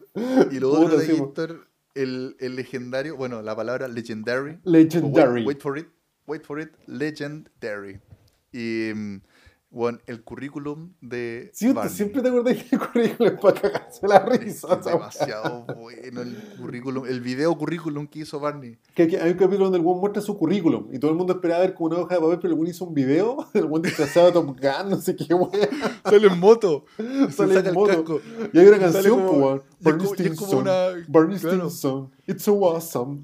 [0.50, 1.06] Y lo otro de.
[1.06, 4.58] Gator, el, el legendario, bueno, la palabra legendary.
[4.64, 5.44] Legendary.
[5.44, 5.88] Wait, wait for it,
[6.26, 8.00] wait for it, legendary.
[8.52, 9.20] Y, mm,
[9.72, 11.94] bueno, el currículum de Sí, usted Barney.
[11.96, 14.74] siempre te acordás que el currículum es para cagarse la Es que risa.
[14.78, 18.76] es demasiado bueno el currículum, el video currículum que hizo Barney.
[18.94, 21.32] Que, que hay un capítulo donde el buen muestra su currículum y todo el mundo
[21.32, 23.82] esperaba ver como una hoja de papel, pero el buen hizo un video, el buen
[23.82, 25.68] disfrazado de Top Gun, no sé qué wea.
[26.04, 26.84] Sale en moto.
[27.34, 27.92] Sale en moto.
[28.04, 28.20] casco.
[28.52, 29.62] Y hay una canción, weón.
[29.80, 30.58] Barney Stinson.
[30.58, 31.70] una- Barney claro.
[31.70, 32.10] Stinson.
[32.26, 33.22] It's so awesome.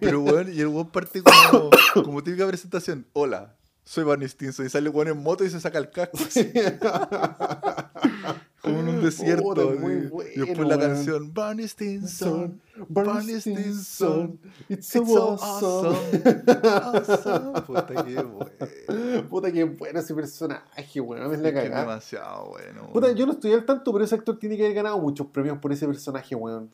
[0.00, 1.70] Pero bueno, y el weón parte como,
[2.04, 3.06] como típica presentación.
[3.12, 3.56] Hola,
[3.86, 4.66] soy Barney Stinson.
[4.66, 6.18] Y sale weón en moto y se saca el casco.
[6.18, 6.52] así,
[8.60, 9.70] como en un desierto.
[9.70, 9.78] Así.
[9.78, 12.60] muy y después bueno, la canción Barney Stinson.
[12.88, 14.38] Barney Stinson.
[14.68, 15.96] It's so It's so awesome.
[16.56, 17.62] awesome.
[17.66, 19.28] Puta que bueno.
[19.30, 21.32] Puta que bueno ese personaje, weón.
[21.32, 21.80] Es la Es es cagada.
[21.82, 22.90] demasiado bueno.
[22.92, 25.58] Puta, yo no estoy al tanto, pero ese actor tiene que haber ganado muchos premios
[25.58, 26.72] por ese personaje, weón.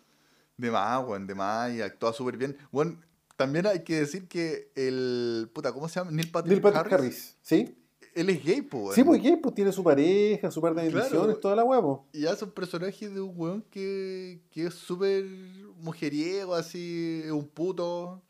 [0.57, 1.71] De más, weón, de más.
[1.73, 2.57] Y actúa súper bien.
[2.71, 2.97] Bueno,
[3.43, 5.51] también hay que decir que el.
[5.53, 6.11] Puta, ¿cómo se llama?
[6.11, 7.77] Neil Patrick, Neil Patrick Harris, ¿sí?
[8.15, 8.95] Él es gay, weón.
[8.95, 10.99] Sí, porque pues tiene su pareja, su par de Claro.
[10.99, 12.07] bendiciones, toda la huevo.
[12.13, 15.25] Y hace un personaje de un weón que, que es súper
[15.79, 18.21] mujeriego, así, es un puto.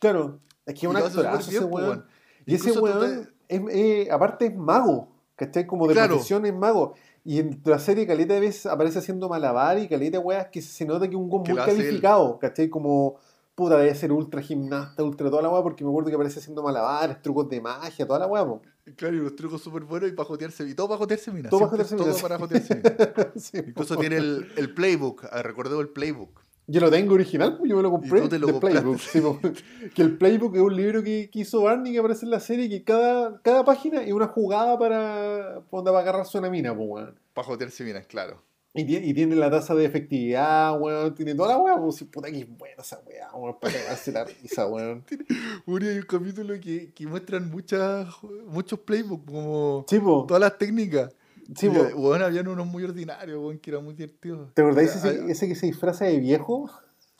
[0.00, 1.88] Claro, es que es un actorazo ese weón.
[1.88, 2.04] weón.
[2.46, 5.64] Y ese Incluso weón, es, eh, aparte es mago, ¿cachai?
[5.66, 6.14] Como de Claro.
[6.14, 6.94] profesión es mago.
[7.24, 10.84] Y en la serie caleta de veces aparece haciendo malabar y caleta weas que se
[10.86, 11.64] nota que es un weón muy él.
[11.64, 12.68] calificado, ¿cachai?
[12.68, 13.16] Como,
[13.60, 16.62] puta, debe ser ultra gimnasta, ultra toda la wea, porque me acuerdo que aparece haciendo
[16.62, 18.62] malabares, trucos de magia, toda la wea, po.
[18.96, 20.66] Claro, y los trucos súper buenos y para jotearse.
[20.66, 21.50] Y todo para jotearse, mira.
[21.50, 23.32] Todo para jotearse para jotearse, mira.
[23.36, 25.26] Sí, Incluso tiene el, el playbook.
[25.30, 26.40] Ah, recordemos el playbook.
[26.66, 28.22] Yo lo tengo original, pues yo me lo compré.
[28.22, 28.80] tú te lo de compraste.
[28.80, 29.40] Playbook.
[29.54, 32.40] sí, que el Playbook es un libro que, que hizo Barney que aparece en la
[32.40, 37.20] serie que cada, cada página es una jugada para, para agarrarse una mina, pues, weón.
[37.34, 38.42] Para jotearse, mira, claro.
[38.72, 41.12] Y tiene, y tiene la tasa de efectividad, weón.
[41.14, 43.56] Tiene toda la weá, pues, puta que es buena esa weá, weón.
[43.60, 45.04] Para cagarse la risa, weón.
[45.66, 48.06] Bueno, y hay un capítulo que, que muestran muchas,
[48.46, 51.12] muchos playbooks, como todas las técnicas.
[51.56, 54.54] Sí, Bueno, habían unos muy ordinarios, weón, que eran muy divertidos.
[54.54, 56.70] ¿Te acordáis Ah, ese, ese que se disfraza de viejo?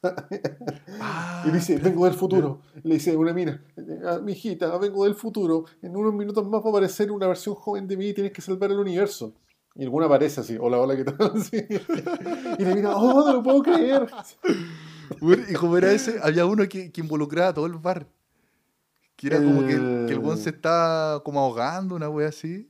[0.05, 2.61] ah, Y dice, vengo del futuro.
[2.85, 3.63] Le dice una mina,
[4.07, 5.65] "Ah, mi hijita, vengo del futuro.
[5.83, 8.41] En unos minutos más va a aparecer una versión joven de mí y tienes que
[8.41, 9.35] salvar el universo.
[9.75, 11.33] Y alguna aparece así, hola, hola, ¿qué tal?
[11.37, 11.57] Así.
[12.59, 14.07] Y le mira, oh, no lo puedo creer.
[15.21, 18.07] Bueno, y como era ese, había uno que, que involucraba a todo el bar.
[19.17, 19.75] Que era como que
[20.07, 22.69] que el weón El- se está como ahogando, una wea así.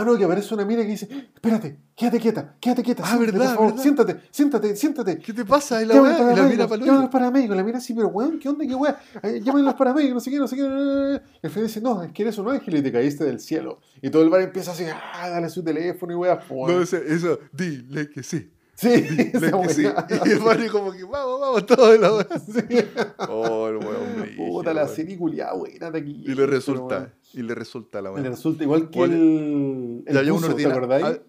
[0.00, 3.02] Ah, no, que aparece una mina que dice, espérate, quédate quieta, quédate quieta.
[3.04, 3.82] Ah, siéntate, verdad, por favor, verdad.
[3.82, 5.18] siéntate, siéntate, siéntate.
[5.18, 5.82] ¿Qué te pasa?
[5.82, 7.54] Y la al y la mira paramédico, para llamen al paramédico.
[7.54, 8.98] La mira así, pero weón, ¿qué onda, qué weá?
[9.22, 11.20] Eh, Llamen a los paramédicos, no sé qué, no sé qué.
[11.42, 13.80] El Fede dice, no, es que eres un ángel y te caíste del cielo.
[14.00, 16.40] Y todo el bar empieza así, ah, dale su teléfono y weá.
[16.50, 18.50] No, ese- eso, dile que sí.
[18.82, 19.82] Sí, que sí.
[20.26, 22.26] Y el Barney como que, vamos, vamos, todo de la wea.
[22.38, 22.76] Sí.
[23.28, 25.90] Oh, el weón Puta, la serie culiada buena.
[25.98, 28.22] Y le resulta, y le resulta la wea.
[28.22, 31.20] le resulta igual que el, el buzo, ¿te acordáis?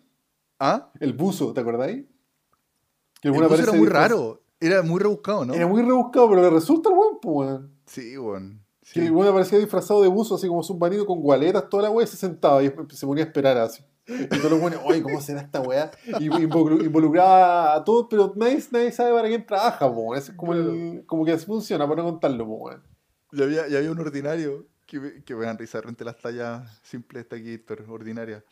[0.60, 0.92] ¿Ah?
[1.00, 2.06] El buzo, ¿te acordáis?
[3.22, 4.42] Que El buzo era muy raro.
[4.60, 5.54] Era muy rebuscado, ¿no?
[5.54, 7.76] Era muy rebuscado, pero le resulta el weón, pues, weón.
[7.86, 8.64] Sí, weón.
[8.82, 9.06] Que Sí.
[9.06, 12.08] el weón aparecía disfrazado de buzo, así como submarino con gualetas, toda la weá, y
[12.08, 13.84] se sentaba y se ponía a esperar así.
[14.08, 15.90] Y todos los weones, oye, ¿cómo será esta weá?
[16.20, 20.16] Y involu- involucraba a todos, pero nadie, nadie sabe para quién trabaja, po.
[20.16, 22.84] Es como, el, como que así funciona, para no contarlo, po, weón.
[23.32, 26.80] Y había, y había un ordinario que, que me dan risa frente a las tallas
[26.84, 28.44] simples de aquí, Héctor, ordinaria.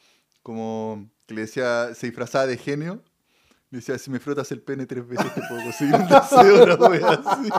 [0.41, 3.03] Como que le decía, se disfrazaba de genio.
[3.71, 6.75] Le decía, si me frotas el pene tres veces te puedo conseguir un deseo, una
[6.75, 7.49] wea así.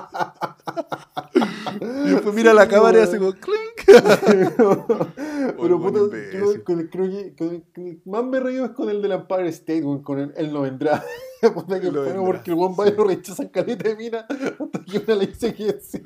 [2.04, 3.72] Y después mira la Sí, cámara y hace como clink.
[5.60, 9.00] Pero buen yo con el- creo que el, el más me reído es con el
[9.00, 11.02] del Empire State, con el, él no vendrá.
[11.54, 14.84] Puta que Él no vendrá, porque el va y lo rechazan caleta de mina hasta
[14.84, 16.02] que una le dice que sí.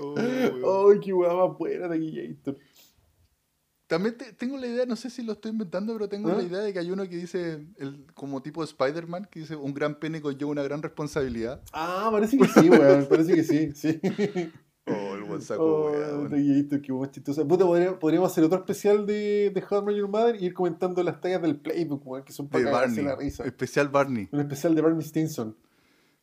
[0.00, 0.14] Oh.
[0.90, 1.98] Ay, qué weá más buena de
[2.34, 2.56] Gator.
[3.92, 6.36] También te- tengo la idea, no sé si lo estoy inventando, pero tengo ¿Ah?
[6.36, 9.74] la idea de que hay uno que dice, el, como tipo Spider-Man, que dice, un
[9.74, 11.60] gran pene conlleva una gran responsabilidad.
[11.74, 13.04] Ah, parece que sí, weón.
[13.06, 14.00] Parece que sí, sí.
[14.86, 16.28] Oh, el buen saco, Oh, weón.
[16.82, 17.46] Qué chistoso.
[17.46, 21.02] Puta, podría- podríamos hacer otro especial de, de How I Your Mother y ir comentando
[21.02, 23.04] las tallas del playbook, weón, que son De para Barney.
[23.04, 23.44] la risa.
[23.44, 24.28] Especial Barney.
[24.32, 25.54] Un especial de Barney Stinson.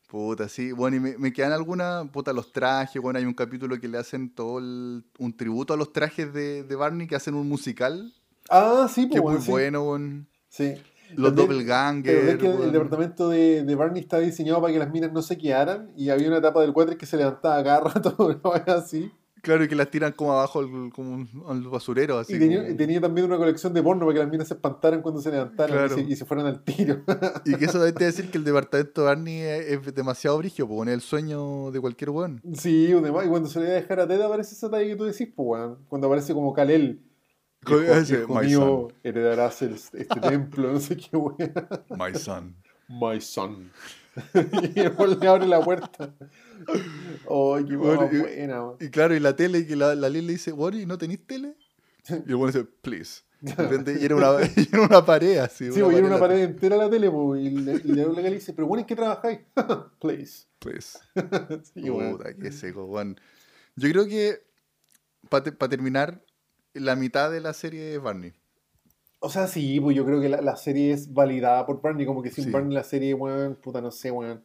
[0.09, 0.71] Puta, sí.
[0.71, 2.99] Bueno, y me, me quedan algunas, puta, los trajes.
[2.99, 6.63] Bueno, hay un capítulo que le hacen todo el- un tributo a los trajes de,
[6.63, 8.11] de Barney, que hacen un musical.
[8.49, 9.51] Ah, sí, Que pues, es muy weón, sí.
[9.51, 10.27] bueno, weón.
[10.49, 10.73] Sí.
[11.15, 12.15] Los También- doppelganger.
[12.15, 15.21] Pero ves que el, departamento de, de Barney está diseñado para que las minas no
[15.21, 19.11] se quedaran y había una etapa del water que se levantaba cada rato, vaina así.
[19.41, 22.35] Claro, y que las tiran como abajo al, como un- al basurero, así.
[22.35, 24.53] Y tenía, como- y tenía también una colección de porno para que las minas se
[24.55, 25.99] espantaran cuando se levantaran Claro.
[25.99, 27.03] y, se, y se fueran al tiro.
[27.45, 30.93] Y que eso te decir que el departamento de Barney es, demasiado brigio, pues, es
[30.95, 32.41] el sueño de cualquier weón.
[32.53, 32.89] sí.
[32.89, 35.27] Y cuando se le iba a dejar a Ted aparece esa talla que tú decís,
[35.35, 35.77] pues, weón.
[35.87, 37.01] Cuando aparece como Kalel.
[38.29, 41.35] "My mío, heredarás el- este templo, no sé qué weón.
[41.89, 42.55] My son.
[42.87, 43.71] My son.
[44.75, 46.13] y después le abre la puerta.
[46.67, 48.63] Qué Bueno, y- buena.
[48.79, 51.55] Y claro, y la tele, que la, la Lili le dice, ¿y no tenéis tele?
[52.09, 53.21] Y el bueno dice, please.
[53.41, 55.71] Y prende- Y era una, y era una pared así.
[55.71, 58.31] Sí, porque era una pared entera la tele, pues, y le, y le y le
[58.31, 59.39] dice, pero bueno, ¿en qué trabajáis?
[59.99, 60.45] Please.
[60.59, 60.97] Please.
[61.73, 61.81] Sí.
[61.89, 63.19] Puta, qué seco, weón.
[63.75, 64.43] Yo creo que,
[65.29, 66.21] para terminar,
[66.73, 68.33] la mitad de la serie es Barney.
[69.19, 72.21] O sea, sí, pues yo creo que la, la serie es validada por Barney, como
[72.21, 72.51] que sin Sí.
[72.51, 74.43] Barney la serie, weón, puta, no sé, weón.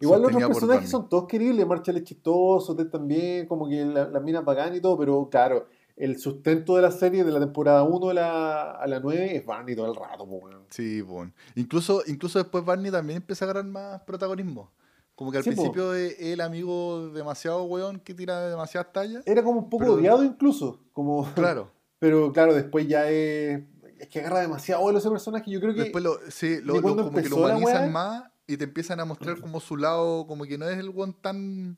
[0.00, 4.08] Igual los otros personajes son todos queribles, Marshall es chistoso, Ted también, como que la,
[4.08, 7.40] la mina es bacán y todo, pero claro, el sustento de la serie de la
[7.40, 10.64] temporada 1 a la, a la 9 es Barney todo el rato, pues, weón.
[10.70, 11.32] Sí, bueno.
[11.54, 14.70] Incluso, incluso después Barney también empieza a agarrar más protagonismo.
[15.14, 15.56] Como que al Sí, po.
[15.56, 19.22] principio es el amigo demasiado weón que tira demasiadas tallas.
[19.26, 21.24] Era como un poco Pero- odiado incluso, como...
[21.34, 21.70] Claro.
[21.98, 23.62] Pero claro, después ya es...
[23.98, 25.80] Es que agarra demasiado vuelo ese personaje, yo creo que...
[25.84, 29.04] Después lo, sí, lo, de lo- como que lo humanizan más y te empiezan a
[29.04, 31.76] mostrar como su lado, como que no es el weón tan,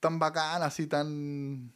[0.00, 1.72] tan bacán, así tan...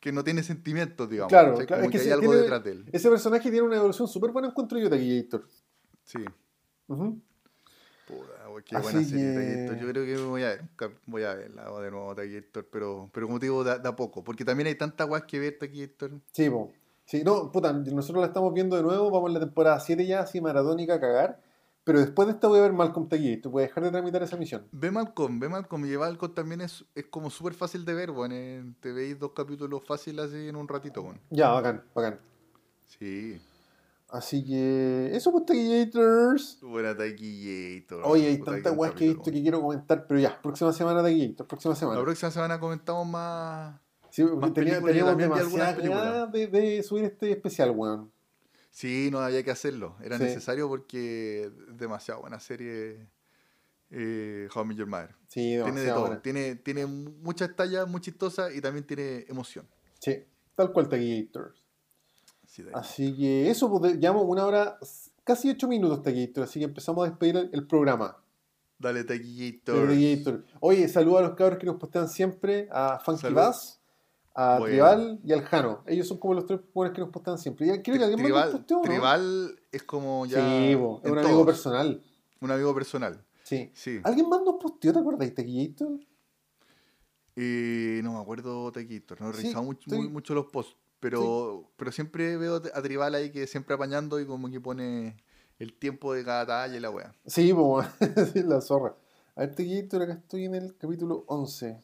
[0.00, 1.30] que no tiene sentimientos, digamos.
[1.30, 2.84] Claro, claro, Como es que que hay sí, algo tiene- detrás de él.
[2.92, 5.48] Ese personaje tiene una evolución súper buena, encuentro yo, Taquillator.
[6.04, 6.24] Sí.
[6.88, 7.20] Ujú.
[8.04, 9.78] Puta, wey, qué Así buena serie, que-.
[9.80, 10.64] Yo creo que voy a ver,
[11.06, 14.44] voy a verla de nuevo, Taquillator, pero, pero como te digo, da, da poco, porque
[14.44, 16.20] también hay tanta guas que ver, Taquillator.
[16.32, 16.72] Sí, po.
[17.04, 20.20] Sí, no, puta, nosotros la estamos viendo de nuevo, vamos en la temporada 7 ya,
[20.20, 21.40] así maratónica a cagar.
[21.84, 24.36] Pero después de esta voy a ver Malcolm Taquillator, voy a dejar de tramitar esa
[24.36, 24.68] misión.
[24.70, 28.36] Ve Malcolm, ve Malcolm, y Malcolm también es, es como súper fácil de ver, bueno,
[28.78, 31.20] te veis dos capítulos fáciles así en un ratito, bueno.
[31.30, 32.20] Ya, bacán, bacán.
[32.86, 33.40] Sí.
[34.10, 36.60] Así que, eso pues Taquillators.
[36.62, 38.02] Buena Taquillator.
[38.04, 41.48] Oye, hay tantas weas que he visto que quiero comentar, pero ya, próxima semana Taquillator,
[41.48, 42.00] próxima La semana.
[42.02, 43.81] próxima semana comentamos más.
[44.12, 45.16] Sí, porque más tenía- teníamos
[45.54, 48.12] ganas de, de subir este especial, weón.
[48.70, 49.96] Sí, no había que hacerlo.
[50.02, 50.24] Era Sí.
[50.24, 53.08] necesario porque es demasiado buena serie.
[53.90, 55.14] Eh, How I Met Your Mother.
[55.28, 56.00] Sí, Tiene de todo.
[56.00, 56.22] buena.
[56.22, 59.66] Tiene, tiene muchas tallas muy chistosas y también tiene emoción.
[59.98, 61.62] Sí, tal cual Taquillators.
[62.46, 64.78] Sí, Así que eso, pues llevamos una hora,
[65.24, 68.18] casi ocho minutos Taquillator, así que empezamos a despedir el, el programa.
[68.78, 69.88] Dale, Taquillator.
[69.88, 70.44] Taquillator.
[70.60, 73.32] Oye, saludos a los cabros que nos postean siempre, a Funky.
[73.32, 73.80] Bass,
[74.34, 74.58] a.
[74.62, 75.82] Tribal y al Jano.
[75.86, 77.66] Ellos son como los tres buenos que nos postean siempre.
[77.66, 78.82] Y creo que alguien más Tribal, posteó, ¿no?
[78.82, 80.38] Tribal es como ya.
[80.38, 82.02] Sí, es un amigo personal.
[82.40, 83.24] Un amigo personal.
[83.44, 83.70] Sí.
[83.74, 84.00] Sí.
[84.04, 85.98] ¿Alguien más nos posteó, te acuerdas, Taquillator?
[87.36, 89.20] Eh, no me acuerdo Taquillator.
[89.20, 90.76] No he Sí, revisado mucho, estoy- muy- mucho los posts.
[91.00, 95.16] Pero, pero siempre veo a Tribal ahí que siempre apañando y como que pone
[95.58, 97.12] el tiempo de cada talla y la wea.
[97.26, 97.52] Sí,
[98.32, 98.94] sí, la zorra.
[99.34, 101.80] A ver, Taquillator, acá estoy en el capítulo 11.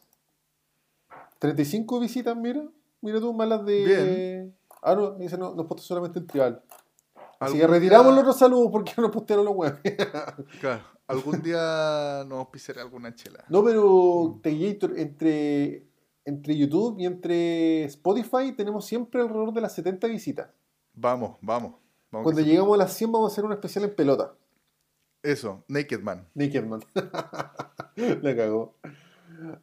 [1.39, 2.63] 35 visitas, mira.
[3.01, 3.85] Mira tú, malas de...
[3.85, 4.57] Bien.
[4.83, 6.63] Ah, no, dice no, nos posteó solamente el Tribal.
[7.41, 9.79] Así que retiramos día- los otros saludos porque no nos postearon los web.
[10.61, 13.45] Claro, algún día nos pisará alguna chela.
[13.49, 15.87] No, pero Taquillator, entre,
[16.25, 20.49] entre YouTube y entre Spotify tenemos siempre alrededor de las 70 visitas.
[20.95, 21.75] Vamos, vamos.
[22.11, 24.35] vamos Cuando se- llegamos a las 100 vamos a hacer un especial en pelota.
[25.23, 26.29] Eso, Naked Man.
[26.35, 26.81] Naked Man.
[28.23, 28.75] La cagó.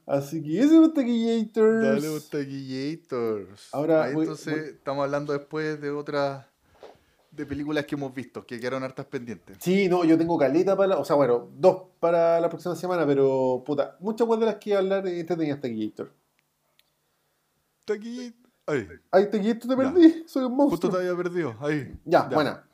[0.06, 1.84] Así que ese es Taquillators.
[2.32, 3.48] Dale.
[3.72, 6.46] Ahora Ahí voy- entonces voy- estamos hablando después de otras
[7.32, 9.58] de películas que hemos visto, que quedaron hartas pendientes.
[9.60, 13.06] Sí, no, yo tengo caleta para la, O sea, bueno, dos para la próxima semana,
[13.06, 16.12] pero puta, muchas cosas de las que hablar entretenidas Taquillator.
[17.86, 18.34] Taquillator.
[18.68, 19.76] Ay, Ay, Taquillator te Ya.
[19.94, 20.92] perdí, soy un justo monstruo.
[20.94, 21.56] te había perdido.
[21.60, 21.94] Ahí.
[22.06, 22.66] Ya, buena.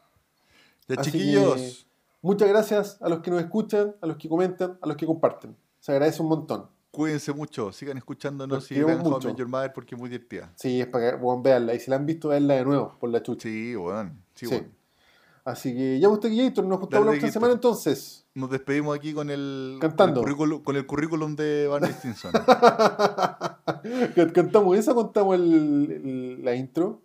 [0.87, 1.55] Ya, Así chiquillos.
[1.55, 1.91] que-
[2.23, 5.55] Muchas gracias a los que nos escuchan, a los que comentan, a los que comparten.
[5.79, 6.69] Se agradece un montón.
[6.91, 9.33] Cuídense mucho, sigan escuchándonos y vean mucho.
[9.35, 10.51] Your Mother porque es muy divertida.
[10.57, 11.73] Sí, es para que, bueno, veanla.
[11.73, 13.43] Y si la han visto, veanla de nuevo, por la chucha.
[13.43, 14.53] Sí, bueno, sí, Sí.
[14.55, 14.67] bueno.
[15.43, 18.25] Así que ya usted, Gator, nos juntamos la otra semana entonces.
[18.35, 20.21] Nos despedimos aquí con el, Cantando.
[20.21, 22.31] Con el, currículum, con el currículum de Barney Stinson.
[24.33, 25.43] ¿Cantamos esa contamos el,
[26.05, 27.01] el- la intro?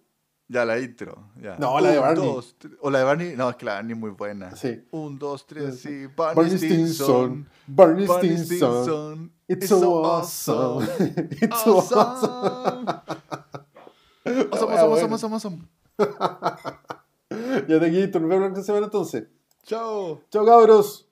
[0.49, 1.31] Ya, la intro.
[1.41, 1.57] Ya.
[1.59, 2.25] No, la de Barney.
[2.25, 3.35] dos, o la de Barney.
[3.37, 4.55] No, es que la de Barney es muy buena.
[4.57, 4.85] Sí.
[4.91, 5.89] Un, dos, tres, Sí.
[6.07, 6.07] sí.
[6.17, 7.49] Barney, Barney Stinson.
[7.67, 9.33] Barney Stinson.
[9.49, 10.87] It's so awesome.
[11.41, 12.87] It's so awesome.
[14.27, 15.15] Awesome, awesome, Ah, awesome, bueno.
[15.15, 15.69] awesome, awesome.
[17.69, 19.25] Ya te Gator, nos vemos la otra semana entonces.
[19.65, 20.21] Chao.
[20.31, 21.06] Chao, cabros.